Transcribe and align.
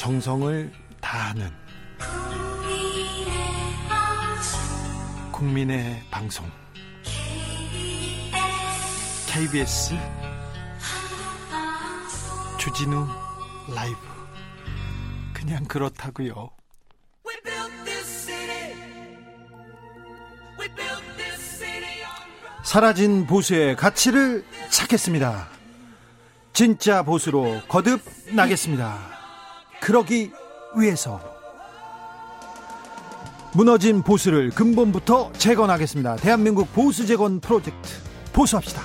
정성을 0.00 0.72
다하는 1.02 1.50
국민의 5.30 6.02
방송 6.10 6.50
KBS 9.26 9.94
주진우 12.58 13.06
라이브 13.74 13.98
그냥 15.34 15.66
그렇다고요. 15.66 16.48
사라진 22.64 23.26
보수의 23.26 23.76
가치를 23.76 24.46
찾겠습니다. 24.70 25.46
진짜 26.54 27.02
보수로 27.02 27.60
거듭 27.68 28.00
나겠습니다. 28.32 29.19
그러기 29.80 30.30
위해서 30.76 31.20
무너진 33.52 34.02
보수를 34.02 34.50
근본부터 34.50 35.32
재건하겠습니다. 35.32 36.16
대한민국 36.16 36.72
보수 36.72 37.06
재건 37.06 37.40
프로젝트 37.40 37.90
보수합시다. 38.32 38.82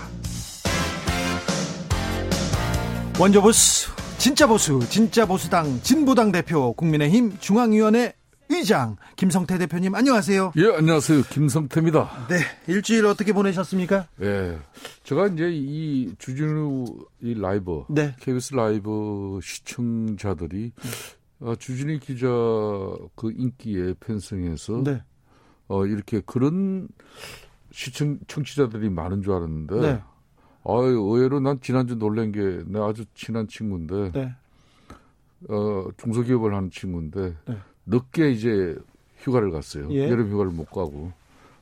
원조 3.19 3.41
보수, 3.41 3.91
진짜 4.17 4.47
보수, 4.47 4.79
진짜 4.89 5.25
보수당 5.25 5.79
진보당 5.83 6.31
대표 6.31 6.73
국민의힘 6.73 7.37
중앙위원회 7.39 8.13
의장 8.49 8.95
김성태 9.15 9.57
대표님 9.57 9.95
안녕하세요. 9.95 10.53
예, 10.57 10.75
안녕하세요. 10.77 11.23
김성태입니다. 11.23 12.27
네, 12.29 12.37
일주일 12.71 13.05
어떻게 13.07 13.33
보내셨습니까? 13.33 14.07
예. 14.21 14.59
제가 15.03 15.27
이제 15.27 15.49
이 15.51 16.13
주진우 16.19 16.85
이 17.21 17.33
라이브 17.39 17.85
네. 17.89 18.15
KBS 18.19 18.53
라이브 18.55 19.39
시청자들이 19.41 20.71
어, 21.39 21.55
주진우 21.55 21.99
기자 21.99 22.27
그 23.15 23.31
인기에 23.35 23.95
편성해서 23.99 24.83
네. 24.83 25.01
어, 25.67 25.85
이렇게 25.87 26.21
그런 26.25 26.87
시청 27.71 28.19
청취자들이 28.27 28.89
많은 28.89 29.23
줄 29.23 29.33
알았는데 29.33 29.75
네. 29.81 30.03
아유, 30.67 30.87
의외로 31.13 31.39
난 31.39 31.59
지난주 31.61 31.95
놀란 31.95 32.31
게 32.31 32.63
내 32.67 32.79
아주 32.79 33.05
친한 33.15 33.47
친구인데 33.47 34.11
네. 34.11 34.35
어, 35.49 35.87
중소기업을 35.97 36.53
하는 36.53 36.69
친구인데 36.69 37.35
네. 37.47 37.57
늦게 37.85 38.31
이제 38.31 38.75
휴가를 39.19 39.51
갔어요. 39.51 39.87
예. 39.91 40.09
여름 40.09 40.29
휴가를 40.31 40.51
못 40.51 40.65
가고 40.65 41.11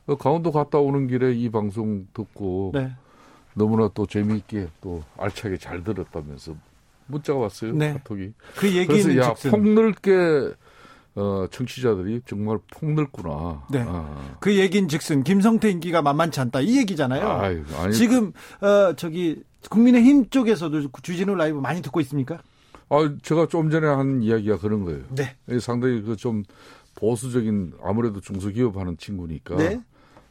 어, 0.05 0.15
강원도 0.15 0.51
갔다 0.51 0.79
오는 0.79 1.07
길에 1.07 1.33
이 1.33 1.49
방송 1.49 2.07
듣고 2.13 2.71
네. 2.73 2.91
너무나 3.53 3.89
또 3.93 4.05
재미있게 4.05 4.67
또 4.81 5.03
알차게 5.17 5.57
잘 5.57 5.83
들었다면서 5.83 6.55
문자가 7.07 7.39
왔어요. 7.39 7.73
네. 7.73 7.93
카톡이. 7.93 8.33
그 8.55 8.75
얘기는 8.75 9.17
야 9.17 9.33
즉슨 9.33 9.51
폭넓게 9.51 10.53
어, 11.15 11.45
청취자들이 11.51 12.21
정말 12.25 12.57
폭넓구나. 12.71 13.63
네. 13.69 13.85
아, 13.87 14.35
그 14.39 14.57
얘기는 14.57 14.87
즉슨 14.89 15.23
김성태 15.23 15.69
인기가 15.69 16.01
만만치 16.01 16.39
않다 16.39 16.61
이 16.61 16.77
얘기잖아요. 16.79 17.27
아유, 17.29 17.63
지금 17.91 18.33
어 18.61 18.93
저기 18.95 19.43
국민의힘 19.69 20.29
쪽에서도 20.29 20.89
주진우 21.01 21.35
라이브 21.35 21.59
많이 21.59 21.81
듣고 21.81 22.01
있습니까? 22.01 22.39
아, 22.93 23.15
제가 23.21 23.47
좀 23.47 23.69
전에 23.69 23.87
한 23.87 24.21
이야기가 24.21 24.59
그런 24.59 24.83
거예요. 24.85 25.03
네. 25.09 25.35
예, 25.49 25.59
상당히 25.59 26.01
그 26.01 26.15
좀 26.15 26.43
보수적인 26.95 27.73
아무래도 27.83 28.21
중소기업 28.21 28.77
하는 28.77 28.97
친구니까 28.97 29.55
네. 29.57 29.81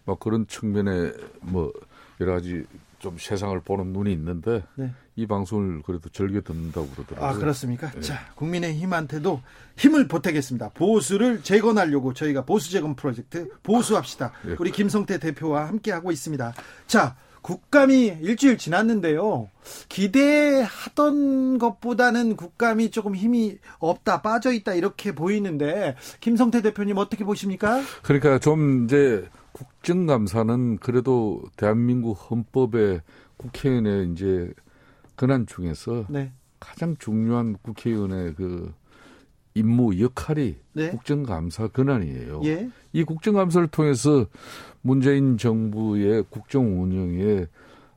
막 0.04 0.18
그런 0.20 0.46
측면에 0.46 1.12
뭐 1.40 1.72
여러 2.20 2.34
가지 2.34 2.64
좀 2.98 3.16
세상을 3.18 3.58
보는 3.60 3.92
눈이 3.92 4.12
있는데 4.12 4.62
네. 4.76 4.92
이 5.16 5.26
방송을 5.26 5.82
그래도 5.82 6.08
즐겨 6.08 6.40
듣는다고 6.40 6.88
그러더라고요. 6.90 7.28
아 7.28 7.34
그렇습니까? 7.34 7.90
네. 7.90 8.00
자 8.00 8.32
국민의힘한테도 8.36 9.42
힘을 9.76 10.06
보태겠습니다. 10.08 10.70
보수를 10.70 11.42
재건하려고 11.42 12.14
저희가 12.14 12.44
보수 12.44 12.70
재건 12.70 12.94
프로젝트 12.94 13.48
보수합시다. 13.62 14.32
예. 14.46 14.56
우리 14.58 14.70
김성태 14.70 15.18
대표와 15.18 15.66
함께 15.66 15.90
하고 15.90 16.12
있습니다. 16.12 16.54
자 16.86 17.16
국감이 17.42 18.18
일주일 18.20 18.56
지났는데요. 18.56 19.50
기대하던 19.88 21.58
것보다는 21.58 22.36
국감이 22.36 22.90
조금 22.90 23.14
힘이 23.14 23.58
없다 23.78 24.22
빠져 24.22 24.52
있다 24.52 24.74
이렇게 24.74 25.12
보이는데 25.12 25.96
김성태 26.20 26.62
대표님 26.62 26.96
어떻게 26.96 27.24
보십니까? 27.24 27.82
그러니까 28.02 28.38
좀 28.38 28.84
이제 28.84 29.28
국정감사는 29.52 30.78
그래도 30.78 31.42
대한민국 31.56 32.12
헌법의 32.12 33.00
국회의원의 33.36 34.12
이제 34.12 34.50
권한 35.16 35.46
중에서 35.46 36.06
네. 36.08 36.32
가장 36.60 36.96
중요한 36.98 37.56
국회의원의 37.62 38.34
그 38.34 38.72
임무 39.54 40.00
역할이 40.00 40.56
네. 40.72 40.90
국정감사 40.90 41.68
권한이에요. 41.68 42.40
예. 42.44 42.70
이 42.92 43.04
국정감사를 43.04 43.68
통해서 43.68 44.26
문재인 44.82 45.38
정부의 45.38 46.24
국정 46.28 46.82
운영에 46.82 47.46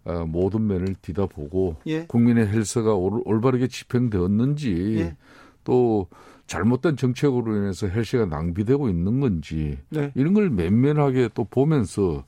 어, 0.05 0.23
모든 0.27 0.67
면을 0.67 0.95
뒤다보고 1.01 1.77
예. 1.87 2.05
국민의 2.05 2.47
헬스가 2.47 2.93
올, 2.93 3.21
올바르게 3.25 3.67
집행되었는지 3.67 4.95
예. 4.99 5.17
또 5.63 6.07
잘못된 6.45 6.95
정책으로 6.95 7.57
인해서 7.57 7.87
헬스가 7.87 8.27
낭비되고 8.27 8.87
있는 8.87 9.19
건지 9.19 9.79
네. 9.89 10.11
이런 10.13 10.35
걸 10.35 10.51
면면하게 10.51 11.29
또 11.33 11.43
보면서 11.43 12.23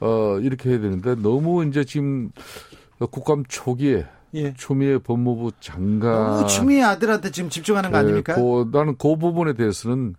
어 0.00 0.38
이렇게 0.40 0.70
해야 0.70 0.80
되는데 0.80 1.14
너무 1.14 1.64
이제 1.64 1.84
지금 1.84 2.30
국감 2.98 3.44
초기에 3.46 4.04
예. 4.34 4.52
추미애 4.54 4.98
법무부 4.98 5.52
장관 5.60 6.46
추미애 6.48 6.82
아들한테 6.82 7.30
지금 7.30 7.48
집중하는 7.48 7.92
거 7.92 7.98
아닙니까? 7.98 8.34
예, 8.36 8.42
그, 8.42 8.68
나는 8.72 8.96
그 8.98 9.16
부분에 9.16 9.52
대해서는 9.52 10.16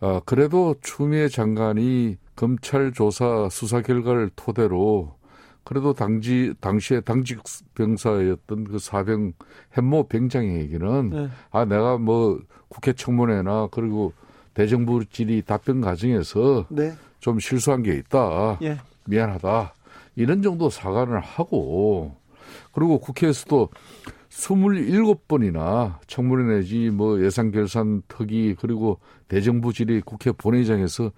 아, 0.00 0.20
그래도 0.24 0.76
추미애 0.80 1.28
장관이 1.28 2.18
검찰 2.38 2.92
조사 2.92 3.48
수사 3.50 3.82
결과를 3.82 4.30
토대로 4.36 5.16
그래도 5.64 5.92
당시 5.92 6.54
당시에 6.60 7.00
당직 7.00 7.42
병사였던 7.74 8.62
그 8.62 8.78
사병 8.78 9.32
햄모 9.76 10.06
병장에게는 10.06 11.10
네. 11.10 11.28
아 11.50 11.64
내가 11.64 11.98
뭐 11.98 12.40
국회 12.68 12.92
청문회나 12.92 13.68
그리고 13.72 14.12
대정부 14.54 15.04
질의 15.04 15.42
답변 15.42 15.80
과정에서 15.80 16.66
네. 16.68 16.92
좀 17.18 17.40
실수한 17.40 17.82
게 17.82 17.94
있다. 17.94 18.58
예. 18.62 18.78
미안하다. 19.06 19.74
이런 20.14 20.40
정도 20.40 20.70
사과를 20.70 21.18
하고 21.18 22.14
그리고 22.72 23.00
국회에서도 23.00 23.68
27번이나 24.30 25.96
청문회 26.06 26.54
내지 26.54 26.90
뭐 26.90 27.20
예산 27.20 27.50
결산 27.50 28.02
특위 28.06 28.54
그리고 28.54 29.00
대정부 29.26 29.72
질의 29.72 30.02
국회 30.02 30.30
본회의장에서 30.30 31.10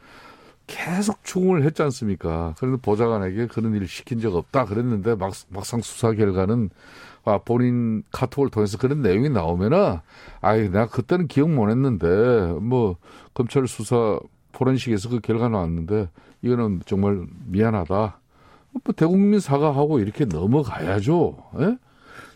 계속 0.70 1.24
추궁을 1.24 1.64
했지 1.64 1.82
않습니까? 1.82 2.54
그런데 2.58 2.80
보좌관에게 2.80 3.48
그런 3.48 3.74
일을 3.74 3.88
시킨 3.88 4.20
적 4.20 4.36
없다 4.36 4.66
그랬는데 4.66 5.16
막, 5.16 5.32
막상 5.48 5.80
수사 5.80 6.12
결과는 6.12 6.70
아, 7.24 7.38
본인 7.38 8.04
카톡을 8.12 8.50
통해서 8.50 8.78
그런 8.78 9.02
내용이 9.02 9.28
나오면은 9.28 9.98
아이 10.40 10.70
내가 10.70 10.86
그때는 10.86 11.26
기억 11.26 11.50
못 11.50 11.68
했는데 11.68 12.06
뭐 12.60 12.96
검찰 13.34 13.66
수사 13.66 14.18
포렌식에서 14.52 15.08
그 15.08 15.20
결과 15.20 15.48
나왔는데 15.48 16.08
이거는 16.42 16.82
정말 16.86 17.26
미안하다. 17.46 18.20
뭐 18.84 18.94
대국민 18.94 19.40
사과하고 19.40 19.98
이렇게 19.98 20.24
넘어가야죠. 20.24 21.36
예? 21.60 21.76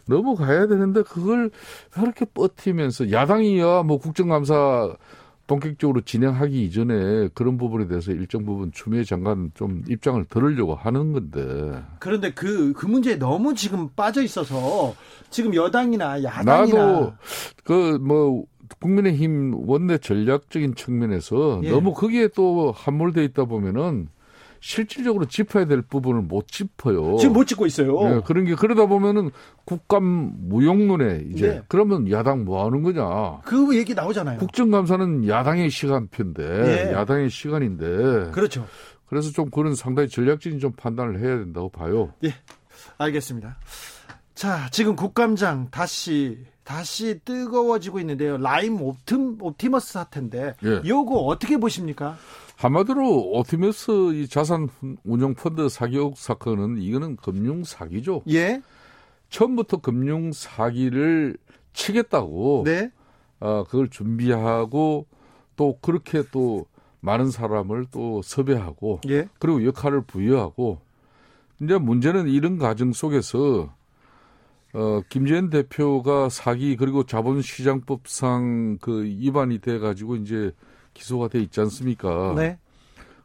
넘어가야 0.06 0.66
되는데 0.66 1.02
그걸 1.02 1.50
그렇게 1.90 2.24
버티면서 2.26 3.10
야당이야 3.10 3.84
뭐 3.84 3.98
국정감사 3.98 4.96
본격적으로 5.46 6.00
진행하기 6.02 6.64
이전에 6.64 7.28
그런 7.34 7.58
부분에 7.58 7.86
대해서 7.86 8.12
일정 8.12 8.44
부분 8.44 8.72
추미애 8.72 9.04
장관 9.04 9.50
좀 9.54 9.82
입장을 9.88 10.24
들으려고 10.26 10.74
하는 10.74 11.12
건데 11.12 11.82
그런데 11.98 12.32
그, 12.32 12.72
그 12.72 12.86
문제에 12.86 13.16
너무 13.16 13.54
지금 13.54 13.88
빠져 13.94 14.22
있어서 14.22 14.94
지금 15.30 15.54
여당이나 15.54 16.22
야당이나 16.22 16.76
나도 16.76 17.12
그 17.64 17.98
뭐 18.04 18.44
국민의힘 18.80 19.54
원내 19.68 19.98
전략적인 19.98 20.74
측면에서 20.74 21.60
예. 21.64 21.70
너무 21.70 21.92
거기에 21.92 22.28
또 22.28 22.72
함몰돼 22.72 23.24
있다 23.24 23.44
보면은 23.44 24.08
실질적으로 24.64 25.26
짚어야 25.26 25.66
될 25.66 25.82
부분을 25.82 26.22
못 26.22 26.48
짚어요. 26.48 27.18
지금 27.18 27.34
못 27.34 27.44
찍고 27.44 27.66
있어요. 27.66 28.16
예, 28.16 28.22
그런 28.24 28.46
게 28.46 28.54
그러다 28.54 28.86
보면은 28.86 29.30
국감 29.66 30.32
무용론에 30.48 31.24
이제 31.30 31.48
네. 31.48 31.62
그러면 31.68 32.10
야당 32.10 32.46
뭐 32.46 32.64
하는 32.64 32.82
거냐? 32.82 33.42
그 33.44 33.76
얘기 33.76 33.92
나오잖아요. 33.92 34.38
국정감사는 34.38 35.28
야당의 35.28 35.68
시간표인데 35.68 36.88
예. 36.88 36.92
야당의 36.94 37.28
시간인데 37.28 38.30
그렇죠. 38.32 38.66
그래서 39.04 39.30
좀 39.32 39.50
그런 39.50 39.74
상당히 39.74 40.08
전략적인 40.08 40.58
좀 40.60 40.72
판단을 40.72 41.20
해야 41.20 41.36
된다고 41.36 41.68
봐요. 41.68 42.14
예. 42.24 42.32
알겠습니다. 42.96 43.58
자, 44.34 44.70
지금 44.70 44.96
국감장 44.96 45.68
다시 45.70 46.38
다시 46.64 47.20
뜨거워지고 47.24 48.00
있는데요. 48.00 48.38
라임 48.38 48.80
옵팀, 48.80 49.38
옵티머스 49.40 49.92
사태인데 49.92 50.54
예. 50.64 50.88
요거 50.88 51.14
어떻게 51.14 51.58
보십니까? 51.58 52.16
한마디로 52.56 53.32
오티메스 53.32 54.14
이 54.14 54.28
자산 54.28 54.68
운용 55.04 55.34
펀드 55.34 55.68
사기 55.68 55.98
의 55.98 56.12
사건은 56.16 56.80
이거는 56.80 57.16
금융 57.16 57.64
사기죠. 57.64 58.22
예. 58.30 58.62
처음부터 59.28 59.78
금융 59.78 60.32
사기를 60.32 61.36
치겠다고 61.72 62.62
네. 62.64 62.90
어, 63.40 63.64
그걸 63.64 63.88
준비하고 63.88 65.06
또 65.56 65.78
그렇게 65.80 66.22
또 66.30 66.66
많은 67.00 67.30
사람을 67.30 67.86
또 67.90 68.22
섭외하고 68.22 69.00
예. 69.08 69.28
그리고 69.38 69.64
역할을 69.64 70.02
부여하고 70.02 70.80
이제 71.60 71.76
문제는 71.76 72.28
이런 72.28 72.58
과정 72.58 72.92
속에서 72.92 73.74
어, 74.74 75.02
김재현 75.08 75.50
대표가 75.50 76.28
사기 76.28 76.76
그리고 76.76 77.04
자본시장법상 77.04 78.78
그 78.80 79.04
위반이 79.04 79.60
돼 79.60 79.78
가지고 79.78 80.16
이제 80.16 80.52
기소가 80.94 81.28
돼 81.28 81.40
있지 81.40 81.60
않습니까? 81.60 82.34
네. 82.36 82.58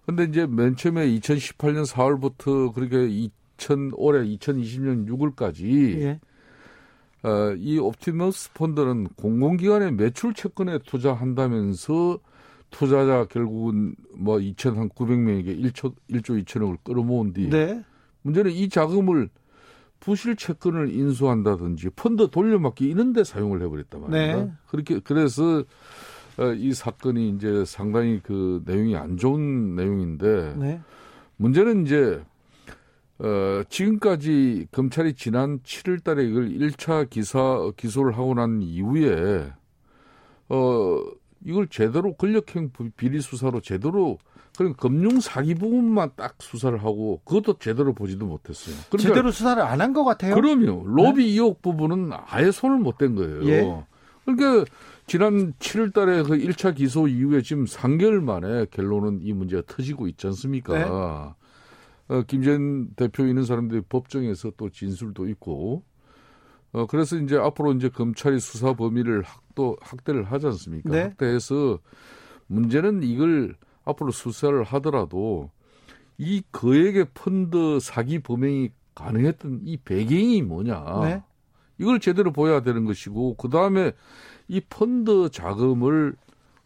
근데 0.05 0.23
이제 0.25 0.45
맨 0.45 0.75
처음에 0.75 1.07
2018년 1.07 1.85
4월부터 1.87 2.73
그렇게 2.73 3.07
2000 3.07 3.91
올해 3.95 4.25
2020년 4.25 5.07
6월까지 5.07 6.01
예. 6.01 6.19
어, 7.23 7.53
이 7.57 7.79
옵티머스 7.79 8.53
펀드는 8.53 9.07
공공기관의 9.15 9.93
매출 9.93 10.33
채권에 10.33 10.79
투자한다면서 10.85 12.19
투자자 12.69 13.25
결국은 13.25 13.95
뭐 14.15 14.37
2,900명에게 14.37 15.59
1조, 15.63 15.93
1조 16.11 16.43
2천억을 16.43 16.77
끌어모은 16.83 17.33
뒤 17.33 17.49
네. 17.49 17.83
문제는 18.21 18.51
이 18.51 18.69
자금을 18.69 19.29
부실 19.99 20.35
채권을 20.35 20.93
인수한다든지 20.93 21.89
펀드 21.91 22.29
돌려막기 22.29 22.85
이런 22.85 23.13
데 23.13 23.23
사용을 23.23 23.61
해버렸단 23.61 24.01
말이에요. 24.01 24.37
네. 24.37 24.51
그렇게 24.67 24.99
그래서 24.99 25.63
어, 26.37 26.53
이 26.53 26.73
사건이 26.73 27.29
이제 27.31 27.65
상당히 27.65 28.21
그 28.23 28.61
내용이 28.65 28.95
안 28.95 29.17
좋은 29.17 29.75
내용인데 29.75 30.55
네. 30.57 30.81
문제는 31.35 31.85
이제 31.85 32.21
어, 33.19 33.63
지금까지 33.67 34.67
검찰이 34.71 35.13
지난 35.13 35.59
7월 35.59 36.01
달에 36.03 36.23
이걸 36.23 36.49
1차 36.49 37.09
기사 37.09 37.69
기소를 37.75 38.17
하고 38.17 38.33
난 38.33 38.61
이후에 38.61 39.51
어 40.47 41.01
이걸 41.45 41.67
제대로 41.67 42.13
권력형 42.13 42.71
비리 42.95 43.19
수사로 43.21 43.59
제대로 43.59 44.17
그런 44.59 44.73
금융 44.73 45.21
사기 45.21 45.56
부분만 45.56 46.11
딱 46.17 46.35
수사를 46.39 46.77
하고 46.83 47.21
그것도 47.23 47.59
제대로 47.59 47.94
보지도 47.94 48.25
못했어요. 48.25 48.75
그러니까 48.89 49.07
제대로 49.07 49.31
수사를 49.31 49.63
안 49.63 49.79
한 49.79 49.94
것 49.94 50.03
같아요. 50.03 50.35
그럼요. 50.35 50.83
로비 50.85 51.23
의혹 51.23 51.61
부분은 51.61 52.09
아예 52.27 52.51
손을 52.51 52.77
못 52.77 52.97
댄 52.97 53.15
거예요. 53.15 53.45
예. 53.47 53.85
그러니까 54.25 54.69
지난 55.07 55.53
7월 55.53 55.94
달에 55.94 56.23
그 56.23 56.31
1차 56.38 56.75
기소 56.75 57.07
이후에 57.07 57.41
지금 57.41 57.63
3개월 57.63 58.21
만에 58.21 58.65
결론은 58.69 59.19
이 59.21 59.31
문제가 59.31 59.63
터지고 59.65 60.09
있지 60.09 60.27
않습니까? 60.27 60.73
네. 60.77 60.83
어, 60.83 61.35
김재현 62.27 62.89
대표 62.97 63.25
있는 63.25 63.45
사람들이 63.45 63.79
법정에서 63.88 64.51
또 64.57 64.69
진술도 64.69 65.29
있고 65.29 65.83
어, 66.73 66.85
그래서 66.85 67.15
이제 67.15 67.38
앞으로 67.38 67.71
이제 67.71 67.88
검찰이 67.88 68.41
수사 68.41 68.73
범위를 68.73 69.21
확도, 69.21 69.77
확대를 69.81 70.25
하지 70.25 70.47
않습니까? 70.47 70.89
네. 70.89 71.01
확대해서 71.03 71.79
문제는 72.47 73.03
이걸 73.03 73.56
앞으로 73.89 74.12
수사를 74.12 74.62
하더라도 74.63 75.50
이 76.18 76.41
거액의 76.51 77.07
펀드 77.13 77.80
사기 77.81 78.19
범행이 78.19 78.71
가능했던 78.95 79.62
이 79.63 79.77
배경이 79.77 80.41
뭐냐. 80.41 80.83
네. 81.03 81.24
이걸 81.77 82.00
제대로 82.01 82.31
보여야 82.33 82.62
되는 82.62 82.83
것이고, 82.83 83.36
그 83.38 83.47
다음에 83.50 83.94
이 84.50 84.59
펀드 84.59 85.30
자금을 85.31 86.15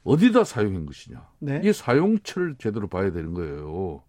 어디다 0.04 0.44
사용한 0.44 0.86
것이냐. 0.88 1.28
네. 1.40 1.62
이 1.64 1.72
사용처를 1.72 2.56
제대로 2.58 2.88
봐야 2.88 3.12
되는 3.12 3.34
거예요. 3.34 4.02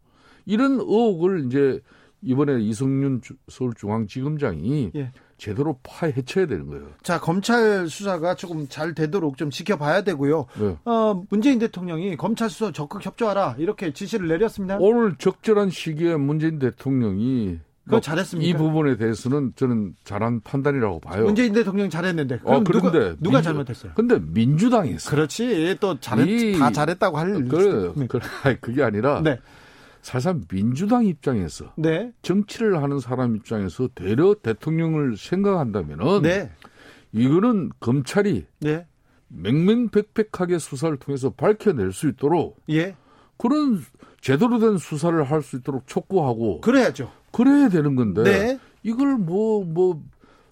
이런 0.47 0.73
의혹을 0.81 1.45
이제 1.47 1.81
이번에 2.23 2.61
이성윤 2.63 3.21
주- 3.21 3.35
서울중앙지검장이 3.49 4.93
예. 4.95 5.13
제대로 5.37 5.79
파헤쳐야 5.83 6.47
되는 6.47 6.67
거예요. 6.69 6.87
자, 7.03 7.21
검찰 7.21 7.89
수사가 7.89 8.35
조금 8.35 8.69
잘 8.69 8.95
되도록 8.95 9.37
좀 9.37 9.51
지켜봐야 9.51 10.03
되고요. 10.03 10.47
네. 10.59 10.77
어, 10.85 11.23
문재인 11.31 11.59
대통령이 11.59 12.17
검찰 12.17 12.49
수사 12.51 12.71
적극 12.73 13.05
협조하라 13.05 13.57
이렇게 13.59 13.93
지시를 13.93 14.29
내렸습니다. 14.29 14.77
오늘 14.81 15.17
적절한 15.19 15.71
시기에 15.71 16.17
문재인 16.17 16.59
대통령이 16.59 17.59
그거 17.85 17.97
뭐 17.97 18.01
잘했습니까? 18.01 18.49
이 18.49 18.55
부분에 18.57 18.97
대해서는 18.97 19.53
저는 19.57 19.95
잘한 20.05 20.41
판단이라고 20.41 21.01
봐요. 21.01 21.25
문재인 21.25 21.53
대통령 21.53 21.91
잘했는데 21.91 22.39
그럼 22.39 22.55
어, 22.55 22.65
그런데 22.65 22.91
누가, 22.91 23.17
누가 23.21 23.31
민주- 23.39 23.43
잘못했어요? 23.43 23.93
근데 23.95 24.19
민주당이 24.21 24.93
했어. 24.95 25.11
그렇지 25.11 25.77
또 25.81 26.01
잘했 26.01 26.27
이- 26.27 26.59
다 26.59 26.71
잘했다고 26.71 27.19
할 27.19 27.33
네. 27.43 27.49
그, 28.09 28.19
아니, 28.45 28.59
그게 28.63 28.83
아니라 28.83 29.21
네. 29.23 29.39
사실 30.05 30.35
민주당 30.49 31.07
입장에서 31.07 31.73
네. 31.77 32.13
정치를 32.21 32.83
하는 32.83 33.01
사람 33.01 33.37
입장에서 33.37 33.89
되려 33.95 34.35
대통령을 34.35 35.17
생각한다면은 35.17 36.21
네. 36.23 36.51
이거는 37.13 37.71
검찰이 37.81 38.45
네. 38.61 38.87
맹맹백백하게 39.29 40.59
수사를 40.59 40.95
통해서 40.99 41.31
밝혀낼 41.31 41.93
수 41.93 42.09
있도록 42.11 42.61
예. 42.69 42.95
그런 43.39 43.83
제대로 44.21 44.59
된 44.59 44.77
수사를 44.77 45.23
할 45.25 45.41
수 45.43 45.57
있도록 45.57 45.87
촉구하고 45.87 46.61
그래야죠. 46.61 47.11
그래야 47.33 47.71
되는 47.71 47.97
건데 47.97 48.23
네. 48.25 48.59
이걸 48.83 49.17
뭐뭐 49.17 50.03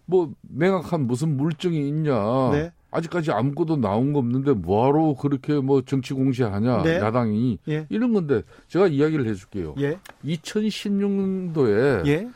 뭐 0.06 0.32
명확한 0.40 1.06
무슨 1.06 1.36
물증이 1.36 1.86
있냐 1.88 2.12
네. 2.52 2.72
아직까지 2.92 3.32
아무것도 3.32 3.76
나온 3.78 4.12
거 4.12 4.20
없는데 4.20 4.52
뭐하러 4.52 5.16
그렇게 5.18 5.54
뭐 5.54 5.82
정치 5.82 6.12
공시하냐 6.14 6.82
네. 6.82 6.96
야당이 6.96 7.58
예. 7.68 7.86
이런 7.88 8.12
건데 8.12 8.42
제가 8.68 8.86
이야기를 8.86 9.26
해줄게요. 9.26 9.74
예. 9.78 9.98
2016년도에 10.24 12.06
예. 12.06 12.28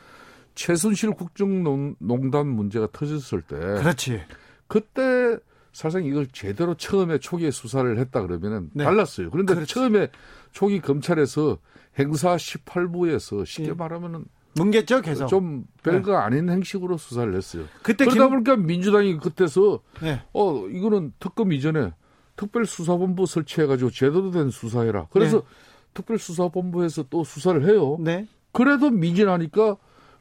최순실 0.54 1.10
국정농단 1.12 2.46
문제가 2.48 2.88
터졌을 2.90 3.42
때 3.42 3.56
그렇지. 3.56 4.22
그때 4.66 5.36
사실상 5.72 6.06
이걸 6.06 6.26
제대로 6.28 6.74
처음에 6.74 7.18
초기에 7.18 7.50
수사를 7.50 7.98
했다 7.98 8.22
그러면은 8.22 8.70
네. 8.72 8.84
달랐어요. 8.84 9.30
그런데 9.30 9.54
그렇지. 9.54 9.74
처음에 9.74 10.08
초기 10.52 10.80
검찰에서 10.80 11.58
행사 11.98 12.34
18부에서 12.36 13.44
쉽게 13.44 13.68
예. 13.68 13.72
말하면은 13.74 14.24
뭉갰죠, 14.56 15.02
계속. 15.02 15.26
좀 15.28 15.64
별거 15.82 16.16
아닌 16.16 16.48
행식으로 16.48 16.96
수사를 16.96 17.34
했어요. 17.34 17.64
그때 17.82 18.04
그러다 18.04 18.28
김 18.28 18.30
보니까 18.30 18.56
민주당이 18.56 19.18
그때서 19.18 19.80
네. 20.02 20.22
어 20.32 20.66
이거는 20.68 21.12
특검 21.18 21.52
이전에 21.52 21.92
특별수사본부 22.36 23.26
설치해가지고 23.26 23.90
제대로 23.90 24.30
된 24.30 24.50
수사해라. 24.50 25.08
그래서 25.10 25.40
네. 25.40 25.46
특별수사본부에서 25.94 27.04
또 27.10 27.24
수사를 27.24 27.66
해요. 27.68 27.96
네. 28.00 28.26
그래도 28.52 28.90
미진하니까 28.90 29.76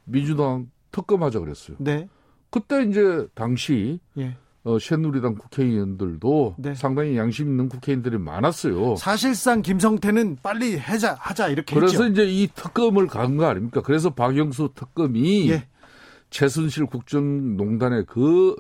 민주당 0.06 0.70
특검하자 0.92 1.40
그랬어요. 1.40 1.78
네. 1.80 2.08
그때 2.50 2.84
이제 2.84 3.28
당시 3.34 4.00
예. 4.18 4.38
어, 4.66 4.80
새누리당 4.80 5.36
국회의원들도 5.36 6.56
네. 6.58 6.74
상당히 6.76 7.16
양심 7.18 7.48
있는 7.48 7.70
국회의원들이 7.70 8.18
많았어요. 8.18 8.96
사실상 8.98 9.62
김성태는 9.62 10.40
빨리 10.42 10.76
하자 10.76 11.16
하자 11.20 11.50
이렇게 11.50 11.76
그래서 11.76 12.04
했죠. 12.04 12.12
이제 12.12 12.26
이 12.30 12.48
특검을 12.54 13.08
간 13.08 13.38
거 13.38 13.46
아닙니까? 13.46 13.82
그래서 13.82 14.10
박영수 14.10 14.72
특검이 14.76 15.52
예. 15.52 15.68
최순실 16.32 16.88
국정농단의 16.88 18.06
그 18.08 18.56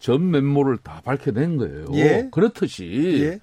전 0.00 0.30
면모를 0.30 0.78
다 0.78 1.02
밝혀낸 1.04 1.58
거예요. 1.58 1.84
예. 1.92 2.28
그렇듯이 2.32 3.20
예. 3.22 3.40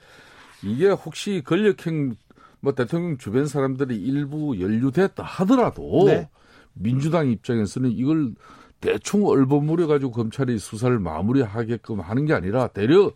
이게 0.68 0.90
혹시 0.90 1.44
권력형 1.46 2.16
뭐 2.62 2.74
대통령 2.74 3.20
주변 3.20 3.46
사람들이 3.46 3.96
일부 3.96 4.60
연루됐다 4.60 5.22
하더라도 5.22 6.06
네. 6.08 6.28
민주당 6.74 7.30
입장에서는 7.30 7.92
이걸 7.92 8.32
대충 8.80 9.26
얼버무려 9.26 9.88
가지고 9.88 10.12
검찰이 10.12 10.60
수사를 10.60 10.98
마무리하게끔 11.00 12.00
하는 12.00 12.26
게 12.26 12.34
아니라 12.34 12.68
대려 12.68 13.12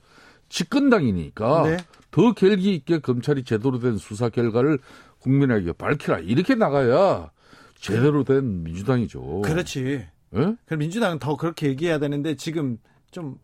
집권당이니까 0.50 1.63
네. 1.63 1.77
더 2.10 2.34
결기 2.34 2.75
있게 2.75 3.00
검찰이 3.00 3.44
제대로 3.44 3.80
된 3.80 3.98
수사 3.98 4.30
결과를 4.30 4.80
국민에게 5.20 5.72
밝히라 5.74 6.20
이렇게 6.20 6.56
나가야 6.56 7.32
제대로 7.75 8.24
된 8.24 8.63
민주당이죠. 8.63 9.41
그렇지. 9.41 10.06
예? 10.34 10.56
그럼 10.65 10.80
민주당은 10.80 11.20
더 11.20 11.36
그렇게 11.38 11.68
얘기해야 11.68 12.00
되는데 12.00 12.36
지금 12.36 12.77
좀 13.12 13.38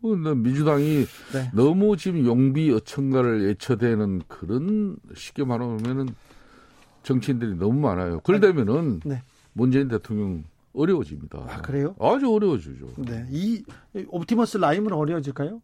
근데 0.00 0.34
민주당이 0.34 1.06
네. 1.32 1.50
너무 1.52 1.96
지금 1.96 2.26
용비 2.26 2.72
어천가를 2.72 3.48
예쳐대는 3.50 4.22
그런 4.26 4.96
쉽게 5.14 5.44
말하면은 5.44 6.08
정치인들이 7.04 7.54
너무 7.54 7.80
많아요. 7.80 8.20
그러려면은 8.20 9.00
네. 9.04 9.22
문재인 9.52 9.88
대통령 9.88 10.42
어려워집니다. 10.74 11.38
아, 11.48 11.60
그래요? 11.62 11.94
아주 12.00 12.32
어려워지죠. 12.32 12.88
네. 12.98 13.26
이이 13.30 13.62
옵티머스 14.08 14.58
라임은 14.58 14.92
어려워질까요? 14.92 15.60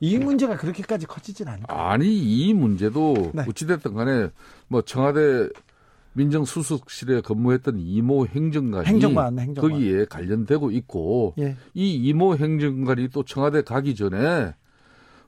이 0.00 0.18
문제가 0.18 0.56
그렇게까지 0.56 1.06
커지진 1.06 1.48
않을 1.48 1.62
거예요. 1.64 1.82
아니 1.82 2.06
이 2.16 2.52
문제도 2.54 3.14
네. 3.34 3.44
어찌됐든 3.48 3.94
간에 3.94 4.28
뭐 4.68 4.82
청와대 4.82 5.48
민정수석실에 6.12 7.20
근무했던 7.22 7.78
이모 7.78 8.26
행정관이 8.26 8.86
행정관, 8.86 9.38
행정관. 9.38 9.70
거기에 9.72 10.06
관련되고 10.06 10.70
있고 10.70 11.34
예. 11.38 11.56
이 11.74 11.94
이모 11.94 12.36
행정관이 12.36 13.08
또 13.08 13.22
청와대 13.22 13.62
가기 13.62 13.94
전에 13.94 14.54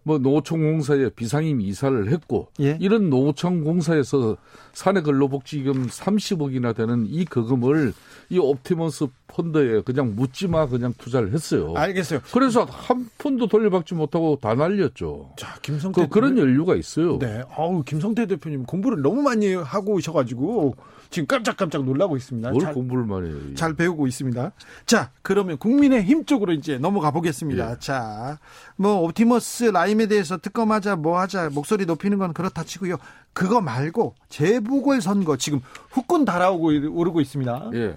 뭐 0.08 0.16
노총공사에 0.16 1.10
비상임 1.10 1.60
이사를 1.60 2.10
했고 2.10 2.48
예. 2.60 2.78
이런 2.80 3.10
노총공사에서 3.10 4.38
사내 4.72 5.02
근로복지금 5.02 5.88
30억이나 5.88 6.74
되는 6.74 7.04
이 7.06 7.26
거금을 7.26 7.92
이 8.30 8.38
옵티머스 8.38 9.08
펀드에 9.26 9.82
그냥 9.82 10.14
묻지마 10.16 10.68
그냥 10.68 10.94
투자를 10.96 11.34
했어요. 11.34 11.74
알겠어요. 11.76 12.20
그래서 12.32 12.64
한 12.64 13.10
푼도 13.18 13.48
돌려받지 13.48 13.94
못하고 13.94 14.38
다 14.40 14.54
날렸죠. 14.54 15.34
자, 15.36 15.58
김성태 15.60 16.00
그, 16.00 16.08
그런 16.08 16.38
연류가 16.38 16.74
있어요. 16.76 17.18
네. 17.18 17.42
어우, 17.54 17.82
김성태 17.82 18.24
대표님 18.24 18.64
공부를 18.64 19.02
너무 19.02 19.20
많이 19.20 19.52
하고 19.52 19.92
오셔가지고 19.92 20.74
지금 21.10 21.26
깜짝깜짝 21.26 21.84
놀라고 21.84 22.16
있습니다. 22.16 22.50
뭘 22.50 22.62
잘, 22.62 22.74
공부를 22.74 23.04
많이 23.04 23.28
해요. 23.28 23.54
잘 23.54 23.74
배우고 23.74 24.06
있습니다. 24.06 24.52
자, 24.84 25.10
그러면 25.22 25.56
국민의힘 25.56 26.26
쪽으로 26.26 26.52
이제 26.52 26.78
넘어가 26.78 27.10
보겠습니다. 27.10 27.72
예. 27.72 27.76
자, 27.78 28.38
뭐 28.76 29.02
옵티머스 29.04 29.64
라임에 29.64 30.06
대해서 30.06 30.36
특검하자 30.36 30.96
뭐 30.96 31.18
하자 31.18 31.50
목소리 31.50 31.86
높이는 31.86 32.18
건 32.18 32.32
그렇다 32.32 32.62
치고요. 32.64 32.96
그거 33.32 33.60
말고 33.60 34.14
재보궐 34.28 35.00
선거 35.00 35.36
지금 35.36 35.60
후끈 35.90 36.24
달아오고 36.24 36.66
오르고 36.92 37.20
있습니다. 37.20 37.70
예. 37.74 37.96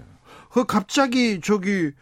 그 0.50 0.64
갑자기 0.64 1.40
저기 1.42 1.92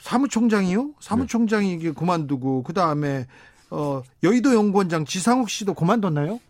사무총장이요? 0.00 0.90
사무총장이 1.00 1.72
이게 1.72 1.92
그만두고 1.92 2.62
그 2.62 2.72
다음에 2.72 3.26
어 3.70 4.02
여의도 4.22 4.54
연구원장 4.54 5.04
지상욱 5.04 5.50
씨도 5.50 5.74
그만뒀나요? 5.74 6.40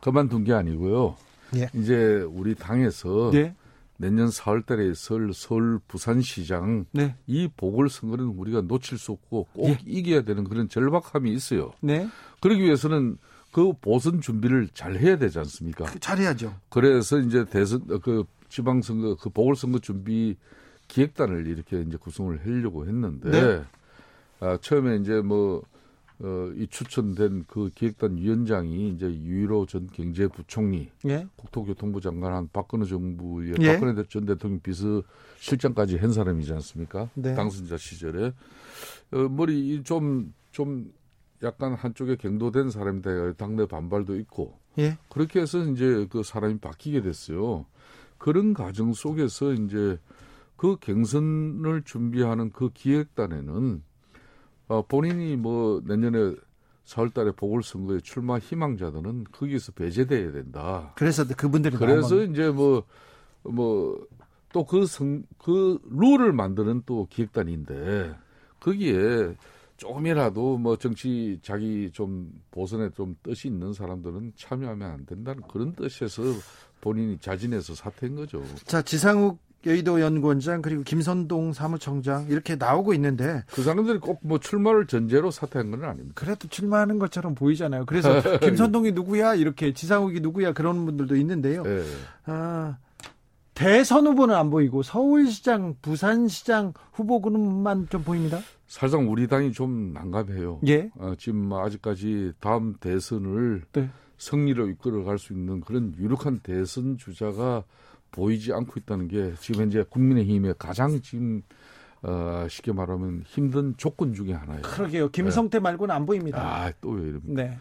그만둔 0.00 0.44
게 0.44 0.52
아니고요. 0.52 1.16
예. 1.56 1.68
이제 1.74 2.22
우리 2.30 2.54
당에서 2.54 3.30
네, 3.32 3.54
내년 3.96 4.28
4월 4.28 4.64
달에 4.64 4.88
있을 4.90 5.32
서울 5.34 5.78
부산시장 5.88 6.86
네, 6.92 7.16
이 7.26 7.48
보궐선거는 7.56 8.24
우리가 8.26 8.62
놓칠 8.62 8.98
수 8.98 9.12
없고 9.12 9.48
꼭 9.52 9.68
예. 9.68 9.78
이겨야 9.84 10.22
되는 10.22 10.44
그런 10.44 10.68
절박함이 10.68 11.32
있어요. 11.32 11.72
네, 11.80 12.08
그러기 12.40 12.62
위해서는 12.62 13.18
그 13.52 13.72
보선 13.80 14.20
준비를 14.20 14.68
잘 14.74 14.96
해야 14.96 15.18
되지 15.18 15.38
않습니까? 15.40 15.84
그 15.84 15.98
잘 15.98 16.18
해야죠. 16.18 16.54
그래서 16.68 17.18
이제 17.18 17.44
대선 17.44 17.82
어, 17.90 17.98
그 17.98 18.24
지방선거 18.48 19.16
그 19.16 19.28
보궐선거 19.30 19.78
준비 19.80 20.36
기획단을 20.88 21.46
이렇게 21.46 21.80
이제 21.82 21.96
구성을 21.96 22.40
하려고 22.44 22.86
했는데 22.86 23.30
네. 23.30 23.62
아, 24.40 24.56
처음에 24.60 24.96
이제 24.96 25.20
뭐 25.20 25.62
어, 26.22 26.52
이 26.54 26.66
추천된 26.66 27.44
그 27.46 27.70
기획단 27.74 28.16
위원장이 28.18 28.90
이제 28.90 29.06
유일호 29.06 29.64
전 29.66 29.86
경제부총리, 29.86 30.90
예, 31.06 31.26
국토교통부 31.36 32.00
장관 32.02 32.34
한 32.34 32.48
박근혜 32.52 32.84
정부의 32.84 33.54
예. 33.60 33.72
박근혜 33.72 34.04
전 34.06 34.26
대통령 34.26 34.60
비서실장까지 34.60 35.96
한 35.96 36.12
사람이지 36.12 36.52
않습니까? 36.52 37.08
네. 37.14 37.34
당선자 37.34 37.78
시절에 37.78 38.34
어, 39.12 39.16
머리 39.30 39.82
좀좀 39.82 40.92
약간 41.42 41.72
한쪽에 41.72 42.16
경도된 42.16 42.70
사람인데 42.70 43.34
당내 43.38 43.66
반발도 43.66 44.16
있고 44.20 44.58
예, 44.78 44.98
그렇게 45.08 45.40
해서 45.40 45.64
이제 45.64 46.06
그 46.10 46.22
사람이 46.22 46.58
바뀌게 46.58 47.00
됐어요. 47.00 47.64
그런 48.18 48.52
과정 48.52 48.92
속에서 48.92 49.54
이제 49.54 49.98
그 50.56 50.76
경선을 50.76 51.84
준비하는 51.86 52.52
그 52.52 52.68
기획단에는 52.74 53.82
어, 54.70 54.82
본인이 54.82 55.34
뭐 55.34 55.82
내년에 55.84 56.36
4월 56.84 57.12
달에 57.12 57.32
보궐선거에 57.32 57.98
출마 58.02 58.38
희망자들은 58.38 59.24
거기서 59.32 59.72
배제돼야 59.72 60.30
된다. 60.30 60.92
그래서 60.94 61.26
그분들이 61.26 61.76
그래서 61.76 62.14
나온 62.14 62.30
이제 62.30 62.50
뭐, 62.50 62.84
뭐, 63.42 64.06
또그 64.52 64.86
성, 64.86 65.24
그 65.38 65.80
룰을 65.90 66.32
만드는 66.32 66.84
또 66.86 67.08
기획단인데, 67.10 68.14
거기에 68.60 69.34
조금이라도 69.76 70.58
뭐 70.58 70.76
정치 70.76 71.40
자기 71.42 71.90
좀 71.90 72.30
보선에 72.52 72.90
좀 72.90 73.16
뜻이 73.24 73.48
있는 73.48 73.72
사람들은 73.72 74.34
참여하면 74.36 74.88
안 74.88 75.06
된다는 75.06 75.42
그런 75.48 75.72
뜻에서 75.72 76.22
본인이 76.80 77.18
자진해서 77.18 77.74
사퇴한 77.74 78.14
거죠. 78.14 78.44
자 78.66 78.82
지상욱 78.82 79.38
여의도 79.66 80.00
연구원장 80.00 80.62
그리고 80.62 80.82
김선동 80.82 81.52
사무총장 81.52 82.26
이렇게 82.28 82.56
나오고 82.56 82.94
있는데 82.94 83.44
그 83.52 83.62
사람들이 83.62 83.98
꼭 83.98 84.20
뭐 84.22 84.38
출마를 84.38 84.86
전제로 84.86 85.30
사퇴한 85.30 85.70
건 85.70 85.84
아닙니다. 85.84 86.12
그래도 86.14 86.48
출마하는 86.48 86.98
것처럼 86.98 87.34
보이잖아요. 87.34 87.86
그래서 87.86 88.20
김선동이 88.40 88.92
누구야 88.92 89.34
이렇게 89.34 89.72
지상욱이 89.72 90.20
누구야 90.20 90.52
그런 90.52 90.84
분들도 90.86 91.16
있는데요. 91.16 91.62
예. 91.66 91.82
아, 92.26 92.76
대선 93.54 94.06
후보는 94.06 94.34
안 94.34 94.50
보이고 94.50 94.82
서울시장, 94.82 95.76
부산시장 95.82 96.72
후보 96.92 97.20
그룹만 97.20 97.88
좀 97.90 98.02
보입니다. 98.02 98.38
사실상 98.66 99.10
우리 99.10 99.26
당이 99.26 99.52
좀 99.52 99.92
난감해요. 99.92 100.60
예. 100.68 100.90
어, 100.96 101.14
지금 101.18 101.48
뭐 101.48 101.64
아직까지 101.64 102.32
다음 102.40 102.74
대선을 102.80 103.62
네. 103.72 103.90
승리로 104.18 104.68
이끌어갈 104.68 105.18
수 105.18 105.32
있는 105.32 105.60
그런 105.60 105.94
유력한 105.98 106.40
대선 106.40 106.96
주자가 106.98 107.64
보이지 108.10 108.52
않고 108.52 108.72
있다는 108.80 109.08
게 109.08 109.32
지금 109.40 109.62
현재 109.62 109.84
국민의힘의 109.88 110.54
가장 110.58 111.00
지금 111.02 111.42
어, 112.02 112.46
쉽게 112.48 112.72
말하면 112.72 113.24
힘든 113.26 113.74
조건 113.76 114.14
중에 114.14 114.32
하나예요. 114.32 114.62
그러게요. 114.62 115.10
김성태 115.10 115.58
말고는 115.58 115.94
안 115.94 116.06
보입니다. 116.06 116.40
아, 116.40 116.72
또 116.80 116.92
왜 116.92 117.08
이럽니까? 117.08 117.42
네. 117.42 117.58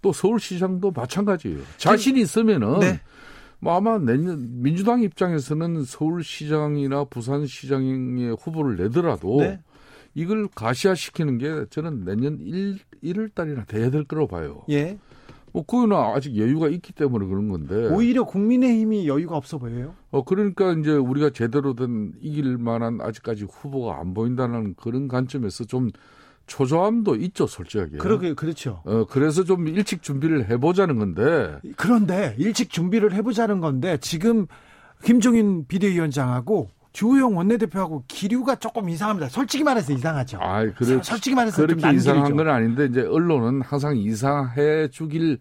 또 0.00 0.12
서울시장도 0.12 0.90
마찬가지예요. 0.90 1.60
자신 1.76 2.16
이 2.16 2.20
있으면은 2.22 2.78
네. 2.80 3.00
뭐 3.58 3.74
아마 3.76 3.98
내년 3.98 4.62
민주당 4.62 5.02
입장에서는 5.02 5.84
서울시장이나 5.84 7.04
부산시장의 7.04 8.36
후보를 8.40 8.76
내더라도 8.76 9.38
네. 9.40 9.60
이걸 10.14 10.48
가시화시키는 10.54 11.38
게 11.38 11.66
저는 11.70 12.04
내년 12.04 12.38
1, 12.40 12.78
1월 13.02 13.34
달이나 13.34 13.64
돼야 13.64 13.90
될 13.90 14.04
거라고 14.04 14.28
봐요. 14.28 14.62
예. 14.70 14.98
뭐 15.54 15.62
그거는 15.62 15.96
아직 15.96 16.36
여유가 16.36 16.68
있기 16.68 16.92
때문에 16.92 17.26
그런 17.26 17.48
건데. 17.48 17.88
오히려 17.94 18.24
국민의힘이 18.24 19.06
여유가 19.06 19.36
없어 19.36 19.56
보여요. 19.56 19.94
어 20.10 20.24
그러니까 20.24 20.72
이제 20.72 20.90
우리가 20.90 21.30
제대로 21.30 21.74
된 21.74 22.12
이길 22.20 22.58
만한 22.58 23.00
아직까지 23.00 23.44
후보가 23.44 24.00
안 24.00 24.14
보인다는 24.14 24.74
그런 24.74 25.06
관점에서 25.06 25.64
좀 25.64 25.90
초조함도 26.48 27.14
있죠, 27.16 27.46
솔직하게. 27.46 27.98
그러게 27.98 28.34
그렇죠. 28.34 28.82
어 28.84 29.06
그래서 29.08 29.44
좀 29.44 29.68
일찍 29.68 30.02
준비를 30.02 30.50
해보자는 30.50 30.98
건데. 30.98 31.60
그런데 31.76 32.34
일찍 32.36 32.70
준비를 32.70 33.12
해보자는 33.14 33.60
건데 33.60 33.96
지금 34.00 34.48
김종인 35.04 35.66
비대위원장하고 35.68 36.68
주호영 36.94 37.36
원내대표하고 37.36 38.04
기류가 38.06 38.54
조금 38.56 38.88
이상합니다. 38.88 39.28
솔직히 39.28 39.64
말해서 39.64 39.92
이상하죠. 39.92 40.38
아, 40.40 40.60
그래. 40.62 41.00
솔직히 41.02 41.34
말해서 41.34 41.56
좀 41.66 41.76
그렇게 41.76 41.96
이상한 41.96 42.22
난길이죠. 42.22 42.36
건 42.36 42.48
아닌데 42.54 42.86
이제 42.86 43.00
언론은 43.02 43.62
항상 43.62 43.96
이상해 43.96 44.88
주길 44.88 45.38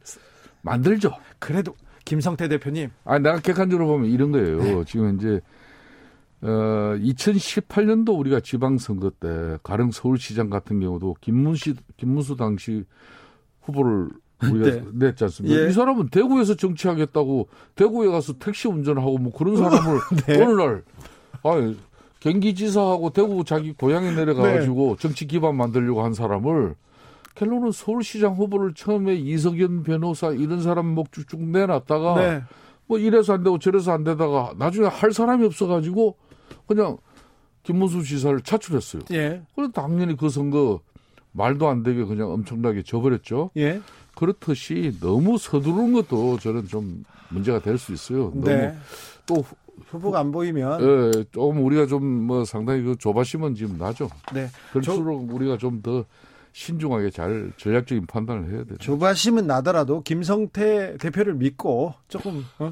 만들죠. 0.64 1.12
그래도 1.38 1.76
김성태 2.06 2.48
대표님 2.48 2.90
아, 3.06 3.20
내가 3.20 3.40
객관적으로 3.40 3.88
보면 3.88 4.10
이런 4.10 4.32
거예요. 4.32 4.58
네. 4.58 4.84
지금 4.88 5.16
이제 5.16 5.40
어 6.42 6.98
2018년도 6.98 8.18
우리가 8.18 8.40
지방선거 8.40 9.12
때 9.12 9.58
가령 9.62 9.92
서울시장 9.92 10.50
같은 10.50 10.80
경우도 10.80 11.18
김문시 11.22 11.76
김문수 11.98 12.36
당시 12.36 12.84
후보를 13.62 14.10
우리가 14.42 14.70
네. 14.72 14.84
냈지 14.92 15.24
않습니까? 15.24 15.56
예. 15.56 15.70
이 15.70 15.72
사람은 15.72 16.10
대구에서 16.10 16.56
정치하겠다고 16.56 17.48
대구에 17.76 18.08
가서 18.10 18.34
택시 18.40 18.68
운전하고 18.68 19.20
뭐 19.20 19.32
그런 19.32 19.56
사람을 19.62 20.00
네. 20.26 20.44
어느 20.44 20.52
날 20.60 20.84
아니 21.44 21.78
경기지사하고 22.20 23.10
대구 23.10 23.44
자기 23.44 23.74
고향에 23.74 24.12
내려가가지고 24.12 24.96
네. 24.96 25.02
정치 25.02 25.28
기반 25.28 25.56
만들려고 25.56 26.04
한 26.04 26.14
사람을 26.14 26.76
결론은 27.36 27.72
서울시장 27.72 28.36
후보를 28.36 28.74
처음에 28.74 29.16
이석연 29.16 29.84
변호사 29.84 30.32
이런 30.32 30.62
사람 30.62 30.88
목 30.88 31.12
쭉쭉 31.12 31.42
내놨다가 31.42 32.16
네. 32.16 32.44
뭐 32.86 32.98
이래서 32.98 33.34
안 33.34 33.44
되고 33.44 33.58
저래서 33.60 33.92
안 33.92 34.04
되다가 34.04 34.54
나중에 34.58 34.88
할 34.88 35.12
사람이 35.12 35.46
없어가지고 35.46 36.16
그냥 36.68 36.98
김문수 37.64 38.04
지사를 38.04 38.40
차출했어요. 38.42 39.04
예. 39.12 39.42
그래서 39.56 39.72
당연히 39.72 40.16
그 40.16 40.30
선거 40.30 40.82
말도 41.32 41.68
안 41.68 41.82
되게 41.84 42.04
그냥 42.04 42.32
엄청나게 42.32 42.84
져버렸죠. 42.84 43.52
예. 43.58 43.82
그렇듯이 44.16 44.96
너무 45.02 45.38
서두르는 45.38 45.94
것도 45.94 46.38
저는 46.40 46.68
좀 46.68 47.04
문제가 47.30 47.60
될 47.60 47.78
수 47.78 47.94
있어요. 47.94 48.32
너무 48.36 48.46
네. 48.46 48.76
또 49.26 49.44
후보가 49.88 50.20
안 50.20 50.32
보이면 50.32 50.82
예, 50.82 51.24
조금 51.32 51.64
우리가 51.66 51.88
좀 51.88 52.04
뭐 52.04 52.46
상당히 52.46 52.82
그 52.84 52.96
조바심은 52.98 53.56
지금 53.56 53.78
나죠. 53.78 54.10
네. 54.34 54.48
그럴수록 54.72 55.34
우리가 55.34 55.58
좀 55.58 55.82
더 55.82 56.06
신중하게 56.56 57.10
잘 57.10 57.52
전략적인 57.58 58.06
판단을 58.06 58.52
해야 58.52 58.64
돼요. 58.64 58.78
조바심은 58.80 59.48
나더라도 59.48 60.04
김성태 60.04 60.98
대표를 61.00 61.34
믿고 61.34 61.96
조금 62.08 62.46
어? 62.60 62.72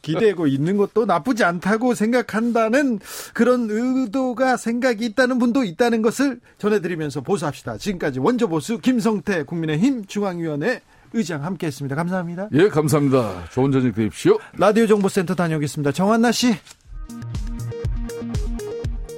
기대고 0.00 0.46
있는 0.46 0.76
것도 0.76 1.06
나쁘지 1.06 1.42
않다고 1.42 1.94
생각한다는 1.94 3.00
그런 3.34 3.66
의도가 3.68 4.56
생각이 4.56 5.04
있다는 5.06 5.38
분도 5.40 5.64
있다는 5.64 6.02
것을 6.02 6.40
전해드리면서 6.58 7.22
보수합시다. 7.22 7.78
지금까지 7.78 8.20
원조 8.20 8.46
보수 8.48 8.78
김성태 8.78 9.42
국민의힘 9.42 10.06
중앙위원회 10.06 10.80
의장 11.12 11.44
함께했습니다. 11.44 11.94
감사합니다. 11.96 12.48
예, 12.52 12.68
감사합니다. 12.68 13.44
좋은 13.52 13.72
저녁 13.72 13.94
되십시오. 13.94 14.38
라디오 14.58 14.86
정보센터 14.86 15.34
다녀오겠습니다. 15.34 15.92
정한나 15.92 16.32
씨. 16.32 16.54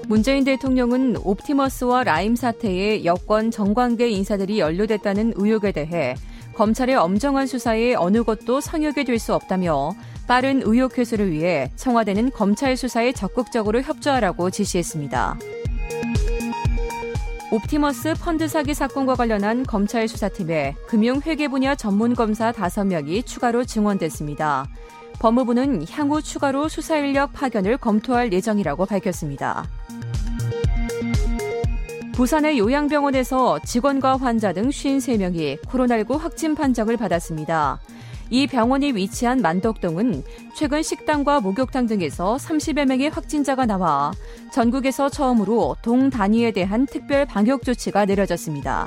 문재인 0.06 0.42
대통령은 0.44 1.16
옵티머스와 1.22 2.04
라임 2.04 2.34
사태에 2.34 3.04
여권 3.04 3.50
정관계 3.50 4.08
인사들이 4.08 4.58
연루됐다는 4.58 5.34
의혹에 5.36 5.70
대해 5.72 6.14
검찰의 6.54 6.94
엄정한 6.96 7.46
수사에 7.46 7.94
어느 7.94 8.22
것도 8.24 8.60
성역이 8.60 9.04
될 9.04 9.18
수 9.18 9.34
없다며 9.34 9.94
빠른 10.26 10.62
의혹 10.64 10.98
해소를 10.98 11.30
위해 11.30 11.70
청와대는 11.76 12.30
검찰 12.32 12.76
수사에 12.76 13.12
적극적으로 13.12 13.80
협조하라고 13.82 14.50
지시했습니다. 14.50 15.38
옵티머스 17.50 18.14
펀드 18.20 18.46
사기 18.46 18.74
사건과 18.74 19.14
관련한 19.14 19.64
검찰 19.64 20.06
수사팀에 20.06 20.76
금융회계 20.86 21.48
분야 21.48 21.74
전문 21.74 22.14
검사 22.14 22.52
5명이 22.52 23.24
추가로 23.24 23.64
증원됐습니다. 23.64 24.66
법무부는 25.18 25.86
향후 25.88 26.20
추가로 26.20 26.68
수사 26.68 26.98
인력 26.98 27.32
파견을 27.32 27.78
검토할 27.78 28.34
예정이라고 28.34 28.84
밝혔습니다. 28.84 29.64
부산의 32.12 32.58
요양병원에서 32.58 33.60
직원과 33.60 34.18
환자 34.18 34.52
등 34.52 34.68
53명이 34.68 35.62
코로나19 35.62 36.18
확진 36.18 36.54
판정을 36.54 36.98
받았습니다. 36.98 37.80
이 38.30 38.46
병원이 38.46 38.92
위치한 38.92 39.40
만덕동은 39.40 40.22
최근 40.54 40.82
식당과 40.82 41.40
목욕탕 41.40 41.86
등에서 41.86 42.36
30여 42.36 42.86
명의 42.86 43.08
확진자가 43.08 43.66
나와 43.66 44.12
전국에서 44.52 45.08
처음으로 45.08 45.76
동 45.82 46.10
단위에 46.10 46.50
대한 46.50 46.86
특별 46.86 47.24
방역 47.24 47.62
조치가 47.62 48.04
내려졌습니다. 48.04 48.86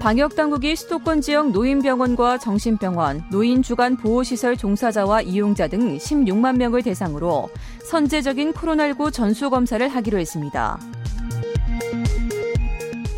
방역 0.00 0.34
당국이 0.34 0.74
수도권 0.74 1.20
지역 1.20 1.52
노인병원과 1.52 2.38
정신병원, 2.38 3.26
노인 3.30 3.62
주간 3.62 3.96
보호시설 3.96 4.56
종사자와 4.56 5.22
이용자 5.22 5.68
등 5.68 5.96
16만 5.96 6.56
명을 6.56 6.82
대상으로 6.82 7.48
선제적인 7.84 8.52
코로나19 8.52 9.12
전수검사를 9.12 9.86
하기로 9.86 10.18
했습니다. 10.18 10.80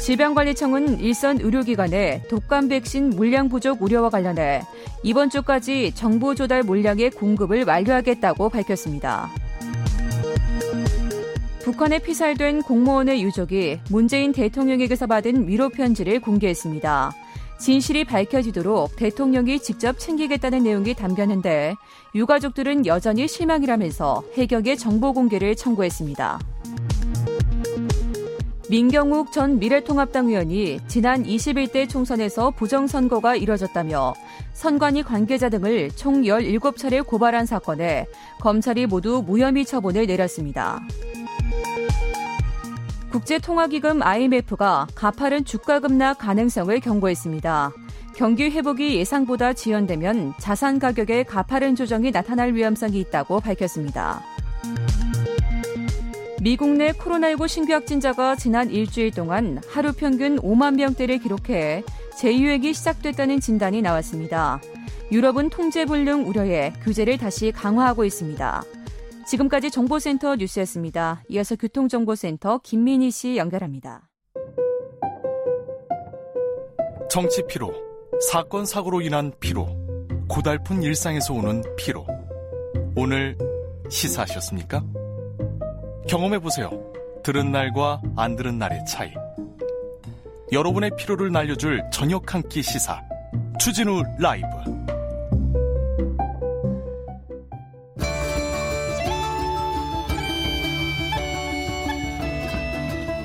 질병관리청은 0.04 1.00
일선 1.00 1.40
의료기관에 1.40 2.24
독감 2.28 2.68
백신 2.68 3.08
물량 3.16 3.48
부족 3.48 3.80
우려와 3.80 4.10
관련해 4.10 4.60
이번 5.02 5.30
주까지 5.30 5.92
정보 5.94 6.34
조달 6.34 6.62
물량의 6.62 7.12
공급을 7.12 7.64
완료하겠다고 7.64 8.50
밝혔습니다. 8.50 9.30
북한에 11.62 12.00
피살된 12.00 12.64
공무원의 12.64 13.22
유족이 13.22 13.80
문재인 13.88 14.32
대통령에게서 14.32 15.06
받은 15.06 15.48
위로 15.48 15.70
편지를 15.70 16.20
공개했습니다. 16.20 17.12
진실이 17.58 18.04
밝혀지도록 18.04 18.96
대통령이 18.96 19.58
직접 19.60 19.98
챙기겠다는 19.98 20.64
내용이 20.64 20.92
담겼는데 20.92 21.76
유가족들은 22.14 22.84
여전히 22.84 23.26
실망이라면서 23.26 24.22
해경의 24.36 24.76
정보 24.76 25.14
공개를 25.14 25.56
청구했습니다. 25.56 26.40
민경욱 28.70 29.30
전 29.30 29.58
미래통합당 29.58 30.28
의원이 30.28 30.80
지난 30.88 31.22
21대 31.22 31.88
총선에서 31.88 32.50
부정선거가 32.50 33.36
이뤄졌다며 33.36 34.14
선관위 34.54 35.02
관계자 35.02 35.50
등을 35.50 35.90
총 35.90 36.22
17차례 36.22 37.06
고발한 37.06 37.44
사건에 37.44 38.06
검찰이 38.40 38.86
모두 38.86 39.22
무혐의 39.26 39.66
처분을 39.66 40.06
내렸습니다. 40.06 40.80
국제통화기금 43.10 44.02
IMF가 44.02 44.86
가파른 44.94 45.44
주가 45.44 45.78
급락 45.78 46.18
가능성을 46.18 46.80
경고했습니다. 46.80 47.72
경기 48.16 48.44
회복이 48.44 48.96
예상보다 48.96 49.52
지연되면 49.52 50.34
자산 50.38 50.78
가격의 50.78 51.24
가파른 51.24 51.76
조정이 51.76 52.10
나타날 52.10 52.54
위험성이 52.54 53.00
있다고 53.00 53.40
밝혔습니다. 53.40 54.22
미국 56.44 56.68
내 56.76 56.92
코로나19 56.92 57.48
신규 57.48 57.72
확진자가 57.72 58.36
지난 58.36 58.68
일주일 58.68 59.12
동안 59.12 59.62
하루 59.66 59.94
평균 59.94 60.36
5만 60.36 60.74
명대를 60.74 61.16
기록해 61.16 61.82
재유행이 62.18 62.74
시작됐다는 62.74 63.40
진단이 63.40 63.80
나왔습니다. 63.80 64.60
유럽은 65.10 65.48
통제 65.48 65.86
불능 65.86 66.28
우려에 66.28 66.74
규제를 66.82 67.16
다시 67.16 67.50
강화하고 67.50 68.04
있습니다. 68.04 68.62
지금까지 69.26 69.70
정보센터 69.70 70.36
뉴스였습니다. 70.36 71.24
이어서 71.30 71.56
교통정보센터 71.56 72.60
김민희 72.62 73.10
씨 73.10 73.38
연결합니다. 73.38 74.10
정치 77.08 77.42
피로, 77.48 77.72
사건 78.30 78.66
사고로 78.66 79.00
인한 79.00 79.32
피로, 79.40 79.66
고달픈 80.28 80.82
일상에서 80.82 81.32
오는 81.32 81.62
피로. 81.78 82.06
오늘 82.96 83.38
시사하셨습니까? 83.88 84.84
경험해보세요. 86.08 86.70
들은 87.22 87.50
날과 87.52 88.02
안 88.16 88.36
들은 88.36 88.58
날의 88.58 88.84
차이. 88.86 89.12
여러분의 90.52 90.90
피로를 90.98 91.32
날려줄 91.32 91.82
저녁 91.90 92.34
한 92.34 92.42
끼 92.48 92.62
시사. 92.62 93.00
추진우 93.58 94.02
라이브. 94.18 94.46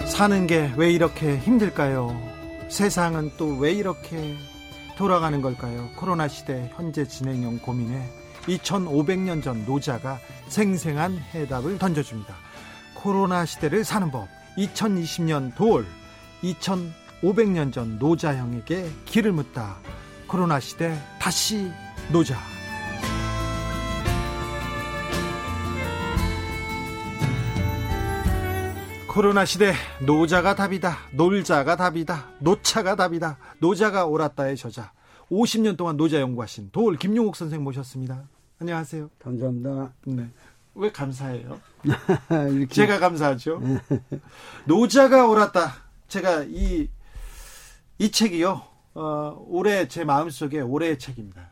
사는 0.05 0.47
게 0.47 0.69
왜 0.75 0.91
이렇게 0.91 1.37
힘들까요? 1.37 2.19
세상은 2.69 3.31
또 3.37 3.57
왜 3.57 3.71
이렇게 3.73 4.35
돌아가는 4.97 5.41
걸까요? 5.41 5.89
코로나 5.95 6.27
시대 6.27 6.69
현재 6.75 7.05
진행형 7.07 7.59
고민에 7.59 8.03
2500년 8.47 9.41
전 9.43 9.65
노자가 9.65 10.19
생생한 10.47 11.17
해답을 11.33 11.77
던져줍니다. 11.77 12.35
코로나 13.01 13.45
시대를 13.45 13.85
사는 13.85 14.11
법. 14.11 14.27
2020년 14.57 15.55
도올 15.55 15.85
2500년 16.43 17.71
전 17.71 17.97
노자형에게 17.97 18.89
길을 19.05 19.31
묻다. 19.31 19.77
코로나 20.27 20.59
시대 20.59 21.01
다시 21.17 21.71
노자. 22.11 22.35
코로나 29.07 29.45
시대 29.45 29.73
노자가 30.05 30.55
답이다. 30.55 30.97
놀자가 31.13 31.77
답이다. 31.77 32.31
노차가 32.39 32.97
답이다. 32.97 33.37
노자가 33.59 34.07
옳았다의 34.07 34.57
저자. 34.57 34.91
50년 35.31 35.77
동안 35.77 35.95
노자 35.95 36.19
연구하신 36.19 36.71
도올 36.71 36.97
김용옥 36.97 37.37
선생 37.37 37.63
모셨습니다. 37.63 38.27
안녕하세요. 38.59 39.09
감사합니다. 39.19 39.93
네. 40.05 40.29
왜 40.79 40.91
감사해요? 40.91 41.59
제가 42.71 42.99
감사하죠. 42.99 43.61
노자가 44.65 45.27
옳았다. 45.27 45.73
제가 46.07 46.45
이, 46.47 46.89
이 47.97 48.11
책이요, 48.11 48.61
어, 48.95 49.45
올해 49.47 49.87
제 49.87 50.05
마음속에 50.05 50.61
올해의 50.61 50.97
책입니다. 50.97 51.49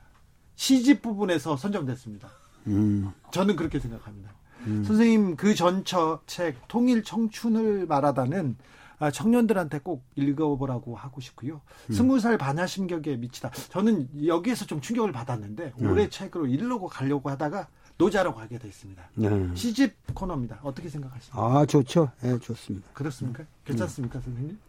시집 0.56 1.02
부분에서 1.02 1.58
선정됐습니다. 1.58 2.30
음. 2.68 3.12
저는 3.32 3.56
그렇게 3.56 3.80
생각합니다. 3.80 4.32
음. 4.66 4.84
선생님 4.84 5.36
그 5.36 5.54
전처 5.56 6.22
책, 6.26 6.68
통일 6.68 7.04
청춘을 7.04 7.86
말하다는 7.86 8.58
아, 9.00 9.12
청년들한테 9.12 9.80
꼭 9.80 10.06
읽어보라고 10.16 10.96
하고 10.96 11.22
싶고요. 11.22 11.62
음. 11.90 11.94
스무 11.94 12.20
살 12.20 12.38
반야심격에 12.38 13.18
미치다. 13.18 13.52
저는 13.70 14.26
여기에서 14.26 14.66
좀 14.66 14.82
충격을 14.82 15.12
받았는데 15.12 15.74
올해 15.82 16.06
음. 16.06 16.10
책으로 16.10 16.48
읽으려고 16.48 16.88
가려고 16.88 17.30
하다가 17.30 17.68
노자로 17.98 18.34
가게 18.34 18.58
돼 18.58 18.68
있습니다. 18.68 19.04
네. 19.16 19.50
시집 19.56 19.96
코너입니다. 20.14 20.60
어떻게 20.64 20.90
생각하십니까? 20.90 21.42
아 21.42 21.66
좋죠. 21.66 22.12
예, 22.24 22.34
네, 22.34 22.40
좋습니다. 22.40 22.88
그렇습니까? 22.94 23.44
괜찮습니까, 23.66 24.20
네. 24.20 24.26
선생님? 24.26 24.60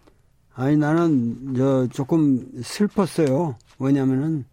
아니 0.54 0.76
나는 0.76 1.54
저 1.54 1.86
조금 1.88 2.44
슬펐어요. 2.62 3.56
왜냐면은 3.78 4.44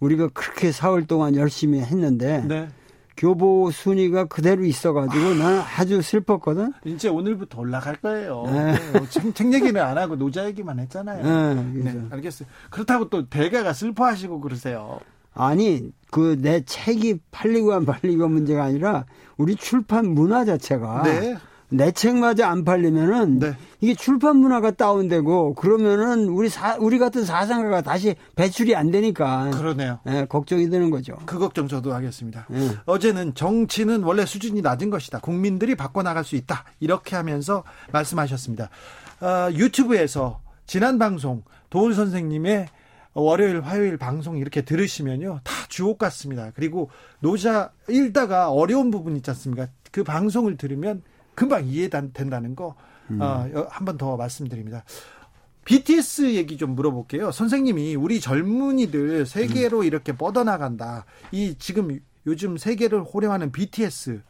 우리가 0.00 0.28
그렇게 0.28 0.72
사흘 0.72 1.06
동안 1.06 1.34
열심히 1.36 1.80
했는데 1.80 2.44
네. 2.46 2.68
교보 3.16 3.70
순위가 3.70 4.24
그대로 4.26 4.64
있어가지고 4.64 5.24
아. 5.24 5.34
나는 5.34 5.60
아주 5.60 6.00
슬펐거든. 6.00 6.72
이제 6.84 7.08
오늘부터 7.08 7.60
올라갈 7.60 7.96
거예요. 7.96 8.44
네. 8.46 8.72
네. 8.92 9.08
책, 9.10 9.34
책, 9.34 9.52
얘기는 9.52 9.80
안 9.80 9.98
하고 9.98 10.16
노자 10.16 10.46
얘기만 10.46 10.78
했잖아요. 10.80 11.22
네, 11.22 11.92
네, 11.92 12.02
알겠어요. 12.10 12.48
그렇다고 12.70 13.10
또 13.10 13.28
대가가 13.28 13.72
슬퍼하시고 13.74 14.40
그러세요. 14.40 15.00
아니 15.34 15.90
그 16.10 16.36
내 16.40 16.62
책이 16.64 17.20
팔리고 17.30 17.72
안 17.72 17.86
팔리고 17.86 18.28
문제가 18.28 18.64
아니라 18.64 19.04
우리 19.36 19.56
출판 19.56 20.06
문화 20.10 20.44
자체가 20.44 21.02
네. 21.04 21.36
내 21.72 21.92
책마저 21.92 22.44
안 22.44 22.64
팔리면은 22.64 23.38
네. 23.38 23.56
이게 23.80 23.94
출판 23.94 24.38
문화가 24.38 24.72
다운되고 24.72 25.54
그러면은 25.54 26.28
우리 26.28 26.48
사, 26.48 26.76
우리 26.80 26.98
같은 26.98 27.24
사상가가 27.24 27.80
다시 27.82 28.16
배출이 28.34 28.74
안 28.74 28.90
되니까 28.90 29.50
그러네요. 29.50 30.00
네, 30.04 30.24
걱정이 30.24 30.68
되는 30.68 30.90
거죠. 30.90 31.16
그 31.26 31.38
걱정 31.38 31.68
저도 31.68 31.94
하겠습니다. 31.94 32.46
네. 32.50 32.70
어제는 32.86 33.36
정치는 33.36 34.02
원래 34.02 34.26
수준이 34.26 34.62
낮은 34.62 34.90
것이다. 34.90 35.20
국민들이 35.20 35.76
바꿔 35.76 36.02
나갈 36.02 36.24
수 36.24 36.34
있다. 36.34 36.64
이렇게 36.80 37.14
하면서 37.14 37.62
말씀하셨습니다. 37.92 38.68
어, 39.20 39.52
유튜브에서 39.52 40.40
지난 40.66 40.98
방송 40.98 41.44
도울 41.68 41.94
선생님의 41.94 42.66
월요일, 43.12 43.60
화요일 43.60 43.96
방송 43.96 44.36
이렇게 44.36 44.62
들으시면요. 44.62 45.40
다 45.42 45.52
주옥 45.68 45.98
같습니다. 45.98 46.52
그리고 46.54 46.90
노자 47.20 47.72
읽다가 47.88 48.50
어려운 48.50 48.90
부분 48.90 49.16
있지 49.16 49.30
않습니까? 49.30 49.68
그 49.90 50.04
방송을 50.04 50.56
들으면 50.56 51.02
금방 51.34 51.66
이해된다는 51.66 52.54
거 52.54 52.76
음. 53.10 53.20
어, 53.20 53.48
한번 53.70 53.98
더 53.98 54.16
말씀드립니다. 54.16 54.84
BTS 55.64 56.34
얘기 56.34 56.56
좀 56.56 56.74
물어볼게요. 56.74 57.32
선생님이 57.32 57.94
우리 57.96 58.20
젊은이들 58.20 59.26
세계로 59.26 59.80
음. 59.80 59.84
이렇게 59.84 60.16
뻗어나간다. 60.16 61.04
이 61.32 61.56
지금 61.58 62.00
요즘 62.26 62.56
세계를 62.56 63.02
호령하는 63.02 63.52
BTS 63.52 64.22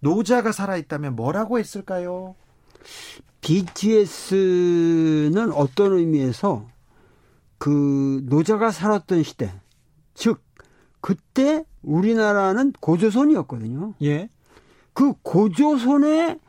노자가 0.00 0.52
살아있다면 0.52 1.16
뭐라고 1.16 1.58
했을까요? 1.58 2.34
BTS는 3.40 4.52
어떤 5.52 5.92
의미에서 5.94 6.66
그 7.60 8.22
노자가 8.24 8.70
살았던 8.70 9.22
시대, 9.22 9.52
즉 10.14 10.42
그때 11.02 11.62
우리나라는 11.82 12.72
고조선이었거든요. 12.80 13.92
예. 14.02 14.30
그 14.94 15.12
고조선의 15.22 16.40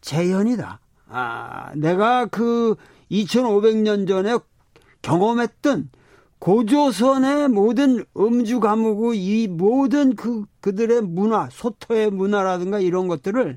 재현이다. 0.00 0.80
아, 1.08 1.72
내가 1.76 2.26
그 2.26 2.74
2500년 3.12 4.08
전에 4.08 4.38
경험했던 5.02 5.88
고조선의 6.40 7.48
모든 7.48 8.04
음주 8.16 8.58
가무고 8.58 9.14
이 9.14 9.46
모든 9.46 10.16
그 10.16 10.46
그들의 10.60 11.02
문화, 11.02 11.48
소토의 11.48 12.10
문화라든가 12.10 12.80
이런 12.80 13.06
것들을 13.06 13.56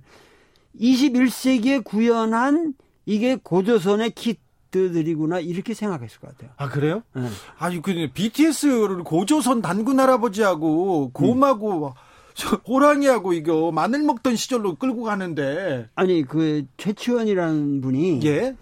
21세기에 0.80 1.84
구현한 1.84 2.76
이게 3.08 3.36
고조선의 3.36 4.12
키트 4.12 4.49
들이구나 4.72 5.40
이렇게 5.40 5.74
생각했을 5.74 6.20
것 6.20 6.30
같아요. 6.32 6.52
아 6.58 6.70
그래요? 6.70 7.02
네. 7.14 7.28
아니 7.58 7.82
그 7.82 8.10
BTS를 8.14 9.04
고조선 9.04 9.62
단군 9.62 10.00
할아버지하고 10.00 11.12
곰하고 11.14 11.88
음. 11.88 11.92
호랑이하고 12.68 13.34
이거 13.34 13.72
마늘 13.72 14.04
먹던 14.04 14.36
시절로 14.36 14.76
끌고 14.76 15.04
가는데 15.04 15.90
아니 15.96 16.24
그 16.24 16.66
최치원이라는 16.78 17.82
분이 17.82 18.22
예. 18.24 18.56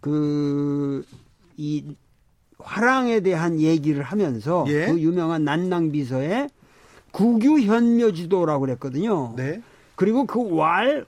그이 0.00 1.96
화랑에 2.58 3.20
대한 3.20 3.60
얘기를 3.60 4.02
하면서 4.02 4.64
예. 4.68 4.86
그 4.86 5.00
유명한 5.00 5.44
난낭 5.44 5.92
비서에 5.92 6.48
구규현묘지도라고 7.12 8.60
그랬거든요. 8.60 9.34
네. 9.36 9.62
그리고 9.94 10.26
그 10.26 10.40
왈 10.40 11.06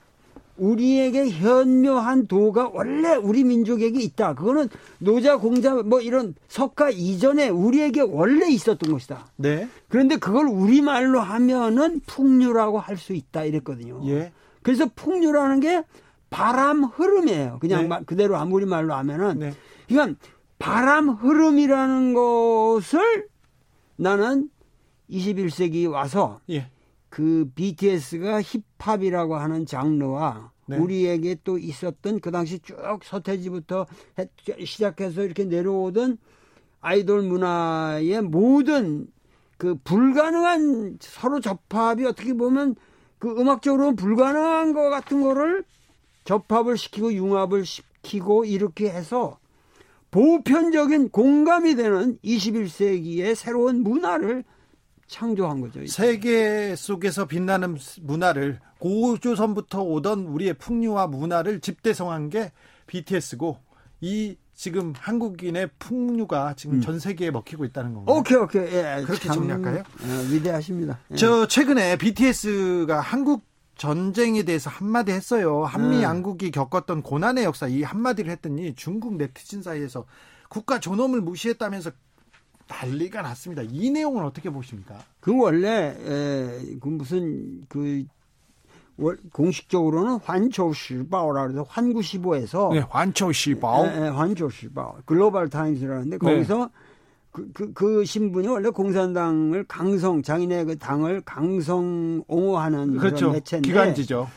우리에게 0.57 1.29
현묘한 1.29 2.27
도가 2.27 2.69
원래 2.73 3.15
우리 3.15 3.43
민족에게 3.43 4.01
있다. 4.01 4.33
그거는 4.35 4.69
노자 4.99 5.37
공자 5.37 5.73
뭐 5.83 6.01
이런 6.01 6.35
석가 6.47 6.89
이전에 6.89 7.49
우리에게 7.49 8.01
원래 8.01 8.49
있었던 8.49 8.91
것이다. 8.91 9.27
네. 9.37 9.67
그런데 9.87 10.17
그걸 10.17 10.47
우리 10.47 10.81
말로 10.81 11.19
하면은 11.19 12.01
풍류라고 12.05 12.79
할 12.79 12.97
수 12.97 13.13
있다 13.13 13.43
이랬거든요. 13.43 14.01
예. 14.07 14.31
그래서 14.63 14.89
풍류라는 14.95 15.59
게 15.59 15.83
바람 16.29 16.83
흐름이에요. 16.83 17.59
그냥 17.61 17.87
네. 17.89 17.99
그대로 18.05 18.37
아무리 18.37 18.65
말로 18.65 18.93
하면은 18.95 19.39
네. 19.39 19.53
그러니까 19.87 20.19
바람 20.59 21.09
흐름이라는 21.09 22.13
것을 22.13 23.27
나는 23.95 24.49
21세기 25.09 25.89
와서 25.89 26.39
예. 26.49 26.69
그 27.09 27.49
BTS가 27.55 28.41
힙 28.41 28.63
합이라고 28.79 29.35
하는 29.35 29.65
장르와 29.65 30.51
네. 30.67 30.77
우리에게 30.77 31.37
또 31.43 31.57
있었던 31.57 32.19
그 32.19 32.31
당시 32.31 32.59
쭉 32.59 32.75
서태지부터 33.03 33.85
시작해서 34.65 35.23
이렇게 35.23 35.45
내려오던 35.45 36.17
아이돌 36.81 37.23
문화의 37.23 38.21
모든 38.21 39.07
그 39.57 39.75
불가능한 39.83 40.99
서로 41.01 41.39
접합이 41.39 42.05
어떻게 42.05 42.33
보면 42.33 42.75
그 43.19 43.29
음악적으로 43.39 43.95
불가능한 43.95 44.73
것 44.73 44.89
같은 44.89 45.21
거를 45.21 45.63
접합을 46.25 46.77
시키고 46.77 47.13
융합을 47.13 47.65
시키고 47.65 48.45
이렇게 48.45 48.89
해서 48.89 49.39
보편적인 50.11 51.09
공감이 51.09 51.75
되는 51.75 52.17
21세기의 52.23 53.35
새로운 53.35 53.83
문화를 53.83 54.43
창조한 55.07 55.61
거죠. 55.61 55.85
세계 55.87 56.75
속에서 56.75 57.25
빛나는 57.25 57.77
문화를 58.01 58.59
고조선부터 58.79 59.81
오던 59.81 60.27
우리의 60.27 60.53
풍류와 60.55 61.07
문화를 61.07 61.61
집대성한 61.61 62.29
게 62.29 62.51
BTS고 62.87 63.57
이 64.01 64.37
지금 64.53 64.93
한국인의 64.97 65.69
풍류가 65.79 66.55
지금 66.55 66.77
음. 66.77 66.81
전 66.81 66.99
세계에 66.99 67.31
먹히고 67.31 67.63
있다는 67.65 67.93
건가요? 67.93 68.17
오케이 68.17 68.37
오케이 68.37 68.73
예, 68.73 69.03
그렇게 69.05 69.29
정리할까요? 69.29 69.83
예, 70.03 70.33
위대하십니다. 70.33 70.99
예. 71.11 71.15
저 71.15 71.47
최근에 71.47 71.97
BTS가 71.97 72.99
한국 72.99 73.45
전쟁에 73.77 74.43
대해서 74.43 74.69
한마디 74.71 75.11
했어요. 75.11 75.63
한미 75.63 75.97
네. 75.97 76.03
양국이 76.03 76.51
겪었던 76.51 77.03
고난의 77.03 77.43
역사 77.43 77.67
이 77.67 77.83
한마디를 77.83 78.31
했더니 78.31 78.73
중국 78.75 79.15
네티즌 79.17 79.61
사이에서 79.61 80.05
국가 80.49 80.79
존엄을 80.79 81.21
무시했다면서 81.21 81.91
난리가 82.67 83.21
났습니다. 83.21 83.63
이 83.69 83.89
내용은 83.89 84.23
어떻게 84.23 84.49
보십니까? 84.49 84.95
그 85.19 85.35
원래 85.37 85.95
에, 85.99 86.77
그 86.79 86.87
무슨 86.89 87.61
그 87.69 88.03
공식적으로는 89.31 90.19
환초시바오라 90.23 91.43
그래서 91.43 91.63
환구시보에서 91.69 92.69
네, 92.73 92.79
환초시바오, 92.79 93.85
네, 93.85 93.99
네, 93.99 94.07
환초시바오 94.09 94.95
글로벌 95.05 95.49
타임스라는데 95.49 96.17
거기서 96.17 96.57
네. 96.65 96.71
그, 97.31 97.51
그, 97.53 97.73
그 97.73 98.03
신분이 98.05 98.47
원래 98.47 98.69
공산당을 98.69 99.65
강성, 99.67 100.23
자기네 100.23 100.63
그 100.63 100.77
당을 100.79 101.21
강성 101.21 102.23
옹호하는 102.27 102.97
그렇죠. 102.97 103.31
매체인데. 103.31 103.69
기관지죠. 103.69 104.27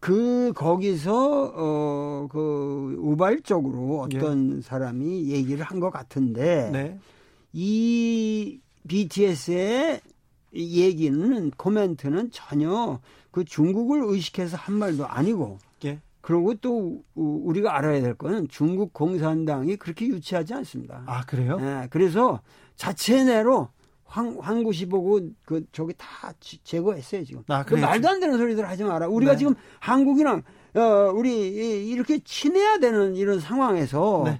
그, 0.00 0.52
거기서, 0.54 1.52
어, 1.54 2.28
그, 2.30 2.96
우발적으로 3.00 4.00
어떤 4.00 4.58
예. 4.58 4.60
사람이 4.62 5.28
얘기를 5.28 5.62
한 5.64 5.80
것 5.80 5.90
같은데. 5.90 6.70
네. 6.72 6.98
이 7.60 8.60
BTS의 8.86 10.00
얘기는, 10.54 11.50
코멘트는 11.50 12.30
전혀 12.30 13.00
그 13.32 13.44
중국을 13.44 14.02
의식해서 14.04 14.56
한 14.56 14.76
말도 14.76 15.08
아니고. 15.08 15.58
예. 15.84 15.98
그리고 16.20 16.54
또 16.54 17.02
우리가 17.16 17.76
알아야 17.76 18.00
될 18.00 18.14
거는 18.14 18.46
중국 18.48 18.92
공산당이 18.92 19.74
그렇게 19.76 20.06
유치하지 20.06 20.54
않습니다. 20.54 21.02
아 21.06 21.24
그래요? 21.26 21.58
네, 21.58 21.88
그래서 21.90 22.40
자체 22.76 23.24
내로 23.24 23.68
황, 24.04 24.38
황구시 24.40 24.86
보고 24.86 25.20
그 25.44 25.64
저기 25.72 25.94
다 25.96 26.32
제거했어요 26.62 27.24
지금. 27.24 27.42
아, 27.48 27.64
그 27.64 27.74
말도 27.74 28.08
안 28.08 28.20
되는 28.20 28.38
소리들 28.38 28.68
하지 28.68 28.84
마라. 28.84 29.08
우리가 29.08 29.32
네. 29.32 29.38
지금 29.38 29.54
한국이랑 29.80 30.42
어, 30.74 31.12
우리 31.12 31.88
이렇게 31.88 32.20
친해야 32.20 32.78
되는 32.78 33.16
이런 33.16 33.40
상황에서 33.40 34.22
네. 34.26 34.38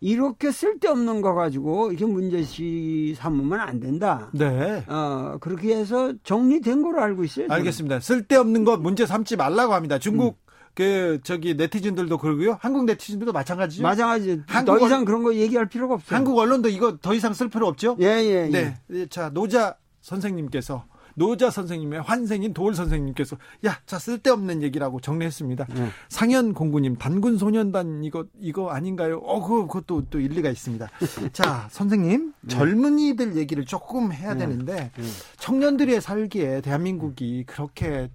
이렇게 0.00 0.50
쓸데없는 0.52 1.20
거 1.22 1.34
가지고 1.34 1.90
이렇게 1.90 2.06
문제시 2.06 3.14
삼으면 3.18 3.60
안 3.60 3.80
된다. 3.80 4.30
네. 4.32 4.84
어, 4.86 5.38
그렇게 5.40 5.74
해서 5.76 6.12
정리된 6.22 6.82
걸로 6.82 7.02
알고 7.02 7.24
있어요. 7.24 7.48
저는. 7.48 7.56
알겠습니다. 7.58 8.00
쓸데없는 8.00 8.64
거 8.64 8.76
문제 8.76 9.06
삼지 9.06 9.36
말라고 9.36 9.74
합니다. 9.74 9.98
중국 9.98 10.38
음. 10.40 10.48
그 10.74 11.18
저기 11.24 11.54
네티즌들도 11.54 12.18
그러고요. 12.18 12.56
한국 12.60 12.84
네티즌들도 12.84 13.32
마찬가지죠. 13.32 13.82
마찬가지. 13.82 14.40
더 14.64 14.78
이상 14.78 15.04
그런 15.04 15.24
거 15.24 15.34
얘기할 15.34 15.68
필요가 15.68 15.94
없어요. 15.94 16.16
한국 16.16 16.38
언론도 16.38 16.68
이거 16.68 16.98
더 16.98 17.14
이상 17.14 17.34
쓸 17.34 17.48
필요 17.48 17.66
없죠. 17.66 17.96
예, 18.00 18.06
예, 18.06 18.48
예. 18.52 18.76
네. 18.88 19.06
자, 19.06 19.30
노자 19.30 19.76
선생님께서 20.02 20.84
노자 21.18 21.50
선생님의 21.50 22.00
환생인 22.02 22.54
도울 22.54 22.74
선생님께서 22.74 23.36
야, 23.66 23.78
자 23.84 23.98
쓸데없는 23.98 24.62
얘기라고 24.62 25.00
정리했습니다. 25.00 25.66
네. 25.74 25.88
상현 26.08 26.54
공구님 26.54 26.96
단군 26.96 27.36
소년단 27.36 28.04
이거 28.04 28.24
이거 28.38 28.70
아닌가요? 28.70 29.18
어, 29.18 29.46
그 29.46 29.66
그것도 29.66 30.06
또 30.10 30.20
일리가 30.20 30.48
있습니다. 30.48 30.88
자, 31.32 31.68
선생님 31.70 32.32
네. 32.40 32.54
젊은이들 32.54 33.36
얘기를 33.36 33.64
조금 33.64 34.12
해야 34.12 34.32
네. 34.34 34.46
되는데 34.46 34.92
네. 34.94 35.04
청년들의 35.38 36.00
살기에 36.00 36.60
대한민국이 36.60 37.44
그렇게 37.46 38.08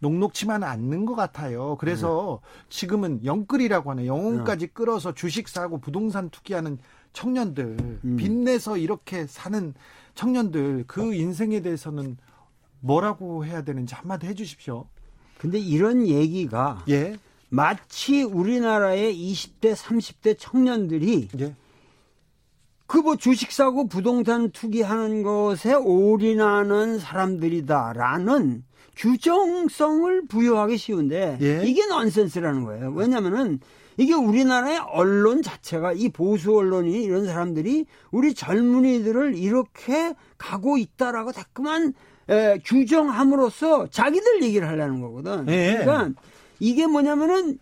녹록치만 0.00 0.64
않는 0.64 1.06
것 1.06 1.14
같아요. 1.14 1.76
그래서 1.78 2.40
네. 2.42 2.66
지금은 2.68 3.24
영끌이라고 3.24 3.90
하는 3.90 4.06
영혼까지 4.06 4.66
네. 4.66 4.72
끌어서 4.72 5.14
주식 5.14 5.48
사고 5.48 5.78
부동산 5.78 6.28
투기하는 6.30 6.78
청년들 7.12 7.76
음. 8.04 8.16
빚내서 8.18 8.76
이렇게 8.76 9.26
사는 9.26 9.72
청년들 10.14 10.84
그 10.86 11.14
인생에 11.14 11.60
대해서는 11.60 12.16
뭐라고 12.80 13.44
해야 13.44 13.62
되는지 13.62 13.94
한마디 13.94 14.26
해주십시오. 14.26 14.86
근데 15.38 15.58
이런 15.58 16.06
얘기가 16.06 16.84
예. 16.88 17.16
마치 17.48 18.22
우리나라의 18.22 19.14
20대, 19.14 19.74
30대 19.74 20.36
청년들이 20.38 21.28
예. 21.40 21.54
그뭐 22.86 23.16
주식 23.16 23.52
사고 23.52 23.88
부동산 23.88 24.50
투기하는 24.50 25.22
것에 25.22 25.74
올인하는 25.74 26.98
사람들이다라는 26.98 28.64
규정성을 28.96 30.26
부여하기 30.28 30.76
쉬운데 30.76 31.38
예. 31.40 31.62
이게 31.64 31.86
넌센스라는 31.86 32.64
거예요. 32.64 32.92
왜냐면은 32.92 33.60
이게 33.96 34.14
우리나라의 34.14 34.78
언론 34.90 35.42
자체가 35.42 35.92
이 35.92 36.08
보수 36.08 36.56
언론이 36.56 37.02
이런 37.02 37.26
사람들이 37.26 37.86
우리 38.10 38.34
젊은이들을 38.34 39.36
이렇게 39.36 40.14
가고 40.38 40.76
있다라고 40.76 41.32
자꾸만 41.32 41.94
에, 42.28 42.58
규정함으로써 42.64 43.88
자기들 43.88 44.42
얘기를 44.42 44.66
하려는 44.66 45.00
거거든. 45.00 45.46
예. 45.48 45.78
그러니까 45.82 46.20
이게 46.58 46.86
뭐냐면은 46.86 47.58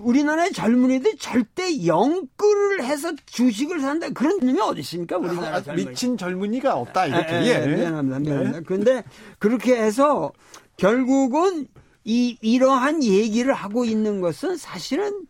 우리나라의 0.00 0.52
젊은이들 0.52 1.16
절대 1.18 1.86
영끌을 1.86 2.84
해서 2.84 3.12
주식을 3.26 3.80
산다 3.80 4.10
그런 4.10 4.38
놈이 4.38 4.60
어디 4.60 4.80
있습니까 4.80 5.16
우리나라 5.16 5.56
아, 5.56 5.62
젊은이. 5.62 5.88
미친 5.88 6.16
젊은이가 6.16 6.76
없다 6.76 7.06
이렇게 7.06 7.32
예, 7.32 7.62
예, 7.62 7.66
미안합니다 7.66 8.18
미안합니다 8.18 8.58
네. 8.58 8.64
그런데 8.66 9.04
그렇게 9.38 9.74
해서 9.76 10.32
결국은 10.76 11.66
이 12.04 12.36
이러한 12.40 13.02
얘기를 13.02 13.52
하고 13.52 13.84
있는 13.84 14.20
것은 14.20 14.56
사실은 14.56 15.26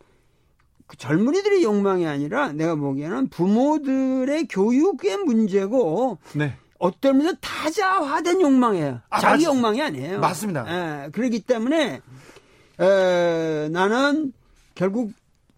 그 0.89 0.97
젊은이들의 0.97 1.63
욕망이 1.63 2.07
아니라 2.07 2.51
내가 2.51 2.73
보기에는 2.73 3.29
부모들의 3.29 4.47
교육의 4.47 5.17
문제고 5.17 6.17
네. 6.33 6.55
어떤 6.79 7.19
면에서 7.19 7.37
타자화된 7.39 8.41
욕망이에요. 8.41 9.01
아, 9.11 9.19
자기 9.19 9.45
맞, 9.45 9.53
욕망이 9.53 9.81
아니에요. 9.83 10.19
맞습니다. 10.19 10.65
예, 11.05 11.11
그렇기 11.11 11.41
때문에 11.41 12.01
에, 12.79 13.69
나는 13.69 14.33
결국 14.73 15.11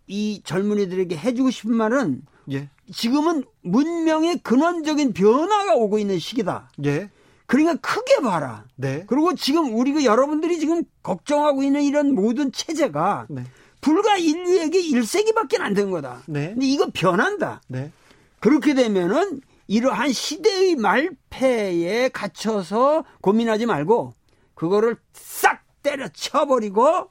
이 0.05 0.41
젊은이들에게 0.43 1.15
해주고 1.15 1.49
싶은 1.49 1.75
말은 1.75 2.23
예. 2.51 2.69
지금은 2.91 3.45
문명의 3.61 4.39
근원적인 4.39 5.13
변화가 5.13 5.75
오고 5.75 5.97
있는 5.97 6.19
시기다. 6.19 6.71
예. 6.83 7.09
그러니까 7.45 7.75
크게 7.75 8.19
봐라. 8.21 8.65
네. 8.75 9.05
그리고 9.07 9.33
지금 9.35 9.77
우리 9.77 9.93
가 9.93 10.03
여러분들이 10.03 10.59
지금 10.59 10.83
걱정하고 11.03 11.63
있는 11.63 11.83
이런 11.83 12.13
모든 12.15 12.51
체제가 12.51 13.27
네. 13.29 13.45
불과 13.81 14.17
인류에게 14.17 14.79
1세기밖에 14.81 15.59
안 15.59 15.73
된 15.73 15.89
거다. 15.91 16.23
네. 16.27 16.49
근데 16.51 16.65
이거 16.67 16.89
변한다. 16.93 17.61
네. 17.67 17.91
그렇게 18.39 18.73
되면은 18.73 19.41
이러한 19.67 20.11
시대의 20.11 20.75
말패에 20.75 22.09
갇혀서 22.09 23.05
고민하지 23.21 23.65
말고 23.65 24.13
그거를 24.55 24.97
싹 25.13 25.63
때려쳐버리고 25.81 27.09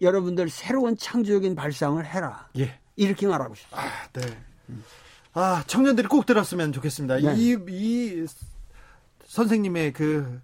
여러분들 0.00 0.48
새로운 0.50 0.96
창조적인 0.96 1.54
발상을 1.54 2.04
해라. 2.04 2.48
예. 2.58 2.78
이렇게 2.96 3.26
말하고 3.26 3.54
싶습니다. 3.54 3.82
아, 3.82 4.08
네. 4.12 4.38
아, 5.34 5.64
청년들이 5.66 6.08
꼭 6.08 6.26
들었으면 6.26 6.72
좋겠습니다. 6.72 7.16
네. 7.16 7.34
이, 7.36 7.56
이 7.68 8.26
선생님의 9.26 9.92
그, 9.92 10.40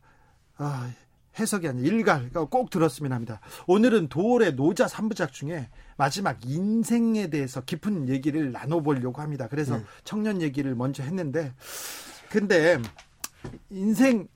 아, 0.57 0.90
해석이 1.38 1.68
아닌 1.68 1.85
일갈 1.85 2.31
꼭 2.31 2.70
들었으면 2.70 3.12
합니다. 3.12 3.40
오늘은 3.66 4.09
도올의 4.09 4.57
노자 4.57 4.87
3부작 4.87 5.33
중에 5.33 5.68
마지막 5.96 6.38
인생에 6.44 7.29
대해서 7.29 7.61
깊은 7.61 8.09
얘기를 8.09 8.53
나눠보려고 8.53 9.20
합니다. 9.22 9.48
그래서 9.48 9.79
네. 9.79 9.85
청년 10.05 10.42
얘기를 10.42 10.74
먼저 10.74 11.03
했는데, 11.03 11.53
근데 12.29 12.79
인생 13.70 14.29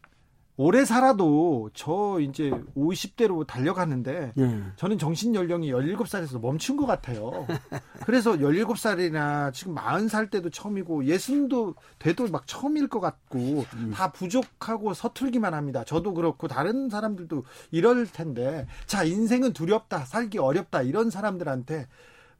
오래 0.58 0.84
살아도 0.84 1.70
저 1.72 2.18
이제 2.20 2.50
50대로 2.76 3.46
달려가는데 3.46 4.32
네. 4.34 4.62
저는 4.76 4.98
정신 4.98 5.34
연령이 5.34 5.72
17살에서 5.72 6.40
멈춘 6.40 6.76
것 6.76 6.84
같아요. 6.84 7.46
그래서 8.04 8.32
17살이나 8.32 9.52
지금 9.54 9.74
40살 9.74 10.30
때도 10.30 10.50
처음이고 10.50 11.06
예순도 11.06 11.74
돼도 11.98 12.28
막 12.28 12.46
처음일 12.46 12.88
것 12.88 13.00
같고 13.00 13.64
음. 13.74 13.92
다 13.94 14.12
부족하고 14.12 14.92
서툴기만 14.92 15.54
합니다. 15.54 15.84
저도 15.84 16.12
그렇고 16.12 16.48
다른 16.48 16.90
사람들도 16.90 17.44
이럴 17.70 18.06
텐데 18.06 18.66
자 18.86 19.04
인생은 19.04 19.54
두렵다 19.54 20.04
살기 20.04 20.38
어렵다 20.38 20.82
이런 20.82 21.08
사람들한테 21.08 21.86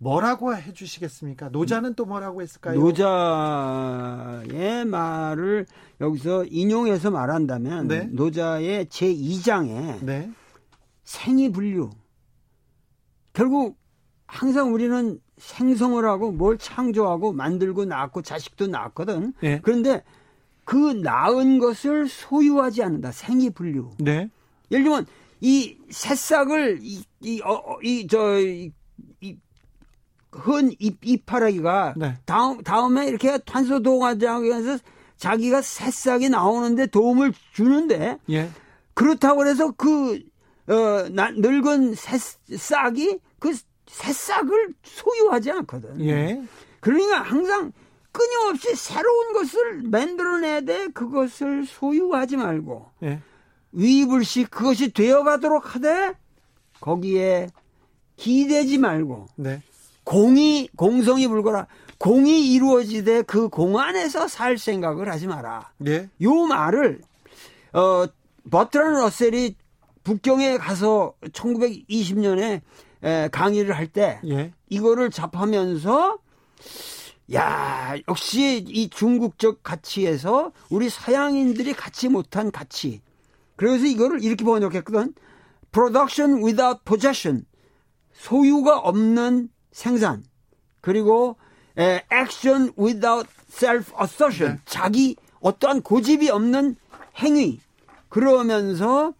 뭐라고 0.02 0.54
해주시겠습니까? 0.56 1.50
노자는 1.50 1.94
또 1.94 2.04
뭐라고 2.04 2.42
했을까요? 2.42 2.78
노자의 2.78 4.44
말을 4.84 5.66
여기서 6.00 6.44
인용해서 6.46 7.10
말한다면 7.10 7.88
네? 7.88 8.08
노자의 8.10 8.88
제 8.88 9.06
2장에 9.12 10.04
네? 10.04 10.30
생이 11.04 11.52
분류 11.52 11.90
결국 13.32 13.78
항상 14.26 14.74
우리는 14.74 15.20
생성을 15.38 16.04
하고 16.04 16.32
뭘 16.32 16.58
창조하고 16.58 17.32
만들고 17.32 17.84
낳고 17.84 18.22
자식도 18.22 18.66
낳거든. 18.68 19.32
네. 19.40 19.60
그런데 19.62 20.02
그 20.64 20.76
낳은 20.76 21.58
것을 21.58 22.08
소유하지 22.08 22.82
않는다. 22.82 23.12
생이 23.12 23.50
분류. 23.50 23.90
네. 23.98 24.28
예를 24.70 24.84
들면 24.84 25.06
이 25.40 25.76
새싹을 25.90 26.78
이 26.82 27.04
이 27.22 27.40
어, 27.42 27.52
어, 27.52 27.78
저 28.10 28.38
이, 28.40 28.72
흔 30.32 30.74
잎, 30.78 30.98
이파라기가 31.04 31.94
네. 31.96 32.16
다음, 32.24 32.62
다음에 32.62 33.06
이렇게 33.06 33.38
탄소 33.38 33.80
동화장에서 33.82 34.78
자기가 35.16 35.62
새싹이 35.62 36.30
나오는데 36.30 36.86
도움을 36.86 37.32
주는데 37.52 38.18
예. 38.30 38.50
그렇다고 38.94 39.46
해서 39.46 39.70
그 39.72 40.20
어, 40.68 41.08
나, 41.10 41.30
늙은 41.30 41.94
새싹이 41.94 43.18
그 43.38 43.52
새싹을 43.86 44.74
소유하지 44.82 45.50
않거든. 45.52 46.00
예. 46.00 46.42
그러니까 46.80 47.20
항상 47.20 47.72
끊임없이 48.10 48.74
새로운 48.74 49.32
것을 49.32 49.82
만들어내야 49.82 50.62
돼. 50.62 50.88
그것을 50.88 51.66
소유하지 51.66 52.36
말고 52.36 52.90
예. 53.04 53.20
위불식 53.72 54.50
그것이 54.50 54.92
되어가도록 54.92 55.74
하되 55.74 56.14
거기에 56.80 57.48
기대지 58.16 58.78
말고 58.78 59.26
네. 59.36 59.62
공이 60.04 60.68
공성이 60.76 61.28
불거라 61.28 61.66
공이 61.98 62.52
이루어지되 62.52 63.22
그 63.22 63.48
공 63.48 63.78
안에서 63.78 64.26
살 64.28 64.58
생각을 64.58 65.08
하지 65.10 65.26
마라. 65.26 65.70
예. 65.86 66.08
요 66.22 66.34
말을 66.46 67.00
어 67.72 68.06
버트런 68.50 68.94
러셀이 68.94 69.56
북경에 70.02 70.58
가서 70.58 71.14
1920년에 71.32 72.60
에, 73.04 73.28
강의를 73.28 73.76
할때 73.76 74.20
예. 74.26 74.52
이거를 74.68 75.10
접하면서 75.10 76.18
야 77.34 77.94
역시 78.08 78.64
이 78.68 78.88
중국적 78.90 79.62
가치에서 79.62 80.52
우리 80.70 80.88
서양인들이 80.90 81.72
갖지 81.74 82.08
못한 82.08 82.50
가치. 82.50 83.00
그래서 83.56 83.84
이거를 83.86 84.22
이렇게 84.24 84.44
번역했거든. 84.44 85.14
Production 85.70 86.42
without 86.42 86.80
possession. 86.84 87.44
소유가 88.12 88.78
없는 88.78 89.48
생산 89.72 90.22
그리고 90.80 91.36
에, 91.78 92.02
action 92.12 92.72
without 92.78 93.28
self 93.50 93.92
assertion 94.00 94.56
네. 94.56 94.62
자기 94.66 95.16
어떠한 95.40 95.82
고집이 95.82 96.30
없는 96.30 96.76
행위 97.16 97.60
그러면서 98.08 99.14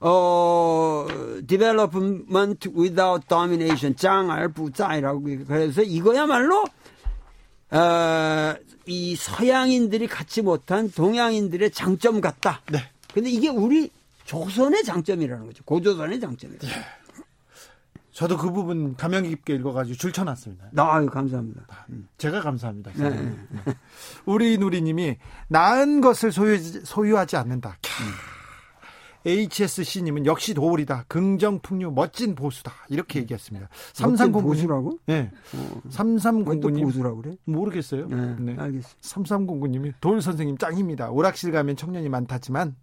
어 0.00 1.06
development 1.46 2.68
without 2.76 3.26
domination 3.26 3.96
짱알 3.96 4.52
부자이라고 4.52 5.22
그래서 5.46 5.82
이거야말로 5.82 6.64
어, 7.70 8.54
이 8.86 9.16
서양인들이 9.16 10.06
갖지 10.06 10.42
못한 10.42 10.90
동양인들의 10.90 11.70
장점 11.72 12.20
같다. 12.20 12.62
네. 12.70 12.82
근데 13.12 13.30
이게 13.30 13.48
우리 13.48 13.90
조선의 14.24 14.84
장점이라는 14.84 15.46
거죠. 15.46 15.64
고조선의 15.64 16.20
장점이다. 16.20 16.66
네. 16.66 16.72
저도 18.18 18.36
그 18.36 18.50
부분 18.50 18.96
감명 18.96 19.22
깊게 19.22 19.54
읽어가지고 19.54 19.96
줄쳐놨습니다. 19.96 20.70
아, 20.76 21.04
감사합니다. 21.06 21.64
제가 22.16 22.40
감사합니다. 22.40 22.90
네. 22.96 23.10
네. 23.10 23.74
우리 24.26 24.58
누리님이 24.58 25.18
나은 25.46 26.00
것을 26.00 26.32
소유, 26.32 26.58
소유 26.58 27.16
하지 27.16 27.36
않는다. 27.36 27.78
캬. 27.80 27.90
HSC님은 29.24 30.26
역시 30.26 30.52
도울이다. 30.52 31.04
긍정 31.06 31.60
풍류 31.60 31.92
멋진 31.92 32.34
보수다. 32.34 32.72
이렇게 32.88 33.20
얘기했습니다. 33.20 33.68
3309 33.92 34.42
보수라고? 34.42 34.98
네. 35.06 35.30
어. 35.54 35.80
3309님 35.88 36.82
보수라고 36.82 37.22
그래? 37.22 37.36
모르겠어요. 37.44 38.08
네. 38.08 38.34
네. 38.40 38.56
알겠습니다. 38.58 39.00
3309님이 39.00 39.92
도울 40.00 40.22
선생님 40.22 40.58
짱입니다. 40.58 41.10
오락실 41.10 41.52
가면 41.52 41.76
청년이 41.76 42.08
많다지만 42.08 42.74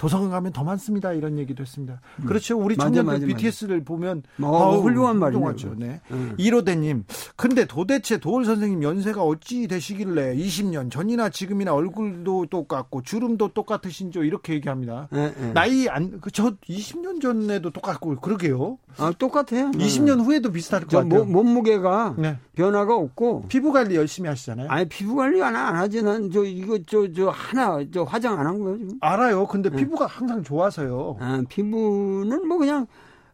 도서관 0.00 0.30
가면 0.30 0.52
더 0.52 0.64
많습니다. 0.64 1.12
이런 1.12 1.36
얘기도 1.36 1.60
했습니다. 1.60 2.00
음. 2.20 2.24
그렇죠. 2.24 2.58
우리 2.58 2.74
청년들 2.74 3.04
맞아, 3.04 3.18
맞아, 3.18 3.26
BTS를 3.26 3.76
맞아. 3.80 3.84
보면 3.84 4.22
어, 4.40 4.46
어, 4.46 4.80
훌륭한 4.80 5.18
말이죠. 5.18 5.74
네. 5.76 6.00
음. 6.10 6.34
이로대님, 6.38 7.04
근데 7.36 7.66
도대체 7.66 8.16
도울 8.16 8.46
선생님 8.46 8.82
연세가 8.82 9.22
어찌 9.22 9.68
되시길래 9.68 10.34
20년 10.36 10.90
전이나 10.90 11.28
지금이나 11.28 11.74
얼굴도 11.74 12.46
똑같고 12.46 13.02
주름도 13.02 13.48
똑같으신죠? 13.48 14.24
이렇게 14.24 14.54
얘기합니다. 14.54 15.08
네, 15.12 15.34
네. 15.38 15.52
나이 15.52 15.86
안, 15.90 16.18
그저 16.22 16.52
20년 16.66 17.20
전에도 17.20 17.68
똑같고 17.70 18.16
그러게요. 18.20 18.78
아, 18.96 19.12
똑같아요. 19.18 19.70
20년 19.72 20.24
후에도 20.24 20.50
비슷할 20.50 20.86
것 20.86 20.96
같아요. 20.96 21.24
몸 21.26 21.46
무게가 21.48 22.14
네. 22.16 22.38
변화가 22.54 22.94
없고 22.96 23.44
피부 23.48 23.70
관리 23.70 23.96
열심히 23.96 24.28
하시잖아요. 24.30 24.68
아니 24.70 24.88
피부 24.88 25.14
관리 25.16 25.42
안, 25.42 25.54
안 25.54 25.76
하지 25.76 26.02
난 26.02 26.30
저 26.32 26.42
이거 26.44 26.78
저저 26.86 27.12
저 27.12 27.28
하나 27.28 27.78
저 27.92 28.02
화장 28.04 28.38
안 28.38 28.46
한 28.46 28.58
거예요 28.60 28.78
지금. 28.78 28.98
알아요. 29.00 29.46
근데 29.46 29.68
네. 29.70 29.76
피부가 29.90 30.06
항상 30.06 30.42
좋아서요. 30.42 31.16
아, 31.20 31.42
피부는 31.48 32.46
뭐 32.46 32.58
그냥 32.58 32.86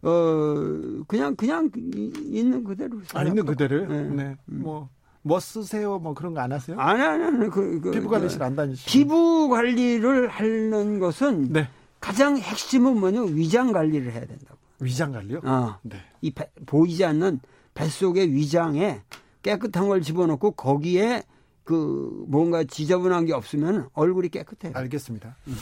어 0.02 0.54
그냥 1.06 1.36
그냥 1.36 1.70
있는 1.74 2.64
그대로. 2.64 2.98
아 3.12 3.22
있는 3.22 3.44
그대로. 3.44 3.86
네. 3.86 4.02
네. 4.04 4.36
음. 4.48 4.60
뭐. 4.62 4.88
뭐 5.22 5.40
쓰세요? 5.40 5.98
뭐 5.98 6.14
그런 6.14 6.34
거 6.34 6.40
안 6.40 6.52
하세요? 6.52 6.78
아니, 6.78 7.02
아니, 7.02 7.24
아니. 7.24 7.50
그, 7.50 7.80
그, 7.80 7.90
피부 7.90 8.08
관리실 8.08 8.40
안 8.44 8.54
다니시죠? 8.54 8.88
피부 8.88 9.48
관리를 9.48 10.28
하는 10.28 11.00
것은 11.00 11.52
네. 11.52 11.68
가장 11.98 12.36
핵심은 12.38 13.00
뭐냐? 13.00 13.22
위장 13.22 13.72
관리를 13.72 14.12
해야 14.12 14.24
된다고. 14.24 14.56
위장 14.78 15.10
관리요? 15.10 15.40
어. 15.42 15.78
네. 15.82 15.96
이 16.20 16.30
배, 16.30 16.48
보이지 16.66 17.04
않는 17.04 17.40
뱃속의 17.74 18.32
위장에 18.34 19.02
깨끗한 19.42 19.88
걸 19.88 20.00
집어넣고 20.00 20.52
거기에 20.52 21.24
그 21.64 22.24
뭔가 22.28 22.62
지저분한 22.62 23.24
게 23.26 23.32
없으면 23.32 23.88
얼굴이 23.94 24.28
깨끗해요. 24.28 24.74
알겠습니다. 24.76 25.34
음. 25.48 25.54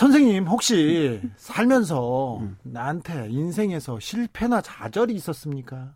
선생님 0.00 0.46
혹시 0.46 1.22
살면서 1.36 2.40
음. 2.40 2.58
나한테 2.64 3.30
인생에서 3.30 3.98
실패나 3.98 4.60
좌절이 4.60 5.14
있었습니까? 5.14 5.94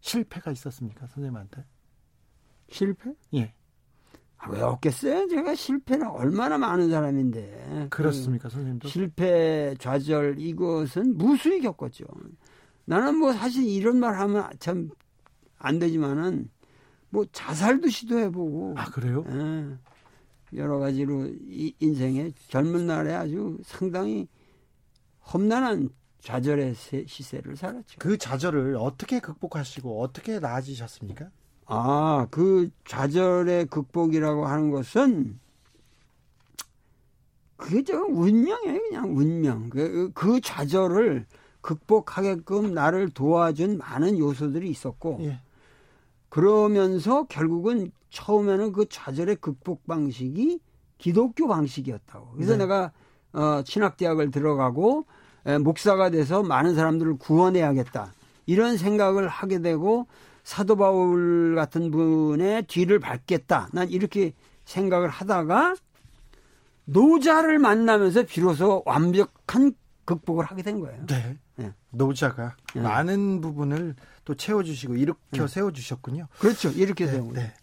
실패가 0.00 0.52
있었습니까, 0.52 1.06
선생님한테? 1.06 1.62
실패? 2.70 3.12
예. 3.34 3.52
아, 4.38 4.48
왜 4.48 4.62
없겠어요? 4.62 5.28
제가 5.28 5.54
실패는 5.54 6.06
얼마나 6.06 6.56
많은 6.56 6.88
사람인데. 6.88 7.88
그렇습니까, 7.90 8.48
그 8.48 8.54
선생님도? 8.54 8.88
실패, 8.88 9.74
좌절 9.80 10.36
이것은 10.38 11.18
무수히 11.18 11.60
겪었죠. 11.60 12.06
나는 12.86 13.18
뭐 13.18 13.34
사실 13.34 13.64
이런 13.68 13.98
말 13.98 14.18
하면 14.18 14.48
참 14.58 14.88
안 15.58 15.78
되지만은 15.78 16.48
뭐 17.10 17.26
자살도 17.32 17.88
시도해보고. 17.88 18.74
아 18.78 18.86
그래요? 18.86 19.24
예. 19.28 19.76
여러 20.54 20.78
가지로 20.78 21.26
이 21.48 21.74
인생에 21.80 22.32
젊은 22.48 22.86
날에 22.86 23.12
아주 23.14 23.58
상당히 23.64 24.28
험난한 25.32 25.90
좌절의 26.20 26.74
시세를 26.74 27.56
살았죠. 27.56 27.96
그 27.98 28.18
좌절을 28.18 28.76
어떻게 28.76 29.20
극복하시고 29.20 30.02
어떻게 30.02 30.38
나아지셨습니까? 30.38 31.30
아, 31.66 32.26
그 32.30 32.70
좌절의 32.84 33.66
극복이라고 33.66 34.46
하는 34.46 34.70
것은 34.70 35.38
그게 37.56 37.82
저 37.82 37.96
운명이에요, 37.98 38.80
그냥 38.88 39.16
운명. 39.16 39.70
그, 39.70 40.10
그 40.14 40.40
좌절을 40.40 41.26
극복하게끔 41.60 42.74
나를 42.74 43.10
도와준 43.10 43.78
많은 43.78 44.18
요소들이 44.18 44.68
있었고, 44.68 45.18
예. 45.22 45.40
그러면서 46.36 47.24
결국은 47.28 47.90
처음에는 48.10 48.72
그 48.72 48.84
좌절의 48.90 49.36
극복 49.36 49.86
방식이 49.86 50.60
기독교 50.98 51.48
방식이었다고. 51.48 52.32
그래서 52.34 52.52
네. 52.52 52.58
내가 52.58 52.92
어, 53.32 53.62
신학대학을 53.64 54.30
들어가고 54.30 55.06
에, 55.46 55.56
목사가 55.56 56.10
돼서 56.10 56.42
많은 56.42 56.74
사람들을 56.74 57.16
구원해야겠다. 57.16 58.12
이런 58.44 58.76
생각을 58.76 59.28
하게 59.28 59.62
되고 59.62 60.08
사도 60.44 60.76
바울 60.76 61.54
같은 61.54 61.90
분의 61.90 62.66
뒤를 62.66 62.98
밟겠다. 62.98 63.70
난 63.72 63.88
이렇게 63.88 64.34
생각을 64.66 65.08
하다가 65.08 65.74
노자를 66.84 67.58
만나면서 67.58 68.24
비로소 68.24 68.82
완벽한 68.84 69.72
극복을 70.04 70.44
하게 70.44 70.62
된 70.62 70.80
거예요. 70.80 71.06
네. 71.06 71.38
네. 71.56 71.72
노자가 71.90 72.56
네. 72.74 72.80
많은 72.80 73.40
부분을 73.40 73.94
또 74.24 74.34
채워주시고 74.34 74.96
일으켜 74.96 75.18
네. 75.30 75.46
세워주셨군요. 75.46 76.28
그렇죠. 76.38 76.70
이렇게 76.70 77.06
세운 77.06 77.32
네. 77.32 77.42
네. 77.42 77.54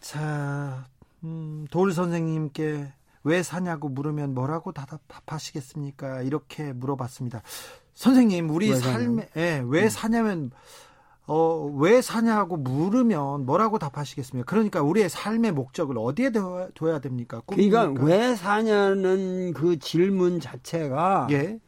자, 0.00 0.86
음, 1.24 1.66
돌 1.70 1.92
선생님께 1.92 2.92
왜 3.24 3.42
사냐고 3.42 3.88
물으면 3.88 4.34
뭐라고 4.34 4.72
답하시겠습니까? 4.72 6.22
이렇게 6.22 6.72
물어봤습니다. 6.72 7.42
선생님, 7.94 8.50
우리 8.50 8.74
삶에 8.78 9.28
예, 9.36 9.62
왜 9.66 9.84
음. 9.84 9.88
사냐면 9.88 10.50
어, 11.26 11.70
왜 11.76 12.00
사냐고 12.00 12.56
물으면 12.56 13.44
뭐라고 13.44 13.78
답하시겠습니까? 13.78 14.48
그러니까 14.48 14.80
우리의 14.80 15.10
삶의 15.10 15.52
목적을 15.52 15.96
어디에 15.98 16.30
둬야 16.30 17.00
됩니까? 17.00 17.42
꿈입니까? 17.44 17.92
그러니까 17.92 18.04
왜 18.04 18.34
사냐는 18.34 19.52
그 19.52 19.78
질문 19.78 20.40
자체가 20.40 21.28
예? 21.32 21.58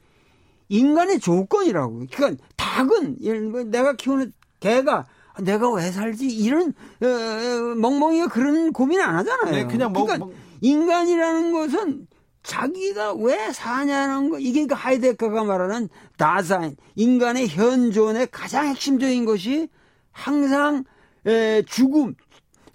인간의 0.71 1.21
조건이라고. 1.21 2.07
그러니까 2.11 2.43
닭은 2.57 3.19
내가 3.71 3.95
키우는 3.95 4.33
개가 4.61 5.07
내가 5.43 5.71
왜 5.73 5.91
살지 5.91 6.27
이런 6.27 6.73
어, 7.03 7.07
어, 7.07 7.75
멍멍이가 7.77 8.29
그런 8.29 8.73
고민 8.73 9.01
안 9.01 9.17
하잖아요. 9.17 9.51
네, 9.53 9.65
그냥 9.67 9.93
뭐, 9.93 10.05
그러니까 10.05 10.27
뭐. 10.27 10.35
인간이라는 10.61 11.53
것은 11.53 12.07
자기가 12.43 13.15
왜 13.15 13.53
사냐는 13.53 14.31
거 14.31 14.39
이게 14.39 14.67
그 14.67 14.75
하이데커가 14.75 15.45
말하는 15.45 15.89
다사인 16.17 16.77
인간의 16.95 17.49
현존의 17.49 18.29
가장 18.31 18.67
핵심적인 18.69 19.25
것이 19.25 19.69
항상 20.13 20.85
에, 21.27 21.63
죽음 21.63 22.15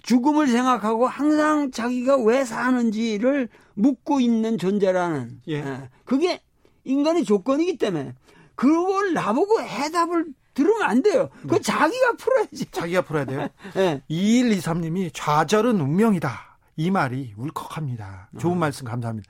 죽음을 0.03 0.47
생각하고 0.47 1.07
항상 1.07 1.71
자기가 1.71 2.17
왜 2.17 2.45
사는지를 2.45 3.49
묻고 3.73 4.19
있는 4.19 4.57
존재라는 4.57 5.41
예. 5.47 5.59
에, 5.59 5.89
그게 6.03 6.41
인간의 6.85 7.25
조건이기 7.25 7.77
때문에 7.77 8.13
그걸 8.55 9.13
나보고 9.13 9.61
해답을 9.61 10.25
들으면 10.53 10.83
안 10.83 11.01
돼요. 11.03 11.29
그 11.47 11.61
자기가 11.61 12.13
풀어야지. 12.17 12.71
자기가 12.71 13.01
풀어야 13.01 13.25
돼요. 13.25 13.49
네. 13.75 14.01
2123님이 14.09 15.11
좌절은 15.13 15.79
운명이다. 15.81 16.57
이 16.77 16.91
말이 16.91 17.33
울컥합니다. 17.37 18.29
좋은 18.39 18.53
어. 18.53 18.55
말씀 18.55 18.85
감사합니다. 18.85 19.29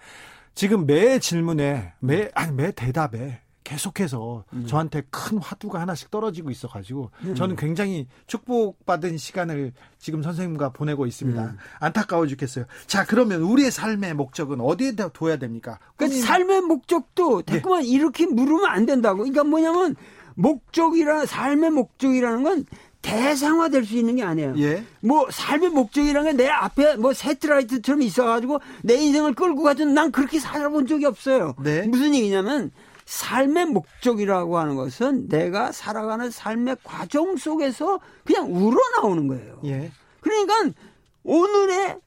지금 0.53 0.85
매 0.85 1.19
질문에 1.19 1.93
매 1.99 2.29
아니 2.33 2.53
매 2.53 2.71
대답에 2.71 3.41
계속해서 3.65 4.45
음. 4.53 4.65
저한테 4.67 5.01
큰 5.09 5.39
화두가 5.39 5.81
하나씩 5.81 6.09
떨어지고 6.11 6.51
있어 6.51 6.69
가지고 6.69 7.11
음. 7.23 7.35
저는 7.35 7.57
굉장히 7.57 8.07
축복받은 8.27 9.17
시간을 9.17 9.73
지금 9.97 10.21
선생님과 10.23 10.69
보내고 10.69 11.05
있습니다. 11.05 11.43
음. 11.43 11.57
안타까워 11.79 12.27
죽겠어요. 12.27 12.65
자 12.87 13.03
그러면 13.03 13.41
우리의 13.41 13.71
삶의 13.71 14.13
목적은 14.13 14.61
어디에다 14.61 15.09
둬야 15.09 15.37
됩니까? 15.37 15.79
그 15.97 16.07
삶의 16.07 16.61
목적도 16.61 17.41
자꾸만 17.41 17.81
네. 17.81 17.87
이렇게 17.89 18.25
물으면 18.27 18.65
안 18.67 18.85
된다고. 18.85 19.17
그러니까 19.17 19.43
뭐냐면 19.43 19.95
목적이라 20.35 21.25
삶의 21.25 21.71
목적이라는 21.71 22.43
건 22.43 22.65
대상화될 23.01 23.85
수 23.85 23.97
있는 23.97 24.15
게 24.15 24.23
아니에요. 24.23 24.55
예. 24.57 24.83
뭐 25.01 25.27
삶의 25.29 25.69
목적이라는 25.69 26.37
게 26.37 26.43
내 26.43 26.49
앞에 26.49 26.97
뭐 26.97 27.13
세트라이트처럼 27.13 28.01
있어가지고 28.03 28.59
내 28.83 28.95
인생을 28.95 29.33
끌고 29.33 29.63
가든 29.63 29.93
난 29.93 30.11
그렇게 30.11 30.39
살아본 30.39 30.87
적이 30.87 31.05
없어요. 31.05 31.55
네. 31.63 31.83
무슨 31.87 32.13
얘기냐면 32.15 32.71
삶의 33.05 33.67
목적이라고 33.67 34.57
하는 34.57 34.75
것은 34.75 35.27
내가 35.27 35.71
살아가는 35.71 36.29
삶의 36.29 36.77
과정 36.83 37.37
속에서 37.37 37.99
그냥 38.23 38.51
우러나오는 38.51 39.27
거예요. 39.27 39.59
예. 39.65 39.91
그러니까 40.21 40.79
오늘의 41.23 41.99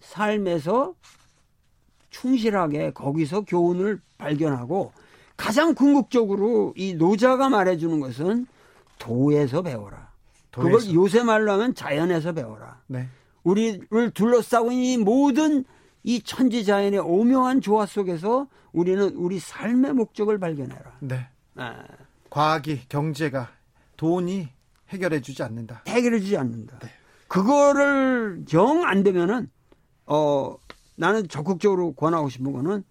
삶에서 0.00 0.94
충실하게 2.10 2.92
거기서 2.92 3.42
교훈을 3.42 4.00
발견하고 4.16 4.92
가장 5.36 5.74
궁극적으로 5.74 6.72
이 6.76 6.94
노자가 6.94 7.48
말해주는 7.48 8.00
것은 8.00 8.46
도에서 8.98 9.62
배워라. 9.62 10.10
도에서. 10.50 10.78
그걸 10.78 10.94
요새 10.94 11.22
말로 11.22 11.52
하면 11.52 11.74
자연에서 11.74 12.32
배워라. 12.32 12.80
네. 12.86 13.08
우리를 13.42 14.10
둘러싸고 14.12 14.72
있는 14.72 14.84
이 14.84 14.96
모든 14.96 15.64
이 16.06 16.22
천지자연의 16.22 17.00
오묘한 17.00 17.60
조화 17.60 17.84
속에서 17.84 18.46
우리는 18.72 19.02
우리 19.16 19.40
삶의 19.40 19.92
목적을 19.92 20.38
발견해라. 20.38 20.98
네. 21.00 21.26
아. 21.56 21.82
과학이 22.30 22.82
경제가 22.88 23.50
돈이 23.96 24.48
해결해 24.90 25.20
주지 25.20 25.42
않는다. 25.42 25.82
해결해 25.88 26.20
주지 26.20 26.36
않는다. 26.36 26.78
네. 26.78 26.88
그거를 27.26 28.44
정 28.46 28.84
안 28.86 29.02
되면은 29.02 29.50
어 30.06 30.56
나는 30.94 31.26
적극적으로 31.28 31.92
권하고 31.94 32.28
싶은 32.28 32.52
거는 32.52 32.84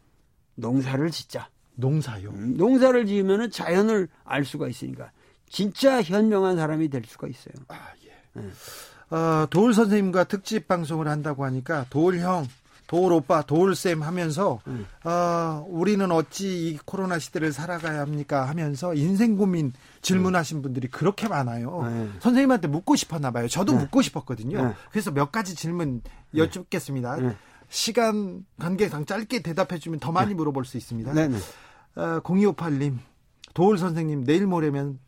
농사를 0.56 1.10
짓자. 1.12 1.48
농사요. 1.76 2.32
음, 2.32 2.58
농사를 2.58 3.06
지으면 3.06 3.50
자연을 3.50 4.10
알 4.26 4.44
수가 4.44 4.68
있으니까 4.68 5.12
진짜 5.50 6.02
현명한 6.02 6.58
사람이 6.58 6.90
될 6.90 7.04
수가 7.06 7.28
있어요. 7.30 7.54
아 7.70 7.92
예. 8.06 8.42
네. 8.42 9.16
어, 9.16 9.48
도울 9.50 9.74
선생님과 9.74 10.26
특집 10.26 10.68
방송을 10.68 11.08
한다고 11.08 11.46
하니까 11.46 11.86
도울 11.90 12.20
형, 12.20 12.46
도울 12.88 13.14
오빠, 13.14 13.42
도울 13.42 13.76
쌤 13.76 14.04
하면서 14.04 14.60
음. 14.68 14.86
어, 15.04 15.66
우리는 15.68 16.10
어찌 16.12 16.70
이 16.70 16.78
코로나 16.86 17.18
시대를 17.18 17.52
살아가야 17.52 18.00
합니까 18.00 18.48
하면서 18.48 18.94
인생 18.94 19.38
고민 19.38 19.74
질문하신 20.02 20.62
분들이 20.62 20.88
그렇게 20.88 21.28
많아요. 21.28 21.84
네. 21.84 22.10
선생님한테 22.20 22.68
묻고 22.68 22.96
싶었나 22.96 23.32
봐요. 23.32 23.48
저도 23.48 23.74
네. 23.74 23.80
묻고 23.80 24.02
싶었거든요. 24.02 24.64
네. 24.68 24.74
그래서 24.92 25.12
몇 25.12 25.32
가지 25.32 25.56
질문 25.56 26.02
네. 26.32 26.42
여쭙겠습니다. 26.42 27.18
네. 27.18 27.36
시간 27.70 28.46
관계상 28.60 29.06
짧게 29.06 29.42
대답해 29.42 29.80
주면 29.80 30.00
더 30.00 30.12
많이 30.12 30.30
네. 30.30 30.36
물어볼 30.36 30.66
수 30.66 30.78
있습니다. 30.78 31.14
네 31.14 31.28
네. 31.28 31.38
어, 31.96 32.20
0258님, 32.22 32.98
도울 33.54 33.78
선생님, 33.78 34.26
내일 34.26 34.46
모레면 34.46 35.00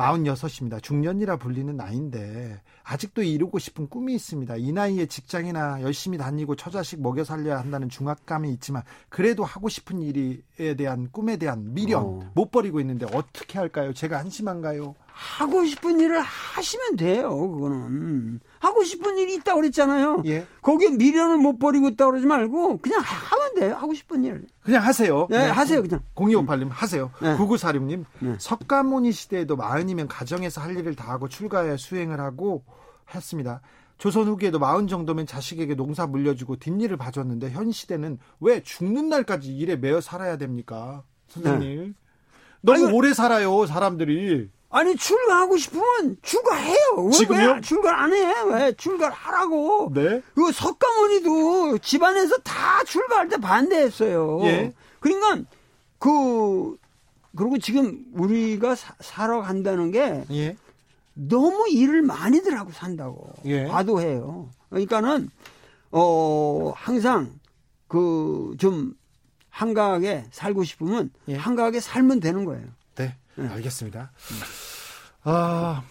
46입니다. 0.00 0.82
중년이라 0.82 1.36
불리는 1.36 1.76
나이인데 1.76 2.60
아직도 2.82 3.22
이루고 3.22 3.58
싶은 3.58 3.88
꿈이 3.88 4.14
있습니다. 4.14 4.56
이 4.56 4.72
나이에 4.72 5.06
직장이나 5.06 5.82
열심히 5.82 6.18
다니고 6.18 6.56
처자식 6.56 7.00
먹여 7.00 7.24
살려야 7.24 7.58
한다는 7.58 7.88
중압감이 7.88 8.50
있지만 8.54 8.82
그래도 9.08 9.44
하고 9.44 9.68
싶은 9.68 10.00
일에 10.02 10.74
대한 10.76 11.08
꿈에 11.12 11.36
대한 11.36 11.74
미련 11.74 12.02
어. 12.02 12.30
못 12.34 12.50
버리고 12.50 12.80
있는데 12.80 13.06
어떻게 13.12 13.58
할까요? 13.58 13.92
제가 13.92 14.18
한심한가요? 14.18 14.94
하고 15.20 15.66
싶은 15.66 16.00
일을 16.00 16.18
하시면 16.20 16.96
돼요. 16.96 17.28
그거는 17.50 18.40
하고 18.58 18.82
싶은 18.82 19.18
일이 19.18 19.34
있다고 19.34 19.60
그랬잖아요. 19.60 20.22
예. 20.24 20.46
거기에 20.62 20.90
미련을 20.90 21.36
못 21.36 21.58
버리고 21.58 21.88
있다고 21.88 22.12
그러지 22.12 22.26
말고 22.26 22.78
그냥 22.78 23.02
하면 23.02 23.54
돼요. 23.54 23.74
하고 23.74 23.92
싶은 23.92 24.24
일. 24.24 24.46
그냥 24.62 24.82
하세요. 24.82 25.26
네, 25.28 25.38
네. 25.38 25.50
하세요, 25.50 25.82
그냥. 25.82 26.00
0258님, 26.14 26.68
하세요. 26.70 27.10
네. 27.20 27.36
9946님, 27.36 28.04
네. 28.20 28.36
석가모니 28.38 29.12
시대에도 29.12 29.56
마흔이면 29.56 30.08
가정에서 30.08 30.62
할 30.62 30.74
일을 30.78 30.94
다 30.96 31.10
하고 31.12 31.28
출가해 31.28 31.76
수행을 31.76 32.18
하고 32.18 32.64
했습니다. 33.14 33.60
조선 33.98 34.26
후기에도 34.26 34.58
마흔 34.58 34.88
정도면 34.88 35.26
자식에게 35.26 35.74
농사 35.74 36.06
물려주고 36.06 36.56
뒷일을 36.56 36.96
봐줬는데 36.96 37.50
현 37.50 37.70
시대는 37.70 38.18
왜 38.40 38.62
죽는 38.62 39.10
날까지 39.10 39.54
일에 39.54 39.76
매여 39.76 40.00
살아야 40.00 40.38
됩니까? 40.38 41.04
선생님. 41.28 41.84
네. 41.88 41.92
너무 42.62 42.86
아니, 42.86 42.94
오래 42.96 43.12
살아요, 43.12 43.66
사람들이. 43.66 44.48
아니 44.70 44.94
출가하고 44.96 45.56
싶으면 45.56 46.16
출가해요. 46.22 46.76
왜, 47.06 47.10
지금요? 47.10 47.52
왜 47.54 47.60
출가 47.60 48.02
안 48.02 48.12
해? 48.12 48.34
왜 48.48 48.72
출가를 48.72 49.12
하라고? 49.14 49.90
네. 49.92 50.22
그 50.34 50.52
석가모니도 50.52 51.78
집안에서 51.78 52.38
다 52.38 52.82
출가할 52.84 53.28
때 53.28 53.36
반대했어요. 53.36 54.40
예. 54.44 54.72
그러니까 55.00 55.48
그 55.98 56.76
그리고 57.36 57.58
지금 57.58 58.04
우리가 58.14 58.74
사, 58.76 58.94
살아 59.00 59.40
간다는 59.42 59.90
게 59.90 60.24
예. 60.30 60.56
너무 61.14 61.68
일을 61.68 62.02
많이들 62.02 62.56
하고 62.58 62.70
산다고 62.72 63.32
예. 63.46 63.64
과도해요. 63.64 64.50
그러니까는 64.70 65.30
어 65.90 66.72
항상 66.76 67.32
그 67.88 68.54
좀 68.58 68.94
한가하게 69.50 70.26
살고 70.30 70.62
싶으면 70.62 71.10
예. 71.28 71.34
한가하게 71.36 71.80
살면 71.80 72.20
되는 72.20 72.44
거예요. 72.44 72.66
네, 73.40 73.48
네. 73.48 73.54
알겠습니다. 73.54 74.12
아, 75.24 75.82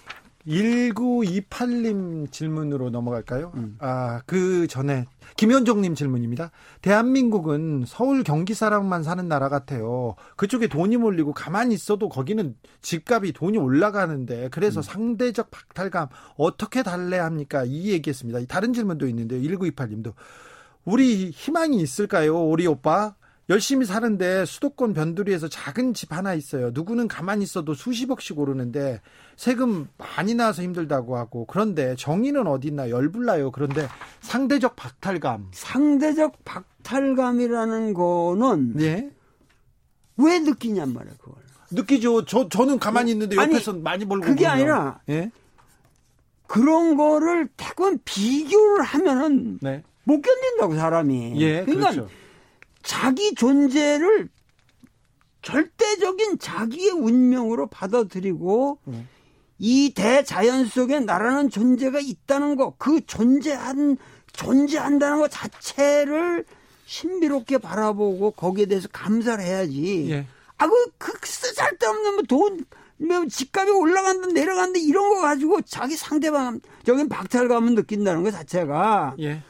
1928님 0.47 2.31
질문으로 2.31 2.89
넘어갈까요? 2.89 3.51
음. 3.55 3.75
아, 3.79 4.21
그 4.25 4.67
전에 4.67 5.05
김현종님 5.35 5.95
질문입니다. 5.95 6.51
대한민국은 6.81 7.83
서울 7.87 8.23
경기 8.23 8.53
사람만 8.53 9.03
사는 9.03 9.27
나라 9.27 9.49
같아요. 9.49 10.15
그쪽에 10.35 10.67
돈이 10.67 10.97
몰리고 10.97 11.33
가만히 11.33 11.75
있어도 11.75 12.09
거기는 12.09 12.55
집값이 12.81 13.33
돈이 13.33 13.57
올라가는데 13.57 14.49
그래서 14.49 14.79
음. 14.79 14.81
상대적 14.81 15.51
박탈감 15.51 16.07
어떻게 16.37 16.83
달래합니까? 16.83 17.65
이 17.65 17.91
얘기했습니다. 17.91 18.39
다른 18.47 18.73
질문도 18.73 19.07
있는데요. 19.07 19.41
1928님도 19.41 20.13
우리 20.85 21.29
희망이 21.29 21.81
있을까요? 21.81 22.41
우리 22.41 22.65
오빠 22.65 23.15
열심히 23.49 23.85
사는데 23.85 24.45
수도권 24.45 24.93
변두리에서 24.93 25.47
작은 25.47 25.95
집 25.95 26.13
하나 26.13 26.35
있어요. 26.35 26.69
누구는 26.71 27.07
가만히 27.07 27.43
있어도 27.43 27.73
수십억씩 27.73 28.37
오르는데 28.37 29.01
세금 29.37 29.87
많이 29.97 30.35
나와서 30.35 30.61
힘들다고 30.61 31.17
하고 31.17 31.45
그런데 31.45 31.95
정의는 31.95 32.45
어디 32.45 32.67
있나 32.67 32.89
열불나요. 32.91 33.51
그런데 33.51 33.87
상대적 34.21 34.75
박탈감. 34.75 35.47
상대적 35.51 36.45
박탈감이라는 36.45 37.93
거는 37.95 38.75
예? 38.81 39.09
왜 40.17 40.39
느끼냔 40.39 40.93
말이야 40.93 41.13
그걸. 41.17 41.35
느끼죠. 41.71 42.25
저 42.25 42.47
저는 42.49 42.77
가만히 42.77 43.11
있는데 43.11 43.35
옆에서 43.35 43.71
아니, 43.71 43.81
많이 43.81 44.05
벌고 44.05 44.25
그게 44.25 44.43
보면. 44.43 44.51
아니라 44.51 44.99
예? 45.09 45.31
그런 46.45 46.95
거를 46.97 47.47
태권 47.57 47.99
비교를 48.05 48.83
하면은 48.83 49.57
네. 49.61 49.83
못 50.03 50.21
견딘다고 50.21 50.75
사람이. 50.75 51.39
예, 51.41 51.63
그러니까 51.63 51.91
그렇죠. 51.91 52.09
자기 52.89 53.35
존재를 53.35 54.29
절대적인 55.43 56.39
자기의 56.39 56.89
운명으로 56.89 57.67
받아들이고 57.67 58.79
네. 58.85 59.05
이 59.59 59.93
대자연 59.93 60.65
속에 60.65 60.99
나라는 60.99 61.51
존재가 61.51 61.99
있다는 61.99 62.55
거, 62.55 62.73
그 62.79 63.05
존재한 63.05 63.97
존재한다는 64.33 65.19
것 65.19 65.29
자체를 65.29 66.45
신비롭게 66.87 67.59
바라보고 67.59 68.31
거기에 68.31 68.65
대해서 68.65 68.87
감사를 68.91 69.43
해야지. 69.43 70.09
예. 70.09 70.25
아, 70.57 70.67
그, 70.97 71.13
그 71.13 71.27
쓸데없는 71.27 72.15
뭐 72.15 72.23
돈, 72.27 72.65
뭐 72.97 73.27
집값이 73.27 73.71
올라간다, 73.71 74.29
내려간다, 74.29 74.79
이런 74.79 75.09
거 75.09 75.21
가지고 75.21 75.61
자기 75.61 75.95
상대방, 75.95 76.59
저긴 76.83 77.07
박탈감을 77.07 77.75
느낀다는 77.75 78.23
것 78.23 78.31
자체가. 78.31 79.15
예. 79.19 79.43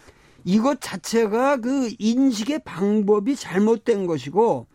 이것 0.49 0.81
자체가 0.81 1.57
그 1.57 1.91
인식의 1.99 2.63
방법이 2.63 3.35
잘못된 3.35 4.07
것이고 4.07 4.65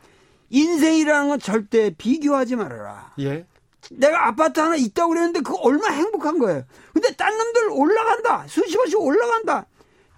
인생이라는 0.51 1.29
건 1.31 1.41
절대 1.41 1.91
비교하지 1.91 2.55
말아라. 2.55 3.13
예. 3.19 3.45
내가 3.91 4.29
아파트 4.29 4.61
하나 4.61 4.77
있다고 4.77 5.09
그랬는데 5.09 5.41
그거 5.41 5.59
얼마나 5.59 5.97
행복한 5.97 6.39
거예요. 6.39 6.63
근데 6.93 7.13
딴 7.17 7.37
놈들 7.37 7.71
올라간다. 7.73 8.47
수십억씩 8.47 9.01
올라간다. 9.01 9.67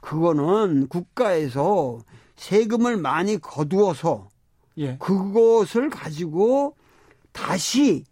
그거는 0.02 0.88
국가에서 0.88 2.00
세금을 2.36 2.98
많이 2.98 3.38
거두어서 3.38 4.28
예. 4.76 4.98
그것을 4.98 5.88
가지고 5.88 6.76
다시 7.32 8.04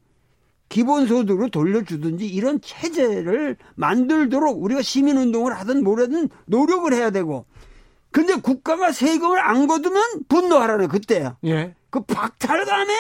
기본소득으로 0.74 1.50
돌려주든지 1.50 2.26
이런 2.26 2.60
체제를 2.60 3.56
만들도록 3.76 4.60
우리가 4.60 4.82
시민운동을 4.82 5.56
하든 5.60 5.84
뭐라든 5.84 6.28
노력을 6.46 6.92
해야 6.92 7.10
되고 7.10 7.46
근데 8.10 8.34
국가가 8.34 8.90
세금을 8.90 9.38
안 9.38 9.68
거두면 9.68 10.24
분노하라는 10.28 10.88
그때야. 10.88 11.36
예. 11.44 11.76
그 11.90 12.00
박탈감에 12.00 12.92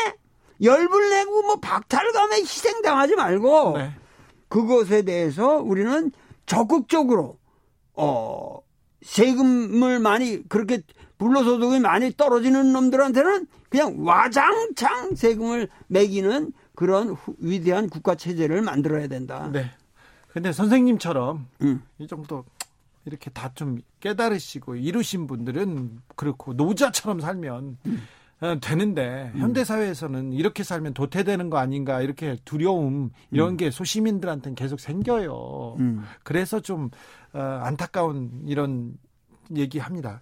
열불 0.62 1.10
내고 1.10 1.42
뭐 1.42 1.56
박탈감에 1.56 2.36
희생당하지 2.36 3.16
말고 3.16 3.78
네. 3.78 3.90
그것에 4.48 5.02
대해서 5.02 5.56
우리는 5.58 6.12
적극적으로 6.46 7.38
어 7.94 8.60
세금을 9.02 9.98
많이 9.98 10.48
그렇게 10.48 10.82
불로소득이 11.18 11.80
많이 11.80 12.12
떨어지는 12.16 12.72
놈들한테는 12.72 13.48
그냥 13.68 13.96
와장창 13.98 15.16
세금을 15.16 15.68
매기는 15.88 16.52
그런 16.74 17.10
후, 17.10 17.34
위대한 17.38 17.88
국가 17.88 18.14
체제를 18.14 18.62
만들어야 18.62 19.06
된다. 19.08 19.48
네. 19.52 19.70
근데 20.28 20.52
선생님처럼 20.52 21.46
음. 21.62 21.82
이 21.98 22.06
정도 22.06 22.44
이렇게 23.04 23.30
다 23.30 23.50
좀 23.54 23.80
깨달으시고 24.00 24.76
이루신 24.76 25.26
분들은 25.26 26.00
그렇고 26.16 26.54
노자처럼 26.54 27.20
살면 27.20 27.78
음. 27.86 28.02
어, 28.40 28.58
되는데 28.60 29.30
음. 29.34 29.40
현대 29.40 29.64
사회에서는 29.64 30.32
이렇게 30.32 30.64
살면 30.64 30.94
도태되는 30.94 31.50
거 31.50 31.58
아닌가 31.58 32.02
이렇게 32.02 32.36
두려움 32.44 33.10
이런 33.30 33.50
음. 33.50 33.56
게 33.56 33.70
소시민들한테는 33.70 34.56
계속 34.56 34.80
생겨요. 34.80 35.76
음. 35.78 36.02
그래서 36.24 36.60
좀 36.60 36.90
어, 37.32 37.38
안타까운 37.38 38.42
이런 38.46 38.98
얘기합니다. 39.54 40.20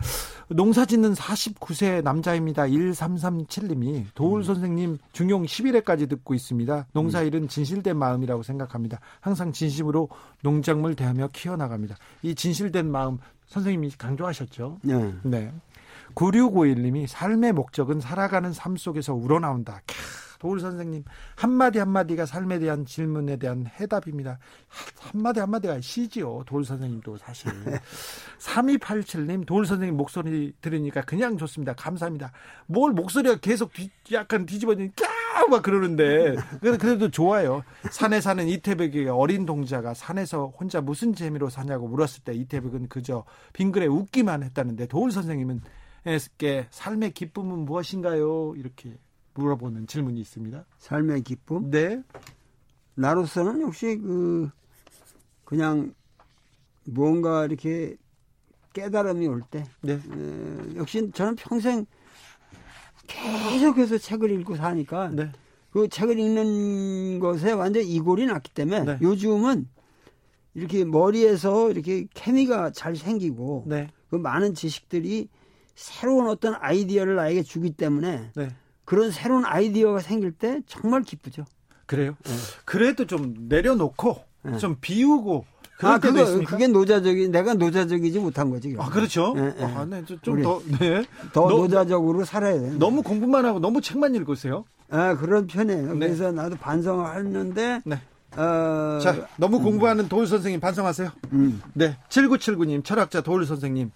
농사 0.48 0.84
짓는 0.84 1.14
49세 1.14 2.02
남자입니다. 2.02 2.64
1337님이 2.64 4.06
도울 4.14 4.40
음. 4.40 4.44
선생님 4.44 4.98
중용 5.12 5.44
11회까지 5.44 6.08
듣고 6.08 6.34
있습니다. 6.34 6.86
농사일은 6.92 7.48
진실된 7.48 7.96
마음이라고 7.96 8.42
생각합니다. 8.42 9.00
항상 9.20 9.52
진심으로 9.52 10.08
농작물 10.42 10.94
대하며 10.94 11.28
키워나갑니다. 11.32 11.96
이 12.22 12.34
진실된 12.34 12.90
마음 12.90 13.18
선생님이 13.46 13.92
강조하셨죠. 13.98 14.78
네. 14.82 15.14
네. 15.22 15.52
9651님이 16.14 17.06
삶의 17.06 17.52
목적은 17.52 18.00
살아가는 18.00 18.52
삶 18.52 18.76
속에서 18.76 19.14
우러나온다. 19.14 19.80
캬. 19.86 19.94
도울 20.42 20.58
선생님 20.58 21.04
한마디 21.36 21.78
한마디가 21.78 22.26
삶에 22.26 22.58
대한 22.58 22.84
질문에 22.84 23.36
대한 23.36 23.64
해답입니다. 23.80 24.38
한마디 24.98 25.38
한마디가 25.38 25.80
시지요. 25.80 26.42
도울 26.46 26.64
선생님도 26.64 27.16
사실. 27.18 27.50
3287님 28.38 29.46
도울 29.46 29.64
선생님 29.64 29.96
목소리 29.96 30.52
들으니까 30.60 31.02
그냥 31.02 31.38
좋습니다. 31.38 31.74
감사합니다. 31.74 32.32
뭘 32.66 32.92
목소리가 32.92 33.36
계속 33.36 33.72
뒤, 33.72 33.88
약간 34.12 34.44
뒤집어지니 34.44 34.94
까 34.96 35.22
막 35.48 35.62
그러는데 35.62 36.36
그래도 36.60 37.10
좋아요. 37.10 37.62
산에 37.90 38.20
사는 38.20 38.46
이태백의 38.46 39.08
어린 39.08 39.46
동자가 39.46 39.94
산에서 39.94 40.52
혼자 40.58 40.80
무슨 40.80 41.14
재미로 41.14 41.48
사냐고 41.48 41.88
물었을 41.88 42.22
때 42.24 42.34
이태백은 42.34 42.88
그저 42.88 43.24
빙그레 43.52 43.86
웃기만 43.86 44.42
했다는데 44.42 44.86
도울 44.86 45.10
선생님은 45.12 45.60
에게 46.04 46.66
삶의 46.70 47.12
기쁨은 47.12 47.60
무엇인가요? 47.60 48.54
이렇게 48.56 48.98
물어보는 49.34 49.86
질문이 49.86 50.20
있습니다. 50.20 50.64
삶의 50.78 51.22
기쁨? 51.22 51.70
네. 51.70 52.02
나로서는 52.94 53.62
역시 53.62 53.98
그 54.02 54.50
그냥 55.44 55.94
무언가 56.84 57.44
이렇게 57.44 57.96
깨달음이 58.72 59.26
올 59.26 59.42
때, 59.50 59.64
네. 59.82 59.94
에, 59.94 60.76
역시 60.76 61.10
저는 61.12 61.36
평생 61.36 61.86
계속해서 63.06 63.98
책을 63.98 64.30
읽고 64.30 64.56
사니까 64.56 65.10
네. 65.10 65.30
그 65.70 65.88
책을 65.88 66.18
읽는 66.18 67.18
것에 67.18 67.52
완전 67.52 67.82
이골이 67.82 68.26
났기 68.26 68.52
때문에 68.52 68.84
네. 68.84 68.98
요즘은 69.00 69.68
이렇게 70.54 70.84
머리에서 70.84 71.70
이렇게 71.70 72.06
케미가 72.14 72.70
잘 72.72 72.96
생기고 72.96 73.64
네. 73.66 73.88
그 74.10 74.16
많은 74.16 74.54
지식들이 74.54 75.28
새로운 75.74 76.28
어떤 76.28 76.54
아이디어를 76.58 77.16
나에게 77.16 77.42
주기 77.42 77.70
때문에 77.70 78.30
네. 78.34 78.48
그런 78.84 79.10
새로운 79.10 79.44
아이디어가 79.44 80.00
생길 80.00 80.32
때 80.32 80.60
정말 80.66 81.02
기쁘죠. 81.02 81.44
그래요? 81.86 82.16
네. 82.24 82.32
그래도 82.64 83.06
좀 83.06 83.34
내려놓고 83.48 84.24
네. 84.42 84.58
좀 84.58 84.76
비우고 84.80 85.44
아, 85.82 85.98
그거, 85.98 86.44
그게 86.44 86.68
노자적이, 86.68 87.28
내가 87.28 87.54
노자적이지 87.54 88.20
못한 88.20 88.50
거지. 88.50 88.74
아, 88.78 88.88
그렇죠. 88.88 89.34
네, 89.34 89.52
네. 89.54 89.64
아, 89.64 89.84
네, 89.84 90.04
좀 90.04 90.40
더, 90.42 90.62
네. 90.78 91.04
더 91.32 91.48
너, 91.48 91.56
노자적으로 91.56 92.24
살아야 92.24 92.60
돼. 92.60 92.70
너무 92.78 93.02
공부만 93.02 93.44
하고 93.44 93.58
너무 93.58 93.80
책만 93.80 94.14
읽으세요. 94.14 94.64
아, 94.90 95.16
그런 95.16 95.46
편이에요. 95.46 95.94
네. 95.94 96.06
그래서 96.06 96.30
나도 96.30 96.56
반성을 96.56 97.16
했는데, 97.16 97.80
네. 97.84 98.00
어... 98.36 98.98
자, 99.02 99.26
너무 99.36 99.58
음. 99.58 99.62
공부하는 99.64 100.08
도울 100.08 100.26
선생님 100.26 100.60
반성하세요. 100.60 101.10
음. 101.32 101.60
네. 101.74 101.96
7979님, 102.08 102.84
철학자 102.84 103.20
도울 103.20 103.44
선생님. 103.44 103.90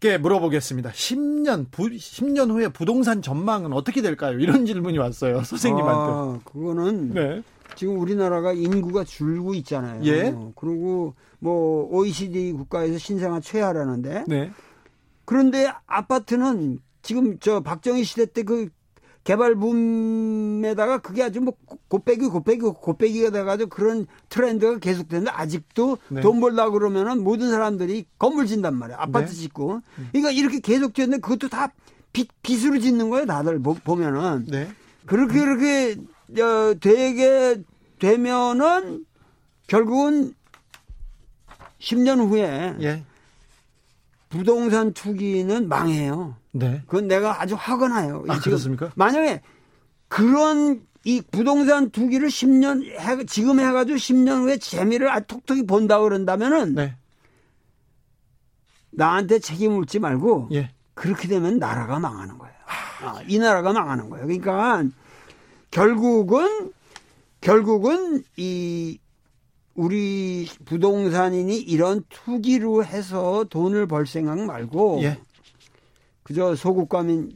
께 0.00 0.16
물어보겠습니다. 0.16 0.90
10년, 0.90 1.70
부, 1.70 1.84
10년 1.84 2.50
후에 2.50 2.68
부동산 2.68 3.20
전망은 3.20 3.72
어떻게 3.74 4.00
될까요? 4.00 4.38
이런 4.38 4.64
질문이 4.64 4.96
왔어요. 4.96 5.42
선생님한테. 5.42 5.90
아, 5.92 6.40
그거는 6.44 7.12
네. 7.12 7.42
지금 7.76 8.00
우리나라가 8.00 8.52
인구가 8.52 9.04
줄고 9.04 9.54
있잖아요. 9.54 10.02
예. 10.04 10.34
그리고 10.56 11.14
뭐 11.38 11.86
OECD 11.90 12.52
국가에서 12.52 12.96
신생아 12.98 13.40
최하라는데. 13.40 14.24
네. 14.26 14.50
그런데 15.26 15.70
아파트는 15.86 16.78
지금 17.02 17.38
저 17.38 17.60
박정희 17.60 18.02
시대 18.04 18.24
때 18.26 18.42
그 18.42 18.70
개발 19.24 19.54
붐에다가 19.54 20.98
그게 20.98 21.22
아주 21.22 21.40
뭐 21.40 21.54
곱빼기 21.88 22.26
곱빼기 22.28 22.60
곱빼기가 22.60 23.30
돼가지고 23.30 23.68
그런 23.68 24.06
트렌드가 24.28 24.78
계속되는데 24.78 25.30
아직도 25.30 25.98
네. 26.08 26.20
돈 26.22 26.40
벌다 26.40 26.70
그러면은 26.70 27.22
모든 27.22 27.50
사람들이 27.50 28.06
건물 28.18 28.46
짓단 28.46 28.74
말이야 28.74 28.96
아파트 28.98 29.30
네. 29.30 29.36
짓고 29.36 29.82
그러니까 30.12 30.30
이렇게 30.30 30.60
계속 30.60 30.94
짓는데 30.94 31.20
그것도 31.20 31.48
다 31.48 31.72
빚, 32.12 32.28
빚으로 32.42 32.80
짓는 32.80 33.10
거예요 33.10 33.26
다들 33.26 33.60
보면은 33.60 34.46
네. 34.48 34.68
그렇게 35.06 35.38
그렇게 35.38 35.96
어, 36.42 36.74
되게 36.80 37.62
되면은 37.98 39.04
결국은 39.66 40.34
10년 41.78 42.26
후에 42.28 42.76
예. 42.80 43.04
부동산 44.30 44.94
투기는 44.94 45.68
망해요. 45.68 46.36
네. 46.52 46.82
그건 46.86 47.08
내가 47.08 47.42
아주 47.42 47.56
화가 47.58 47.88
나요. 47.88 48.24
아, 48.28 48.38
그렇습니까? 48.38 48.90
만약에 48.94 49.42
그런 50.08 50.82
이 51.04 51.20
부동산 51.20 51.90
투기를 51.90 52.28
10년 52.28 52.84
해, 52.84 53.24
지금 53.26 53.60
해가지고 53.60 53.98
10년 53.98 54.44
후에 54.44 54.56
재미를 54.58 55.10
아주 55.10 55.26
톡톡히 55.26 55.66
본다 55.66 56.00
그런다면은 56.00 56.74
네. 56.74 56.96
나한테 58.90 59.38
책임 59.38 59.72
묻지 59.72 59.98
말고 59.98 60.48
예. 60.52 60.70
그렇게 60.94 61.28
되면 61.28 61.58
나라가 61.58 61.98
망하는 61.98 62.38
거예요. 62.38 62.54
아, 63.02 63.22
이 63.26 63.38
나라가 63.38 63.72
망하는 63.72 64.10
거예요. 64.10 64.26
그러니까 64.26 64.84
결국은 65.70 66.72
결국은 67.40 68.22
이 68.36 68.98
우리 69.74 70.46
부동산인이 70.64 71.56
이런 71.58 72.02
투기로 72.08 72.84
해서 72.84 73.44
돈을 73.48 73.86
벌 73.86 74.06
생각 74.06 74.38
말고 74.38 75.00
예. 75.02 75.18
그저 76.22 76.54
소국가민 76.54 77.32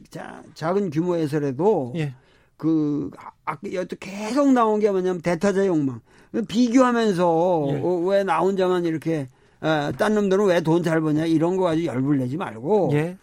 작은 0.53 0.89
규모에서라도 0.89 1.93
예. 1.97 2.13
그 2.57 3.09
아까 3.43 3.59
계속 3.99 4.51
나온 4.53 4.79
게 4.79 4.89
뭐냐면 4.91 5.21
대타자 5.21 5.65
욕망 5.65 6.01
비교하면서 6.47 7.65
예. 7.69 7.79
어, 7.81 7.87
왜나 8.05 8.39
혼자만 8.39 8.85
이렇게 8.85 9.29
어, 9.61 9.91
딴 9.97 10.13
놈들은 10.15 10.45
왜 10.45 10.61
돈 10.61 10.83
잘 10.83 11.01
버냐 11.01 11.25
이런 11.25 11.57
거 11.57 11.63
가지고 11.63 11.87
열불 11.93 12.17
내지 12.19 12.37
말고 12.37 12.89
예. 12.93 13.17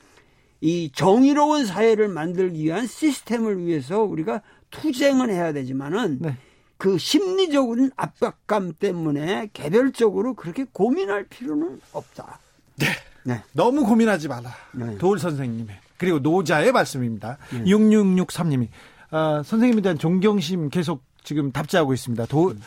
이 0.61 0.91
정의로운 0.95 1.67
사회를 1.67 2.09
만들기 2.09 2.65
위한 2.65 2.87
시스템을 2.87 3.65
위해서 3.67 4.03
우리가 4.03 4.43
투쟁을 4.71 5.31
해야 5.31 5.53
되지만은 5.53 6.19
네. 6.21 6.37
그 6.83 6.99
심리적인 6.99 7.93
압박감 7.97 8.73
때문에 8.73 9.51
개별적으로 9.53 10.35
그렇게 10.35 10.65
고민할 10.65 11.27
필요는 11.29 11.81
없다. 11.93 12.41
네. 12.75 12.87
네. 13.23 13.41
너무 13.53 13.87
고민하지 13.87 14.27
마라. 14.27 14.51
네. 14.73 14.99
도울 14.99 15.21
선생님의 15.21 15.79
그리고 15.97 16.19
노자의 16.19 16.73
말씀입니다. 16.73 17.39
네. 17.53 17.63
6663님이 17.67 18.67
어, 19.13 19.45
선생님에 19.45 19.81
대한 19.81 19.97
존경심 19.97 20.71
계속 20.71 21.05
지금 21.23 21.53
답지하고 21.53 21.95
있습니다. 21.95 22.27
도, 22.27 22.49
음. 22.49 22.61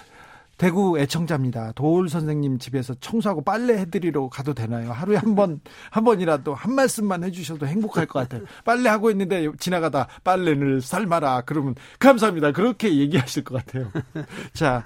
대구 0.58 0.98
애청자입니다. 1.00 1.74
도울 1.74 2.10
선생님 2.10 2.60
집에서 2.60 2.94
청소하고 2.96 3.44
빨래 3.44 3.78
해드리러 3.80 4.30
가도 4.30 4.54
되나요? 4.54 4.92
하루에 4.92 5.18
한 5.18 5.36
번, 5.36 5.60
한 5.90 6.04
번이라도 6.04 6.54
한 6.54 6.74
말씀만 6.74 7.24
해주셔도 7.24 7.68
행복할 7.68 8.06
것 8.06 8.20
같아요. 8.20 8.44
빨래 8.64 8.90
하고 8.90 9.12
있는데 9.12 9.50
지나가다 9.60 10.08
빨래를 10.24 10.82
삶아라. 10.82 11.42
그러면 11.46 11.76
감사합니다. 12.00 12.52
그렇게 12.52 12.96
얘기하실 12.96 13.44
것 13.44 13.66
같아요. 13.66 13.92
자, 14.54 14.86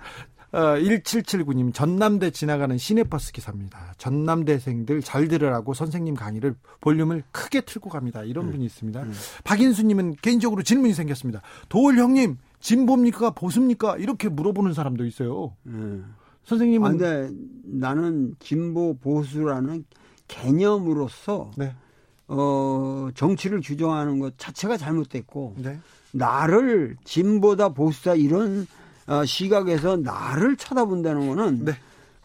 어, 0.51 0.57
1779님, 0.77 1.73
전남대 1.73 2.31
지나가는 2.31 2.75
시내버스 2.75 3.31
기사입니다. 3.31 3.93
전남대생들 3.97 5.01
잘 5.03 5.27
들으라고 5.27 5.75
선생님 5.75 6.15
강의를 6.15 6.55
볼륨을 6.81 7.23
크게 7.31 7.61
틀고 7.61 7.89
갑니다. 7.89 8.23
이런 8.23 8.47
음. 8.47 8.51
분이 8.51 8.65
있습니다. 8.65 9.01
음. 9.01 9.13
박인수님은 9.43 10.15
개인적으로 10.21 10.63
질문이 10.63 10.93
생겼습니다. 10.93 11.41
도울 11.69 11.99
형님, 11.99 12.37
진보입니까 12.59 13.31
보수입니까 13.31 13.97
이렇게 13.97 14.29
물어보는 14.29 14.73
사람도 14.73 15.05
있어요. 15.05 15.55
네. 15.63 16.01
선생님은 16.43 16.87
아, 16.87 16.91
근데 16.91 17.29
나는 17.63 18.35
진보 18.39 18.97
보수라는 18.97 19.85
개념으로서 20.27 21.51
네. 21.57 21.75
어, 22.27 23.09
정치를 23.15 23.61
규정하는 23.61 24.19
것 24.19 24.37
자체가 24.37 24.77
잘못됐고 24.77 25.55
네. 25.57 25.79
나를 26.11 26.95
진보다 27.03 27.69
보수다 27.69 28.15
이런 28.15 28.67
어, 29.07 29.25
시각에서 29.25 29.97
나를 29.97 30.55
쳐다본다는 30.55 31.27
거는 31.27 31.65
네. 31.65 31.71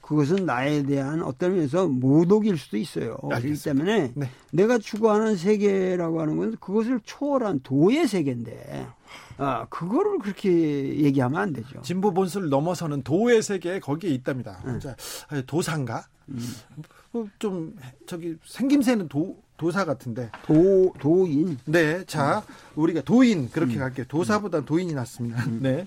그것은 0.00 0.44
나에 0.44 0.82
대한 0.82 1.22
어떤 1.22 1.54
면에서 1.54 1.86
모독일 1.86 2.58
수도 2.58 2.76
있어요. 2.76 3.16
알겠습니다. 3.30 3.40
그렇기 3.40 3.62
때문에 3.62 4.12
네. 4.14 4.30
내가 4.52 4.76
추구하는 4.78 5.36
세계라고 5.36 6.20
하는 6.20 6.36
건 6.36 6.56
그것을 6.60 7.00
초월한 7.04 7.60
도의 7.62 8.06
세계인데 8.06 8.86
아, 9.36 9.66
그거를 9.68 10.18
그렇게 10.18 10.50
얘기하면 10.98 11.40
안 11.40 11.52
되죠. 11.52 11.82
진보 11.82 12.12
본수를 12.12 12.48
넘어서는 12.48 13.02
도의 13.02 13.42
세계 13.42 13.80
거기에 13.80 14.10
있답니다. 14.10 14.60
응. 14.66 14.80
자, 14.80 14.94
도산가? 15.46 16.04
음. 16.28 16.40
좀 17.38 17.76
저기 18.06 18.36
생김새는 18.44 19.08
도 19.08 19.36
도사 19.56 19.84
같은데 19.84 20.30
도 20.46 20.92
도인. 20.98 21.58
네, 21.64 22.04
자 22.06 22.42
우리가 22.74 23.02
도인 23.02 23.50
그렇게 23.50 23.74
음. 23.74 23.80
갈게요. 23.80 24.06
도사보다 24.08 24.64
도인이 24.64 24.92
낫습니다. 24.94 25.44
음. 25.44 25.60
네. 25.62 25.86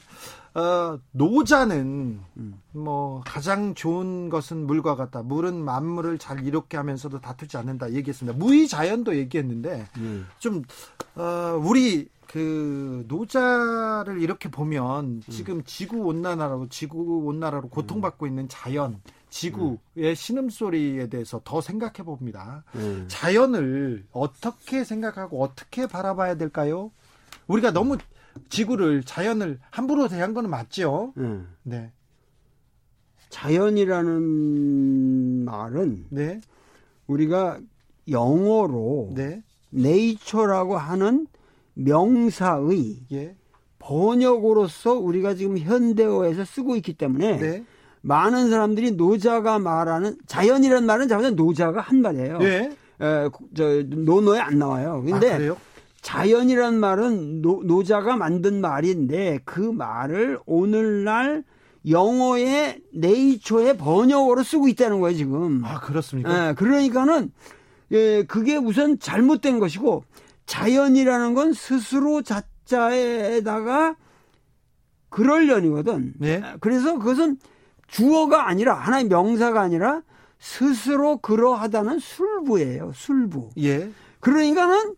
어, 0.53 0.97
노자는 1.11 2.19
음. 2.37 2.61
뭐 2.71 3.21
가장 3.25 3.75
좋은 3.75 4.29
것은 4.29 4.65
물과 4.65 4.95
같다. 4.95 5.21
물은 5.21 5.55
만물을 5.55 6.17
잘 6.17 6.45
이롭게 6.45 6.77
하면서도 6.77 7.19
다투지 7.19 7.57
않는다 7.57 7.93
얘기했습니다. 7.93 8.37
무의자연도 8.37 9.17
얘기했는데 9.17 9.87
음. 9.97 10.27
좀 10.39 10.63
어, 11.15 11.59
우리 11.61 12.07
그 12.27 13.05
노자를 13.07 14.21
이렇게 14.21 14.49
보면 14.49 15.05
음. 15.05 15.21
지금 15.29 15.63
지구 15.63 15.99
온난화라고 15.99 16.67
지구 16.69 17.25
온난화로 17.25 17.69
고통받고 17.69 18.25
음. 18.25 18.29
있는 18.29 18.49
자연, 18.49 19.01
지구의 19.29 19.77
음. 19.97 20.13
신음소리에 20.13 21.07
대해서 21.07 21.41
더 21.43 21.61
생각해 21.61 22.03
봅니다. 22.03 22.63
음. 22.75 23.05
자연을 23.07 24.05
어떻게 24.11 24.83
생각하고 24.83 25.41
어떻게 25.41 25.87
바라봐야 25.87 26.35
될까요? 26.35 26.91
우리가 27.47 27.71
너무 27.71 27.97
지구를 28.49 29.03
자연을 29.03 29.59
함부로 29.69 30.07
대한 30.07 30.33
거는 30.33 30.49
맞죠. 30.49 31.13
음. 31.17 31.47
네. 31.63 31.91
자연이라는 33.29 35.45
말은 35.45 36.07
네. 36.09 36.41
우리가 37.07 37.59
영어로 38.09 39.11
네. 39.15 39.43
nature라고 39.69 40.77
하는 40.77 41.27
명사의 41.77 43.05
예. 43.11 43.35
번역으로서 43.79 44.93
우리가 44.93 45.35
지금 45.35 45.57
현대어에서 45.57 46.43
쓰고 46.43 46.75
있기 46.77 46.93
때문에 46.93 47.37
네. 47.37 47.63
많은 48.01 48.49
사람들이 48.49 48.91
노자가 48.91 49.59
말하는 49.59 50.17
자연이라는 50.25 50.85
말은 50.85 51.07
자연 51.07 51.35
노자가 51.35 51.81
한 51.81 52.01
말이에요. 52.01 52.39
네. 52.39 52.71
에, 52.99 53.29
저 53.55 53.83
논어에 53.83 54.39
안 54.39 54.57
나와요. 54.57 55.03
근데 55.05 55.49
아, 55.49 55.55
자연이라는 56.01 56.79
말은 56.79 57.41
노, 57.41 57.61
노자가 57.63 58.15
만든 58.15 58.61
말인데 58.61 59.39
그 59.45 59.59
말을 59.59 60.39
오늘날 60.45 61.43
영어의 61.87 62.81
네이처의 62.93 63.77
번역어로 63.77 64.43
쓰고 64.43 64.67
있다는 64.67 64.99
거예요 64.99 65.15
지금. 65.15 65.63
아 65.63 65.79
그렇습니까? 65.79 66.49
예, 66.49 66.53
그러니까는 66.53 67.31
예, 67.91 68.23
그게 68.23 68.57
우선 68.57 68.99
잘못된 68.99 69.59
것이고 69.59 70.03
자연이라는 70.47 71.33
건 71.35 71.53
스스로 71.53 72.23
자자에다가 72.23 73.95
그럴려니거든. 75.09 76.13
네. 76.17 76.41
그래서 76.59 76.97
그것은 76.97 77.37
주어가 77.87 78.47
아니라 78.47 78.73
하나의 78.73 79.05
명사가 79.05 79.61
아니라 79.61 80.01
스스로 80.39 81.17
그러하다는 81.17 81.99
술부예요. 81.99 82.91
술부. 82.93 83.49
예. 83.59 83.89
그러니까는 84.19 84.95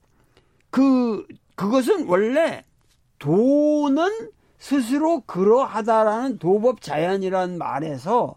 그 0.70 1.26
그것은 1.56 2.08
원래 2.08 2.64
도는 3.20 4.32
스스로 4.58 5.22
그러하다라는 5.22 6.40
도법 6.40 6.82
자연이라는 6.82 7.58
말에서 7.58 8.36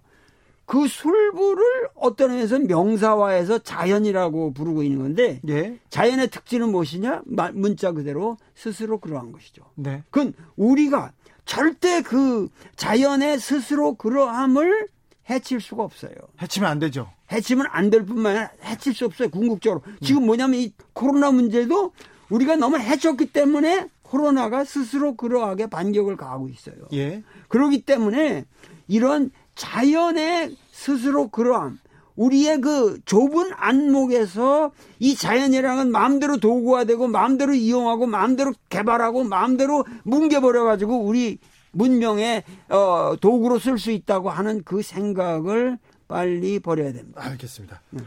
그 0.64 0.86
술부를 0.88 1.64
어떤 1.94 2.30
의미에서 2.30 2.60
명사화해서 2.60 3.58
자연이라고 3.58 4.52
부르고 4.54 4.82
있는 4.82 4.98
건데 4.98 5.40
예. 5.48 5.78
자연의 5.90 6.30
특징은 6.30 6.70
무엇이냐? 6.70 7.22
문자 7.52 7.92
그대로 7.92 8.36
스스로 8.54 8.98
그러한 8.98 9.32
것이죠. 9.32 9.62
네. 9.74 10.02
그건 10.10 10.32
우리가 10.56 11.12
절대 11.44 12.02
그 12.02 12.48
자연의 12.76 13.38
스스로 13.40 13.94
그러함을 13.94 14.88
해칠 15.28 15.60
수가 15.60 15.82
없어요. 15.82 16.12
해치면 16.40 16.70
안 16.70 16.78
되죠. 16.78 17.10
해치면 17.30 17.66
안 17.70 17.90
될 17.90 18.04
뿐만 18.04 18.36
아니라 18.36 18.50
해칠 18.64 18.94
수 18.94 19.04
없어요. 19.04 19.28
궁극적으로. 19.30 19.82
지금 20.00 20.24
뭐냐면 20.26 20.60
이 20.60 20.72
코로나 20.92 21.30
문제도 21.30 21.92
우리가 22.30 22.56
너무 22.56 22.78
해쳤기 22.78 23.26
때문에 23.32 23.88
코로나가 24.02 24.64
스스로 24.64 25.16
그러하게 25.16 25.66
반격을 25.68 26.16
가하고 26.16 26.48
있어요. 26.48 26.76
예. 26.92 27.22
그렇기 27.48 27.82
때문에 27.82 28.44
이런 28.88 29.30
자연의 29.54 30.56
스스로 30.70 31.28
그러함, 31.28 31.78
우리의 32.16 32.60
그 32.60 32.98
좁은 33.04 33.52
안목에서 33.56 34.72
이 34.98 35.14
자연이랑은 35.14 35.90
마음대로 35.90 36.38
도구가 36.38 36.84
되고 36.84 37.08
마음대로 37.08 37.54
이용하고 37.54 38.06
마음대로 38.06 38.52
개발하고 38.68 39.24
마음대로 39.24 39.84
뭉개버려 40.04 40.64
가지고 40.64 41.00
우리 41.00 41.38
문명의 41.72 42.44
어, 42.68 43.14
도구로 43.20 43.58
쓸 43.58 43.78
수 43.78 43.90
있다고 43.90 44.30
하는 44.30 44.62
그 44.62 44.82
생각을 44.82 45.78
빨리 46.06 46.58
버려야 46.58 46.92
됩니다. 46.92 47.22
알겠습니다. 47.24 47.80
네. 47.90 48.02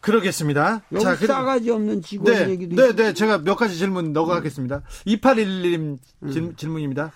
그러겠습니다. 0.00 0.82
자, 1.00 1.14
싸가지 1.14 1.70
없는 1.70 2.02
직원 2.02 2.34
네, 2.34 2.50
얘기도 2.50 2.76
네, 2.76 2.88
있고. 2.88 2.96
네, 3.02 3.12
제가 3.12 3.38
몇 3.38 3.54
가지 3.56 3.76
질문 3.76 4.12
넣어가겠습니다. 4.12 4.82
2811님 5.06 5.98
음. 6.22 6.54
질문입니다. 6.56 7.12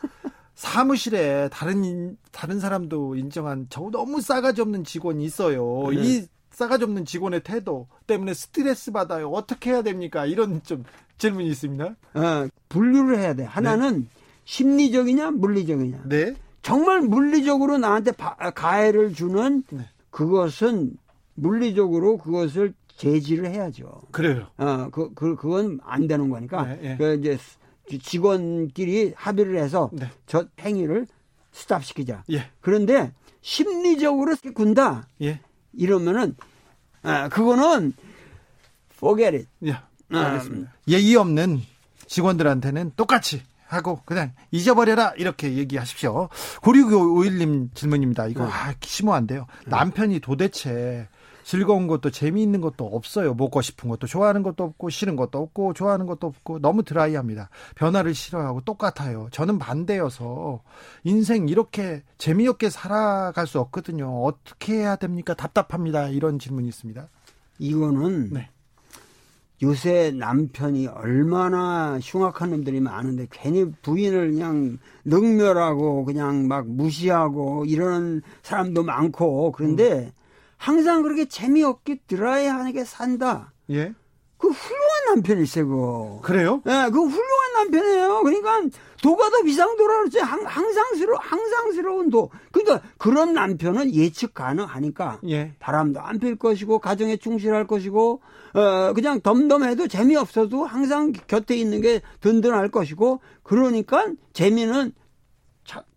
사무실에 0.54 1.48
다른 1.50 2.16
다른 2.30 2.60
사람도 2.60 3.16
인정한 3.16 3.66
저 3.70 3.88
너무 3.90 4.20
싸가지 4.20 4.60
없는 4.60 4.84
직원이 4.84 5.24
있어요. 5.24 5.90
네. 5.90 6.02
이 6.02 6.26
싸가지 6.50 6.84
없는 6.84 7.04
직원의 7.04 7.42
태도 7.42 7.88
때문에 8.06 8.34
스트레스 8.34 8.92
받아요. 8.92 9.28
어떻게 9.30 9.70
해야 9.70 9.82
됩니까? 9.82 10.26
이런 10.26 10.62
좀 10.62 10.84
질문이 11.18 11.48
있습니다. 11.48 11.84
어, 12.14 12.48
분류를 12.68 13.18
해야 13.18 13.34
돼. 13.34 13.44
하나는 13.44 14.02
네. 14.02 14.08
심리적이냐 14.44 15.32
물리적이냐. 15.32 16.02
네. 16.06 16.34
정말 16.62 17.02
물리적으로 17.02 17.78
나한테 17.78 18.12
가해를 18.54 19.12
주는 19.12 19.64
네. 19.70 19.86
그것은 20.10 20.96
물리적으로 21.34 22.16
그것을 22.18 22.74
제지를 22.96 23.50
해야죠. 23.50 24.02
그래요. 24.12 24.46
어, 24.56 24.88
그, 24.90 25.12
그, 25.14 25.34
그건 25.34 25.80
안 25.84 26.06
되는 26.06 26.30
거니까. 26.30 26.64
네, 26.64 26.78
네. 26.80 26.96
그 26.96 27.14
이제 27.14 27.36
직원끼리 28.02 29.12
합의를 29.16 29.56
해서 29.58 29.90
네. 29.92 30.10
저 30.26 30.46
행위를 30.60 31.06
스탑시키자. 31.52 32.24
예. 32.32 32.50
그런데 32.60 33.12
심리적으로 33.42 34.34
군다. 34.54 35.08
예. 35.22 35.40
이러면은 35.72 36.36
아, 37.02 37.28
그거는 37.28 37.92
forget 38.96 39.36
it. 39.36 39.48
예. 39.66 39.78
알겠습니다. 40.16 40.70
아, 40.70 40.74
예의 40.88 41.16
없는 41.16 41.60
직원들한테는 42.06 42.92
똑같이 42.96 43.42
하고 43.66 44.00
그냥 44.04 44.32
잊어버려라 44.50 45.14
이렇게 45.16 45.54
얘기하십시오. 45.54 46.28
9651님 46.62 47.74
질문입니다. 47.74 48.26
이거 48.28 48.44
네. 48.44 48.50
아, 48.52 48.74
심오한데요. 48.80 49.46
남편이 49.66 50.20
도대체 50.20 51.08
즐거운 51.44 51.86
것도 51.86 52.10
재미있는 52.10 52.60
것도 52.60 52.86
없어요. 52.86 53.34
먹고 53.34 53.60
싶은 53.60 53.88
것도 53.90 54.06
좋아하는 54.06 54.42
것도 54.42 54.64
없고 54.64 54.88
싫은 54.88 55.14
것도 55.14 55.38
없고 55.38 55.74
좋아하는 55.74 56.06
것도 56.06 56.26
없고 56.26 56.58
너무 56.58 56.82
드라이합니다. 56.82 57.50
변화를 57.76 58.14
싫어하고 58.14 58.62
똑같아요. 58.62 59.28
저는 59.30 59.58
반대여서 59.58 60.62
인생 61.04 61.48
이렇게 61.48 62.02
재미없게 62.18 62.70
살아갈 62.70 63.46
수 63.46 63.60
없거든요. 63.60 64.24
어떻게 64.24 64.74
해야 64.74 64.96
됩니까? 64.96 65.34
답답합니다. 65.34 66.08
이런 66.08 66.38
질문이 66.38 66.66
있습니다. 66.68 67.08
이거는 67.58 68.30
네. 68.32 68.48
요새 69.62 70.12
남편이 70.16 70.88
얼마나 70.88 71.98
흉악한 72.02 72.50
놈들이 72.50 72.80
많은데 72.80 73.28
괜히 73.30 73.70
부인을 73.82 74.32
그냥 74.32 74.78
능멸하고 75.04 76.04
그냥 76.04 76.48
막 76.48 76.66
무시하고 76.66 77.64
이러는 77.66 78.22
사람도 78.42 78.82
많고 78.82 79.52
그런데 79.52 80.12
음. 80.16 80.23
항상 80.64 81.02
그렇게 81.02 81.26
재미없게 81.26 82.00
드라이하게 82.06 82.84
산다. 82.84 83.52
예. 83.70 83.92
그 84.38 84.48
훌륭한 84.48 85.14
남편이세요. 85.14 86.20
그래요? 86.22 86.62
예, 86.66 86.90
그 86.90 87.00
훌륭한 87.02 87.52
남편이에요. 87.54 88.22
그러니까 88.22 88.60
도가 89.02 89.28
더 89.28 89.42
비상도라 89.42 89.98
그러지. 89.98 90.18
항상스러 90.20 91.18
항상스러운 91.18 92.08
도. 92.08 92.30
그러니까 92.50 92.86
그런 92.96 93.34
남편은 93.34 93.94
예측 93.94 94.32
가능하니까 94.32 95.20
예. 95.28 95.54
바람도 95.60 96.00
안 96.00 96.18
필 96.18 96.36
것이고 96.36 96.78
가정에 96.78 97.18
충실할 97.18 97.66
것이고 97.66 98.22
어 98.54 98.92
그냥 98.94 99.20
덤덤해도 99.20 99.88
재미없어도 99.88 100.64
항상 100.64 101.12
곁에 101.12 101.56
있는 101.56 101.82
게 101.82 102.00
든든할 102.20 102.70
것이고 102.70 103.20
그러니까 103.42 104.06
재미는 104.32 104.92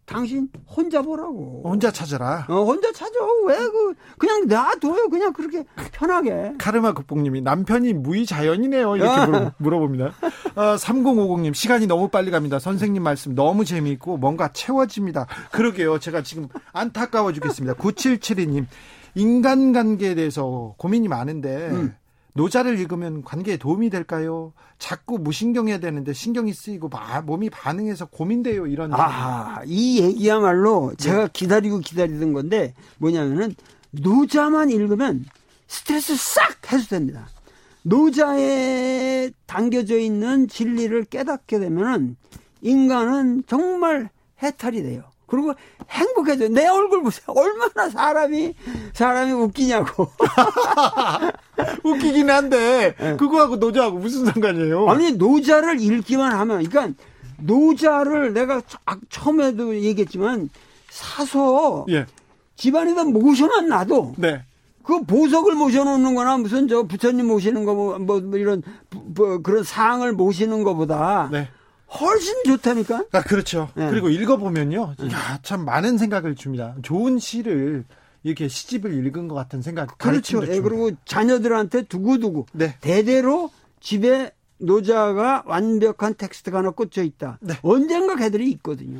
당신 0.07 0.47
혼자 0.65 1.01
보라고. 1.01 1.61
혼자 1.65 1.91
찾아라. 1.91 2.45
어, 2.49 2.63
혼자 2.63 2.91
찾아. 2.93 3.11
왜 3.45 3.55
그 3.57 3.93
그냥 4.17 4.47
놔둬요. 4.47 5.09
그냥 5.09 5.33
그렇게 5.33 5.65
편하게. 5.91 6.53
카르마 6.57 6.93
극복님이 6.93 7.41
남편이 7.41 7.91
무의자연이네요. 7.93 8.95
이렇게 8.95 9.25
물어, 9.25 9.51
물어 9.57 9.79
봅니다. 9.79 10.13
어, 10.55 10.75
3050님 10.77 11.53
시간이 11.53 11.87
너무 11.87 12.07
빨리 12.07 12.31
갑니다. 12.31 12.57
선생님 12.57 13.03
말씀 13.03 13.35
너무 13.35 13.65
재미있고 13.65 14.15
뭔가 14.17 14.47
채워집니다. 14.53 15.27
그러게요. 15.51 15.99
제가 15.99 16.23
지금 16.23 16.47
안타까워 16.71 17.33
죽겠습니다. 17.33 17.73
9772님 17.75 18.65
인간관계에 19.15 20.15
대해서 20.15 20.73
고민이 20.77 21.07
많은데 21.09 21.69
음. 21.71 21.95
노자를 22.37 22.79
읽으면 22.79 23.23
관계에 23.23 23.57
도움이 23.57 23.89
될까요? 23.89 24.53
자꾸 24.77 25.17
무신경해야 25.17 25.79
되는데 25.79 26.13
신경이 26.13 26.53
쓰이고 26.53 26.89
몸이 27.25 27.49
반응해서 27.49 28.05
고민돼요. 28.05 28.67
이런. 28.67 28.93
아, 28.93 29.61
이 29.65 29.99
얘기야말로 30.01 30.91
네. 30.91 31.03
제가 31.03 31.27
기다리고 31.33 31.79
기다리던 31.79 32.33
건데 32.33 32.75
뭐냐면은 32.99 33.55
노자만 33.89 34.69
읽으면 34.69 35.25
스트레스 35.67 36.15
싹 36.15 36.71
해소됩니다. 36.71 37.27
노자에 37.81 39.31
담겨져 39.47 39.97
있는 39.97 40.47
진리를 40.47 41.05
깨닫게 41.05 41.59
되면은 41.59 42.17
인간은 42.61 43.43
정말 43.47 44.09
해탈이 44.43 44.83
돼요. 44.83 45.03
그리고 45.27 45.53
행복해져. 45.89 46.47
내 46.47 46.65
얼굴 46.67 47.03
보세요. 47.03 47.25
얼마나 47.27 47.89
사람이, 47.89 48.55
사람이 48.93 49.33
웃기냐고. 49.33 50.09
웃기긴 51.83 52.29
한데, 52.29 52.95
네. 52.97 53.15
그거하고 53.17 53.57
노자하고 53.57 53.99
무슨 53.99 54.25
상관이에요? 54.25 54.89
아니, 54.89 55.11
노자를 55.11 55.79
읽기만 55.81 56.31
하면, 56.31 56.63
그러니까, 56.63 57.03
노자를 57.39 58.33
내가 58.33 58.61
처음에도 59.09 59.75
얘기했지만, 59.75 60.49
사서, 60.89 61.85
예. 61.89 62.05
집안에다 62.55 63.03
모셔만 63.03 63.67
놔도, 63.67 64.15
네. 64.17 64.43
그 64.83 65.03
보석을 65.03 65.55
모셔놓는 65.55 66.15
거나 66.15 66.37
무슨 66.37 66.69
저 66.69 66.83
부처님 66.83 67.27
모시는 67.27 67.65
거, 67.65 67.75
뭐, 67.75 67.99
뭐, 67.99 68.21
뭐 68.21 68.37
이런, 68.39 68.63
뭐, 68.91 69.39
그런 69.39 69.63
상을 69.63 70.09
모시는 70.13 70.63
거보다, 70.63 71.27
네. 71.33 71.49
훨씬 71.99 72.43
좋다니까. 72.45 73.05
아, 73.11 73.21
그렇죠. 73.21 73.69
네. 73.75 73.89
그리고 73.89 74.09
읽어보면요. 74.09 74.95
네. 74.99 75.11
야, 75.11 75.39
참 75.41 75.65
많은 75.65 75.97
생각을 75.97 76.35
줍니다. 76.35 76.75
좋은 76.81 77.19
시를 77.19 77.85
이렇게 78.23 78.47
시집을 78.47 78.93
읽은 79.05 79.27
것 79.27 79.35
같은 79.35 79.61
생각. 79.61 79.97
그렇죠. 79.97 80.41
예, 80.47 80.59
그리고 80.59 80.91
자녀들한테 81.05 81.83
두고두고 81.83 82.47
네. 82.53 82.75
대대로 82.81 83.49
집에 83.79 84.31
노자가 84.59 85.43
완벽한 85.45 86.15
텍스트가 86.15 86.59
하나 86.59 86.71
꽂혀 86.71 87.03
있다. 87.03 87.37
네. 87.41 87.53
언젠가 87.61 88.15
걔들이 88.15 88.49
있거든요. 88.51 88.99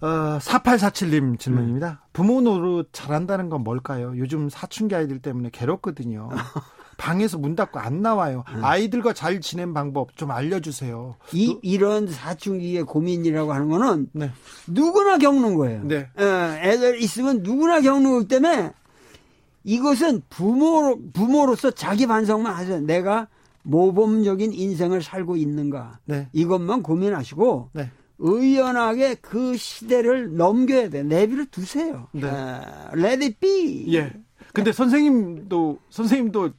어, 0.00 0.38
4847님 0.40 1.38
질문입니다. 1.38 1.88
네. 1.88 1.96
부모 2.12 2.40
노릇 2.40 2.90
잘한다는 2.92 3.50
건 3.50 3.62
뭘까요? 3.64 4.14
요즘 4.16 4.48
사춘기 4.48 4.94
아이들 4.94 5.18
때문에 5.20 5.50
괴롭거든요. 5.52 6.30
방에서 6.96 7.38
문 7.38 7.54
닫고 7.54 7.78
안 7.78 8.02
나와요. 8.02 8.44
음. 8.48 8.64
아이들과 8.64 9.12
잘 9.12 9.40
지낸 9.40 9.74
방법 9.74 10.16
좀 10.16 10.30
알려주세요. 10.30 11.16
이 11.32 11.58
이런 11.62 12.08
사춘기의 12.08 12.84
고민이라고 12.84 13.52
하는 13.52 13.68
거는 13.68 14.08
네. 14.12 14.30
누구나 14.66 15.18
겪는 15.18 15.54
거예요. 15.56 15.82
네. 15.84 16.08
어, 16.18 16.22
애들 16.62 17.00
있으면 17.02 17.42
누구나 17.42 17.80
겪는 17.80 18.10
거기 18.10 18.28
때문에 18.28 18.72
이것은 19.64 20.22
부모 20.30 20.98
부모로서 21.12 21.70
자기 21.72 22.06
반성만 22.06 22.54
하세요. 22.54 22.80
내가 22.80 23.28
모범적인 23.62 24.52
인생을 24.52 25.02
살고 25.02 25.36
있는가 25.36 25.98
네. 26.04 26.28
이것만 26.32 26.82
고민하시고 26.82 27.70
네. 27.72 27.90
의연하게 28.18 29.16
그 29.16 29.56
시대를 29.56 30.36
넘겨야 30.36 30.88
돼. 30.88 31.02
내비를 31.02 31.46
두세요. 31.46 32.08
네. 32.12 32.26
어, 32.26 32.90
let 32.94 33.22
it 33.22 33.36
be. 33.38 33.92
예. 33.94 34.12
근데 34.54 34.72
선생님도 34.72 35.78
선생님도 35.90 36.50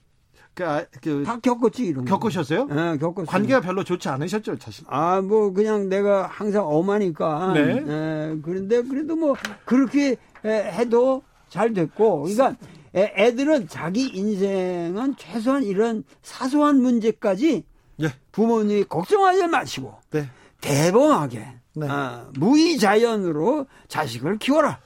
그, 0.58 0.66
아, 0.66 0.84
그, 1.03 1.24
다 1.24 1.39
겪었지 1.39 1.86
이런 1.86 2.03
겪으셨어요? 2.05 2.66
네, 2.66 2.97
겪었어요. 2.97 3.28
관계가 3.28 3.62
별로 3.62 3.84
좋지 3.84 4.10
않으셨죠, 4.10 4.55
사실. 4.60 4.86
아, 4.88 5.22
뭐 5.22 5.53
그냥 5.53 5.88
내가 5.88 6.26
항상 6.26 6.68
엄하니까. 6.68 7.53
네. 7.53 7.80
네. 7.80 8.36
그런데 8.41 8.82
그래도 8.82 9.16
뭐 9.16 9.36
그렇게 9.66 10.16
해도 10.43 11.22
잘 11.49 11.74
됐고 11.74 12.24
그러니까 12.24 12.55
애, 12.95 13.36
들은 13.36 13.68
자기 13.68 14.08
인생은 14.08 15.16
최소한 15.18 15.62
이런 15.62 16.03
사소한 16.24 16.82
문제까지 16.82 17.64
예. 18.01 18.14
부모님이 18.32 18.86
걱정하지 18.86 19.45
마시고 19.47 19.93
네. 20.10 20.28
대범하게 20.62 21.47
네. 21.76 21.88
어, 21.88 22.32
무의자연으로 22.34 23.68
자식을 23.88 24.39
키워라. 24.39 24.80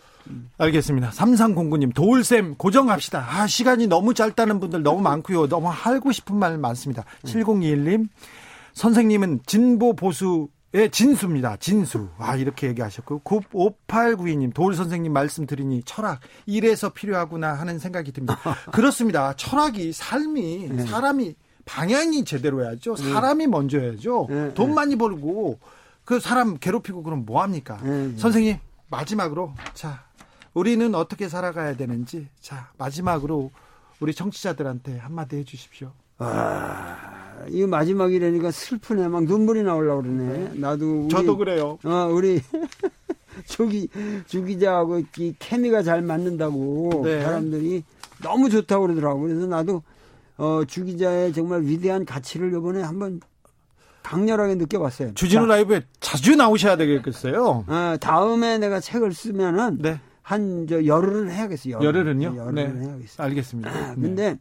알겠습니다. 0.57 1.09
3309님, 1.11 1.93
도울쌤, 1.93 2.55
고정합시다. 2.55 3.25
아, 3.27 3.47
시간이 3.47 3.87
너무 3.87 4.13
짧다는 4.13 4.59
분들 4.59 4.83
너무 4.83 5.01
많고요. 5.01 5.47
너무 5.47 5.69
하고 5.69 6.11
싶은 6.11 6.35
말 6.35 6.57
많습니다. 6.57 7.03
음. 7.25 7.27
7021님, 7.27 8.07
선생님은 8.73 9.41
진보 9.45 9.95
보수의 9.95 10.91
진수입니다. 10.91 11.57
진수. 11.57 12.09
아, 12.17 12.35
이렇게 12.35 12.67
얘기하셨고. 12.67 13.21
5892님, 13.23 14.53
도울 14.53 14.75
선생님 14.75 15.11
말씀 15.11 15.45
드리니 15.45 15.83
철학, 15.85 16.19
이래서 16.45 16.89
필요하구나 16.89 17.53
하는 17.53 17.79
생각이 17.79 18.11
듭니다. 18.11 18.37
그렇습니다. 18.71 19.33
철학이, 19.35 19.93
삶이, 19.93 20.69
네. 20.71 20.85
사람이, 20.85 21.35
방향이 21.65 22.25
제대로 22.25 22.63
해야죠. 22.63 22.95
네. 22.95 23.11
사람이 23.13 23.47
먼저 23.47 23.79
해야죠. 23.79 24.27
네, 24.29 24.53
돈 24.53 24.73
많이 24.73 24.95
벌고, 24.95 25.59
그 26.05 26.19
사람 26.19 26.57
괴롭히고 26.57 27.03
그럼 27.03 27.25
뭐합니까? 27.25 27.77
선생님, 28.17 28.57
마지막으로, 28.89 29.53
자, 29.73 30.03
우리는 30.53 30.93
어떻게 30.95 31.29
살아가야 31.29 31.75
되는지 31.75 32.27
자 32.39 32.69
마지막으로 32.77 33.51
우리 33.99 34.13
청취자들한테 34.13 34.97
한마디 34.97 35.37
해주십시오. 35.37 35.91
아, 36.17 37.43
이 37.49 37.65
마지막이라니까 37.65 38.51
슬프네. 38.51 39.07
막 39.07 39.23
눈물이 39.23 39.63
나오려고 39.63 40.03
그러네. 40.03 40.51
나도. 40.55 41.03
우리, 41.03 41.09
저도 41.09 41.37
그래요. 41.37 41.79
어, 41.83 42.09
우리 42.11 42.41
조기, 43.47 43.87
주기자하고 44.27 45.01
이 45.17 45.35
케미가 45.39 45.81
잘 45.83 46.01
맞는다고 46.01 47.01
네. 47.03 47.21
사람들이 47.23 47.83
너무 48.21 48.49
좋다고 48.49 48.87
그러더라고. 48.87 49.21
그래서 49.21 49.47
나도 49.47 49.81
어, 50.37 50.61
주기자의 50.67 51.33
정말 51.33 51.61
위대한 51.63 52.05
가치를 52.05 52.49
이번에 52.49 52.81
한번 52.81 53.21
강렬하게 54.03 54.55
느껴봤어요. 54.55 55.13
주진우 55.13 55.47
자, 55.47 55.53
라이브에 55.55 55.83
자주 55.99 56.35
나오셔야 56.35 56.75
되겠어요. 56.75 57.65
어, 57.67 57.95
다음에 57.99 58.57
내가 58.57 58.79
책을 58.79 59.13
쓰면은 59.13 59.77
네. 59.79 59.99
한 60.21 60.65
저 60.67 60.85
열흘은 60.85 61.29
해야겠어요. 61.31 61.79
열흘. 61.81 62.07
은요 62.07 62.35
열흘은 62.35 62.53
네. 62.55 62.85
해야겠어요. 62.85 63.25
알겠습니다. 63.25 63.69
아, 63.69 63.95
근데 63.95 64.33
네. 64.33 64.39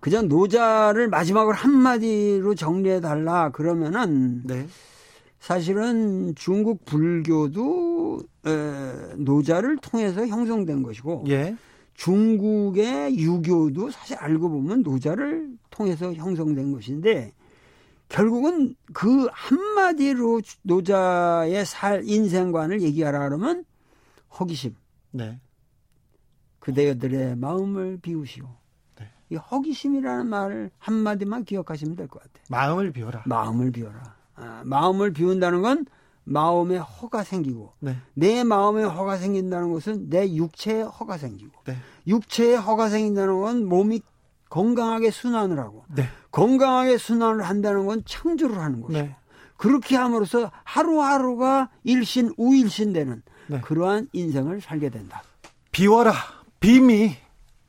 그저 0.00 0.22
노자를 0.22 1.08
마지막으로 1.08 1.54
한마디로 1.54 2.54
정리해 2.54 3.00
달라 3.00 3.50
그러면은 3.50 4.42
네. 4.44 4.66
사실은 5.40 6.34
중국 6.34 6.84
불교도 6.84 8.20
에, 8.46 9.14
노자를 9.16 9.76
통해서 9.78 10.26
형성된 10.26 10.82
것이고 10.82 11.24
예. 11.28 11.56
중국의 11.94 13.18
유교도 13.18 13.90
사실 13.90 14.16
알고 14.16 14.48
보면 14.48 14.82
노자를 14.82 15.50
통해서 15.70 16.12
형성된 16.12 16.72
것인데 16.72 17.32
결국은 18.08 18.74
그 18.92 19.28
한마디로 19.32 20.40
노자의 20.62 21.64
살 21.64 22.02
인생관을 22.04 22.82
얘기하라 22.82 23.20
그러면 23.28 23.64
허기심. 24.38 24.74
네. 25.12 25.40
그대들의 26.60 27.36
마음을 27.36 27.98
비우시오. 28.02 28.48
네. 28.98 29.10
이 29.30 29.36
허기심이라는 29.36 30.26
말을 30.26 30.70
한마디만 30.78 31.44
기억하시면 31.44 31.96
될 31.96 32.08
것 32.08 32.20
같아요. 32.22 32.44
마음을 32.50 32.92
비워라. 32.92 33.22
마음을 33.26 33.70
비워라. 33.70 34.16
아, 34.34 34.62
마음을 34.64 35.12
비운다는 35.12 35.62
건 35.62 35.86
마음에 36.24 36.76
허가 36.76 37.22
생기고 37.22 37.74
네. 37.78 37.96
내 38.14 38.42
마음에 38.42 38.82
허가 38.82 39.16
생긴다는 39.16 39.72
것은 39.72 40.10
내 40.10 40.34
육체에 40.34 40.82
허가 40.82 41.18
생기고 41.18 41.52
네. 41.64 41.76
육체에 42.06 42.56
허가 42.56 42.88
생긴다는 42.88 43.40
건 43.40 43.64
몸이 43.66 44.02
건강하게 44.50 45.10
순환을 45.12 45.58
하고 45.58 45.84
네. 45.94 46.04
건강하게 46.32 46.98
순환을 46.98 47.42
한다는 47.42 47.86
건 47.86 48.02
창조를 48.04 48.58
하는 48.58 48.80
것이고 48.80 49.00
네. 49.00 49.16
그렇게 49.56 49.96
함으로써 49.96 50.50
하루하루가 50.64 51.70
일신 51.84 52.32
우일신 52.36 52.92
되는 52.92 53.22
네. 53.48 53.60
그러한 53.60 54.08
인생을 54.12 54.60
살게 54.60 54.90
된다. 54.90 55.22
비워라 55.72 56.12
빔이 56.60 57.16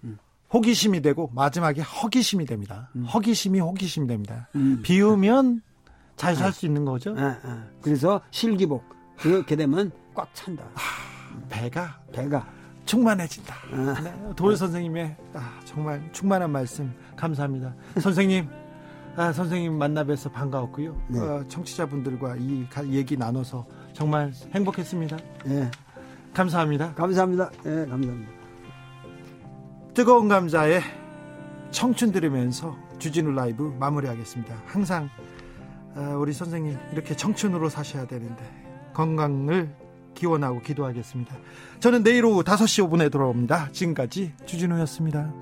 음. 0.04 0.18
호기심이 0.54 1.02
되고 1.02 1.30
마지막에 1.34 1.82
허기심이 1.82 2.46
됩니다. 2.46 2.90
음. 2.96 3.04
허기심이 3.06 3.60
호기심이 3.60 4.08
됩니다. 4.08 4.48
음. 4.56 4.82
비우면 4.82 5.62
잘 6.16 6.36
살수 6.36 6.62
네. 6.62 6.68
있는 6.68 6.86
거죠. 6.86 7.14
네, 7.14 7.22
네. 7.22 7.52
그래서 7.82 8.22
실기복 8.32 8.84
그렇게 9.18 9.56
되면 9.56 9.92
꽉 10.16 10.34
찬다. 10.34 10.64
아, 10.64 10.80
배가 11.50 12.00
배가 12.12 12.48
충만해진다. 12.86 13.56
아. 13.72 14.02
네, 14.02 14.14
도일 14.36 14.58
선생님의 14.58 15.16
아, 15.34 15.60
정말 15.66 16.10
충만한 16.12 16.52
말씀 16.52 16.92
감사합니다. 17.16 17.76
선생님. 18.00 18.48
아, 19.16 19.34
선생님 19.34 19.74
만나 19.78 20.04
뵈서 20.04 20.30
반가웠고요. 20.30 20.96
네. 21.10 21.20
어, 21.20 21.44
청취자분들과 21.48 22.36
이 22.38 22.68
얘기 22.90 23.18
나눠서 23.18 23.66
정말 23.98 24.32
행복했습니다. 24.54 25.18
네. 25.46 25.72
감사합니다. 26.32 26.94
감사합니다. 26.94 27.50
네, 27.64 27.88
감사합니다. 27.88 28.32
뜨거운 29.96 30.28
감자의 30.28 30.82
청춘 31.72 32.12
들으면서 32.12 32.78
주진우 33.00 33.32
라이브 33.32 33.76
마무리하겠습니다. 33.80 34.56
항상 34.68 35.10
어, 35.96 36.16
우리 36.20 36.32
선생님 36.32 36.78
이렇게 36.92 37.16
청춘으로 37.16 37.70
사셔야 37.70 38.06
되는데 38.06 38.44
건강을 38.94 39.74
기원하고 40.14 40.62
기도하겠습니다. 40.62 41.36
저는 41.80 42.04
내일 42.04 42.24
오후 42.26 42.44
5시 42.44 42.88
5분에 42.88 43.12
돌아옵니다. 43.12 43.70
지금까지 43.72 44.34
주진우였습니다. 44.46 45.34